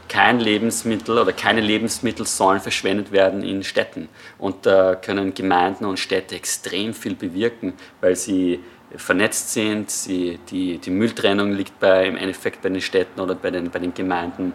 Kein 0.07 0.39
Lebensmittel 0.39 1.19
oder 1.19 1.33
keine 1.33 1.59
Lebensmittel 1.59 2.25
sollen 2.25 2.61
verschwendet 2.61 3.11
werden 3.11 3.43
in 3.43 3.61
Städten. 3.61 4.07
Und 4.37 4.65
da 4.65 4.95
können 4.95 5.33
Gemeinden 5.33 5.83
und 5.83 5.99
Städte 5.99 6.33
extrem 6.33 6.93
viel 6.93 7.15
bewirken, 7.15 7.73
weil 7.99 8.15
sie 8.15 8.61
vernetzt 8.95 9.51
sind. 9.51 9.91
Sie, 9.91 10.39
die, 10.49 10.77
die 10.77 10.91
Mülltrennung 10.91 11.51
liegt 11.51 11.77
bei, 11.77 12.07
im 12.07 12.15
Endeffekt 12.15 12.61
bei 12.61 12.69
den 12.69 12.79
Städten 12.79 13.19
oder 13.19 13.35
bei 13.35 13.51
den, 13.51 13.69
bei 13.69 13.79
den 13.79 13.93
Gemeinden. 13.93 14.53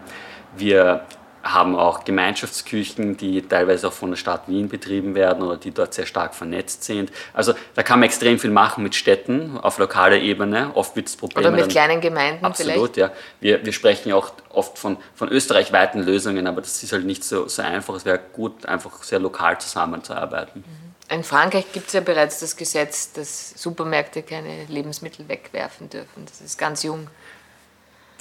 Wir 0.57 1.05
haben 1.45 1.75
auch 1.75 2.03
Gemeinschaftsküchen, 2.03 3.17
die 3.17 3.43
teilweise 3.43 3.87
auch 3.87 3.93
von 3.93 4.09
der 4.09 4.17
Stadt 4.17 4.47
Wien 4.47 4.67
betrieben 4.67 5.13
werden 5.13 5.43
oder 5.43 5.57
die 5.57 5.69
dort 5.69 5.93
sehr 5.93 6.07
stark 6.07 6.33
vernetzt 6.33 6.83
sind. 6.83 7.11
Also 7.33 7.53
da 7.75 7.83
kann 7.83 7.99
man 7.99 8.07
extrem 8.07 8.39
viel 8.39 8.49
machen 8.49 8.83
mit 8.83 8.95
Städten 8.95 9.57
auf 9.59 9.77
lokaler 9.77 10.17
Ebene. 10.17 10.71
Oft 10.73 10.95
wird 10.95 11.07
es 11.07 11.15
Probleme. 11.15 11.47
Oder 11.47 11.55
mit 11.55 11.69
kleinen 11.69 12.01
Gemeinden 12.01 12.43
absolut, 12.43 12.95
vielleicht. 12.95 12.97
ja. 12.97 13.11
Wir, 13.39 13.63
wir 13.63 13.73
sprechen 13.73 14.09
ja 14.09 14.15
auch 14.15 14.31
oft 14.49 14.79
von, 14.79 14.97
von 15.13 15.29
österreichweiten 15.29 16.03
Lösungen, 16.03 16.47
aber 16.47 16.61
das 16.61 16.81
ist 16.81 16.91
halt 16.91 17.05
nicht 17.05 17.23
so, 17.23 17.47
so 17.47 17.61
einfach. 17.61 17.93
Es 17.93 18.05
wäre 18.05 18.19
gut, 18.33 18.65
einfach 18.65 19.03
sehr 19.03 19.19
lokal 19.19 19.61
zusammenzuarbeiten. 19.61 20.63
In 21.09 21.23
Frankreich 21.23 21.71
gibt 21.71 21.87
es 21.87 21.93
ja 21.93 22.01
bereits 22.01 22.39
das 22.39 22.57
Gesetz, 22.57 23.13
dass 23.13 23.51
Supermärkte 23.51 24.23
keine 24.23 24.65
Lebensmittel 24.65 25.27
wegwerfen 25.29 25.89
dürfen. 25.89 26.25
Das 26.25 26.41
ist 26.41 26.57
ganz 26.57 26.81
jung. 26.81 27.07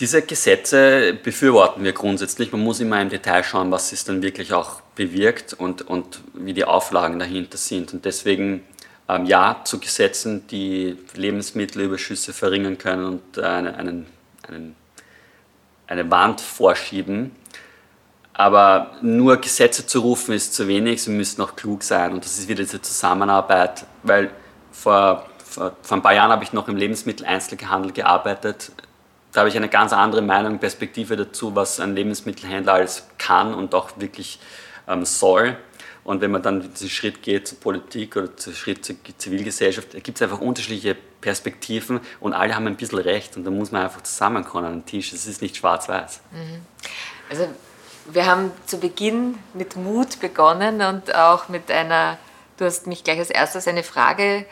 Diese 0.01 0.23
Gesetze 0.23 1.15
befürworten 1.23 1.85
wir 1.85 1.93
grundsätzlich. 1.93 2.51
Man 2.51 2.63
muss 2.63 2.81
immer 2.81 3.01
im 3.01 3.11
Detail 3.11 3.45
schauen, 3.45 3.71
was 3.71 3.93
es 3.93 4.05
dann 4.05 4.23
wirklich 4.23 4.53
auch 4.53 4.81
bewirkt 4.97 5.53
und, 5.53 5.83
und 5.83 6.21
wie 6.35 6.53
die 6.53 6.65
Auflagen 6.65 7.21
dahinter 7.21 7.59
sind. 7.59 7.93
Und 7.95 8.05
deswegen 8.05 8.65
ähm, 9.09 9.25
ja 9.27 9.61
zu 9.65 9.79
Gesetzen, 9.79 10.49
die 10.49 10.97
Lebensmittelüberschüsse 11.15 12.33
verringern 12.33 12.77
können 12.77 13.05
und 13.05 13.39
eine, 13.39 13.77
einen, 13.77 14.07
einen, 14.49 14.75
eine 15.87 16.11
Wand 16.11 16.41
vorschieben. 16.41 17.31
Aber 18.33 18.97
nur 19.01 19.37
Gesetze 19.37 19.87
zu 19.87 20.01
rufen 20.01 20.35
ist 20.35 20.55
zu 20.55 20.67
wenig, 20.67 21.05
sie 21.05 21.11
müssen 21.11 21.41
auch 21.41 21.55
klug 21.55 21.85
sein. 21.85 22.15
Und 22.15 22.25
das 22.25 22.37
ist 22.37 22.49
wieder 22.49 22.65
diese 22.65 22.83
Zusammenarbeit, 22.83 23.87
weil 24.03 24.33
vor, 24.73 25.25
vor, 25.39 25.77
vor 25.83 25.97
ein 25.99 26.03
paar 26.03 26.15
Jahren 26.15 26.33
habe 26.33 26.43
ich 26.43 26.53
noch 26.53 26.67
im 26.67 26.75
Lebensmitteleinzelhandel 26.77 27.93
gearbeitet 27.93 28.73
da 29.35 29.41
habe 29.41 29.49
ich 29.49 29.57
eine 29.57 29.69
ganz 29.69 29.93
andere 29.93 30.23
Meinung, 30.23 30.61
Perspektive 30.61 31.17
dazu, 31.17 31.55
was 31.57 31.81
ein 31.81 31.95
Lebensmittelhändler 31.97 32.75
alles 32.75 33.05
kann 33.19 33.53
und 33.53 33.75
auch 33.75 33.91
wirklich 33.97 34.39
ähm, 34.87 35.05
soll. 35.05 35.57
Und 36.05 36.21
wenn 36.21 36.31
man 36.31 36.43
dann 36.43 36.73
diesen 36.73 36.89
Schritt 36.89 37.23
geht 37.23 37.49
zur 37.49 37.59
Politik 37.59 38.17
oder 38.17 38.29
den 38.29 38.55
Schritt 38.55 38.85
zur 38.85 38.95
Zivilgesellschaft, 39.19 39.91
gibt 40.05 40.19
es 40.19 40.23
einfach 40.23 40.41
unterschiedliche 40.41 40.97
Perspektiven 41.21 42.01
und 42.21 42.33
alle 42.33 42.55
haben 42.55 42.67
ein 42.69 42.77
bisschen 42.77 43.01
recht 43.01 43.37
und 43.37 43.45
da 43.45 43.51
muss 43.51 43.73
man 43.73 43.83
einfach 43.83 44.03
zusammenkommen 44.03 44.67
an 44.67 44.73
den 44.75 44.87
Tisch. 44.87 45.13
Es 45.13 45.27
ist 45.27 45.43
nicht 45.43 45.57
schwarz-weiß. 45.57 46.21
Mhm. 46.31 46.61
Also 47.29 47.49
wir 48.13 48.27
haben 48.27 48.53
zu 48.67 48.79
Beginn 48.79 49.39
mit 49.55 49.77
Mut 49.77 50.21
begonnen 50.21 50.81
und 50.83 51.15
auch 51.15 51.49
mit 51.49 51.71
einer, 51.71 52.19
du 52.59 52.67
hast 52.67 52.87
mich 52.87 53.03
gleich 53.03 53.19
als 53.19 53.31
erstes 53.31 53.67
eine 53.67 53.83
Frage, 53.83 54.45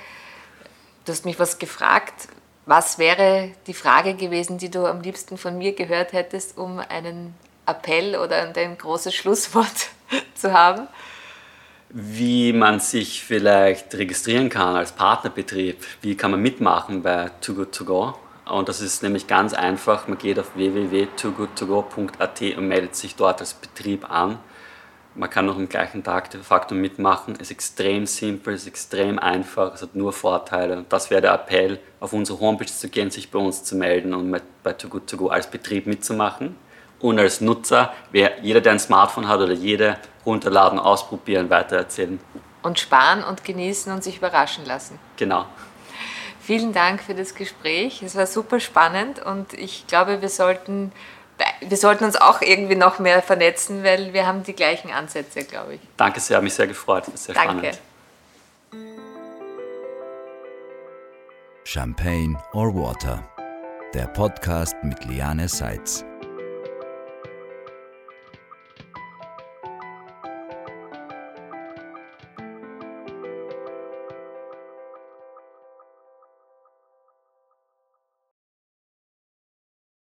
du 1.05 1.13
hast 1.13 1.25
mich 1.25 1.39
was 1.39 1.59
gefragt, 1.59 2.29
was 2.67 2.99
wäre 2.99 3.51
die 3.67 3.75
Frage 3.75 4.15
gewesen, 4.15 4.59
die 4.59 4.71
du 4.71 4.87
am 4.87 5.01
liebsten 5.01 5.37
von 5.37 5.59
mir 5.59 5.73
gehört 5.75 6.13
hättest, 6.13 6.57
um 6.57 6.79
einen 6.79 7.35
Appell 7.67 8.17
oder 8.17 8.37
ein 8.37 8.79
großes 8.79 9.15
Schlusswort 9.15 9.89
zu 10.35 10.53
haben? 10.53 10.87
Wie 11.89 12.53
man 12.53 12.81
sich 12.81 13.23
vielleicht 13.23 13.95
registrieren 13.95 14.49
kann 14.49 14.77
als 14.77 14.93
Partnerbetrieb, 14.93 15.85
wie 16.01 16.17
kann 16.17 16.31
man 16.31 16.41
mitmachen 16.41 17.03
bei 17.03 17.31
Too 17.41 17.55
Good 17.55 17.73
To 17.73 17.85
Go. 17.85 18.15
Und 18.47 18.69
das 18.69 18.81
ist 18.81 19.03
nämlich 19.03 19.27
ganz 19.27 19.53
einfach. 19.55 20.09
Man 20.09 20.19
geht 20.19 20.39
auf 20.39 20.57
www.togoodtogo.at 20.57 22.41
und 22.57 22.69
meldet 22.69 22.97
sich 22.97 23.15
dort 23.15 23.41
als 23.41 23.55
Betrieb 23.55 24.11
an. 24.11 24.39
Man 25.15 25.29
kann 25.29 25.45
noch 25.45 25.57
am 25.57 25.69
gleichen 25.69 26.03
Tag 26.03 26.31
de 26.31 26.41
facto 26.43 26.75
mitmachen. 26.75 27.35
Es 27.35 27.43
ist 27.43 27.51
extrem 27.51 28.07
simpel, 28.07 28.55
es 28.55 28.63
ist 28.63 28.69
extrem 28.69 29.19
einfach, 29.19 29.75
es 29.75 29.83
hat 29.83 29.95
nur 29.95 30.13
Vorteile. 30.13 30.79
Und 30.79 30.93
das 30.93 31.11
wäre 31.11 31.21
der 31.21 31.35
Appell, 31.35 31.81
auf 32.01 32.15
unsere 32.15 32.41
Homepage 32.41 32.67
zu 32.67 32.89
gehen, 32.89 33.11
sich 33.11 33.31
bei 33.31 33.39
uns 33.39 33.63
zu 33.63 33.77
melden 33.77 34.15
und 34.15 34.35
bei 34.63 34.73
Too 34.73 34.89
Good 34.89 35.07
To 35.09 35.17
Go 35.19 35.29
als 35.29 35.51
Betrieb 35.51 35.87
mitzumachen. 35.87 36.57
Und 36.99 37.19
als 37.19 37.41
Nutzer, 37.41 37.93
wer, 38.11 38.41
jeder, 38.43 38.61
der 38.61 38.73
ein 38.73 38.79
Smartphone 38.79 39.29
hat 39.29 39.41
oder 39.41 39.53
jede, 39.53 39.99
runterladen, 40.25 40.79
ausprobieren, 40.79 41.51
weitererzählen. 41.51 42.19
Und 42.63 42.79
sparen 42.79 43.25
und 43.25 43.45
genießen 43.45 43.93
und 43.93 44.03
sich 44.05 44.19
überraschen 44.19 44.65
lassen. 44.65 44.99
Genau. 45.17 45.45
Vielen 46.41 46.73
Dank 46.73 47.03
für 47.03 47.15
das 47.15 47.35
Gespräch. 47.35 48.03
Es 48.03 48.17
war 48.17 48.27
super 48.27 48.61
spannend 48.61 49.25
und 49.25 49.53
ich 49.53 49.87
glaube, 49.87 50.23
wir 50.23 50.29
sollten 50.29 50.91
wir 51.61 51.77
sollten 51.77 52.05
uns 52.05 52.17
auch 52.17 52.41
irgendwie 52.41 52.75
noch 52.75 52.99
mehr 52.99 53.23
vernetzen, 53.23 53.85
weil 53.85 54.13
wir 54.13 54.27
haben 54.27 54.43
die 54.43 54.55
gleichen 54.55 54.91
Ansätze, 54.91 55.45
glaube 55.45 55.75
ich. 55.75 55.81
Danke 55.97 56.21
sehr, 56.21 56.37
hat 56.37 56.45
mich 56.45 56.55
sehr 56.55 56.67
gefreut. 56.67 57.05
Sehr 57.15 57.35
Danke. 57.35 57.73
Spannend. 57.73 57.81
Champagne 61.65 62.37
or 62.53 62.75
Water, 62.75 63.25
der 63.95 64.07
Podcast 64.09 64.75
mit 64.83 65.05
Liane 65.05 65.49
Seitz. 65.49 66.05